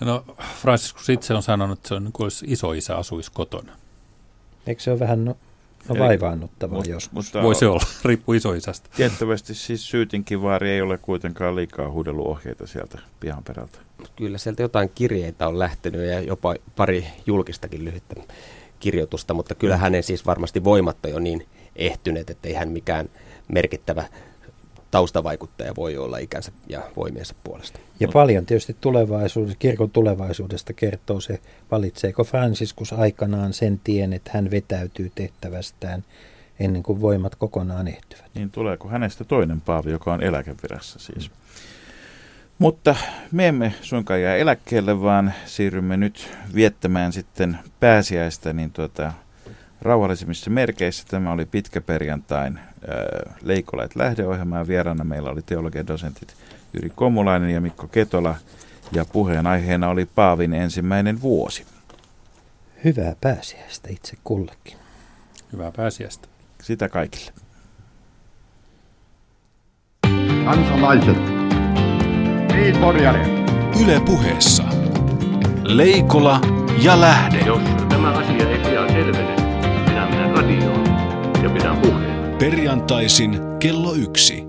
No 0.00 0.24
Franciscus 0.60 1.08
itse 1.08 1.34
on 1.34 1.42
sanonut, 1.42 1.78
että 1.78 1.88
se 1.88 1.94
on 1.94 2.04
niin 2.04 2.12
kuin 2.12 2.30
iso 2.44 2.72
isä 2.72 2.96
asuisi 2.96 3.32
kotona. 3.32 3.72
Eikö 4.66 4.82
se 4.82 4.90
ole 4.90 4.98
vähän 4.98 5.24
no, 5.24 5.36
no 5.88 5.98
vaivaannuttavaa 5.98 6.78
mut, 6.78 6.86
joskus? 6.86 7.12
Mutta 7.12 7.42
Voisi 7.42 7.64
olla, 7.64 7.80
riippuu 8.04 8.34
isoisästä. 8.34 8.90
Tiettävästi 8.96 9.54
siis 9.54 9.90
syytinkivaari 9.90 10.70
ei 10.70 10.80
ole 10.80 10.98
kuitenkaan 10.98 11.56
liikaa 11.56 11.90
huudellut 11.90 12.26
ohjeita 12.26 12.66
sieltä 12.66 12.98
pihan 13.20 13.44
perältä. 13.44 13.78
Kyllä 14.16 14.38
sieltä 14.38 14.62
jotain 14.62 14.90
kirjeitä 14.94 15.48
on 15.48 15.58
lähtenyt 15.58 16.00
ja 16.00 16.20
jopa 16.20 16.54
pari 16.76 17.06
julkistakin 17.26 17.84
lyhyttä 17.84 18.14
kirjoitusta, 18.80 19.34
mutta 19.34 19.54
kyllä 19.54 19.76
hänen 19.76 20.02
siis 20.02 20.26
varmasti 20.26 20.64
voimat 20.64 20.96
on 21.04 21.10
jo 21.10 21.18
niin 21.18 21.46
ehtyneet, 21.76 22.30
että 22.30 22.48
ei 22.48 22.54
hän 22.54 22.68
mikään 22.68 23.08
merkittävä 23.48 24.04
taustavaikuttaja 24.96 25.76
voi 25.76 25.96
olla 25.96 26.18
ikänsä 26.18 26.52
ja 26.68 26.82
voimiensa 26.96 27.34
puolesta. 27.44 27.78
Ja 28.00 28.08
paljon 28.08 28.46
tietysti 28.46 28.76
tulevaisuudesta, 28.80 29.58
kirkon 29.58 29.90
tulevaisuudesta 29.90 30.72
kertoo 30.72 31.20
se, 31.20 31.40
valitseeko 31.70 32.24
Franciscus 32.24 32.92
aikanaan 32.92 33.52
sen 33.52 33.80
tien, 33.84 34.12
että 34.12 34.30
hän 34.34 34.50
vetäytyy 34.50 35.12
tehtävästään 35.14 36.04
ennen 36.60 36.82
kuin 36.82 37.00
voimat 37.00 37.34
kokonaan 37.34 37.88
ehtyvät. 37.88 38.30
Niin 38.34 38.50
tuleeko 38.50 38.88
hänestä 38.88 39.24
toinen 39.24 39.60
paavi, 39.60 39.90
joka 39.90 40.12
on 40.12 40.22
eläkevirassa 40.22 40.98
siis. 40.98 41.30
Mm. 41.30 41.36
Mutta 42.58 42.96
me 43.32 43.48
emme 43.48 43.74
suinkaan 43.80 44.22
jää 44.22 44.36
eläkkeelle, 44.36 45.00
vaan 45.00 45.34
siirrymme 45.46 45.96
nyt 45.96 46.30
viettämään 46.54 47.12
sitten 47.12 47.58
pääsiäistä 47.80 48.52
niin 48.52 48.70
tuota, 48.70 49.12
rauhallisimmissa 49.82 50.50
merkeissä. 50.50 51.04
Tämä 51.08 51.32
oli 51.32 51.44
pitkä 51.44 51.80
perjantain 51.80 52.58
Leikolait 53.42 53.96
lähdeohjelma 53.96 54.58
ja 54.58 54.66
vieraana 54.66 55.04
meillä 55.04 55.30
oli 55.30 55.42
teologian 55.42 55.86
dosentit 55.86 56.34
Jyri 56.72 56.90
Komulainen 56.94 57.50
ja 57.50 57.60
Mikko 57.60 57.88
Ketola 57.88 58.34
ja 58.92 59.04
puheen 59.04 59.46
aiheena 59.46 59.88
oli 59.88 60.06
Paavin 60.14 60.54
ensimmäinen 60.54 61.22
vuosi. 61.22 61.66
Hyvää 62.84 63.16
pääsiäistä 63.20 63.88
itse 63.90 64.16
kullekin. 64.24 64.76
Hyvää 65.52 65.72
pääsiäistä. 65.76 66.28
Sitä 66.62 66.88
kaikille. 66.88 67.32
Kansalaiset 70.44 71.16
niin. 72.56 72.76
Yle 73.82 74.00
puheessa. 74.06 74.62
Leikola 75.64 76.40
ja 76.82 77.00
Lähde. 77.00 77.38
Jos 77.38 77.62
tämä 77.88 78.12
asia 78.12 78.50
ei 78.50 78.58
pian 78.58 78.88
selvene, 78.88 79.36
minä 79.88 80.08
menen 80.10 80.36
radioon. 80.36 80.65
Perjantaisin 82.38 83.36
kello 83.60 83.94
yksi. 83.94 84.45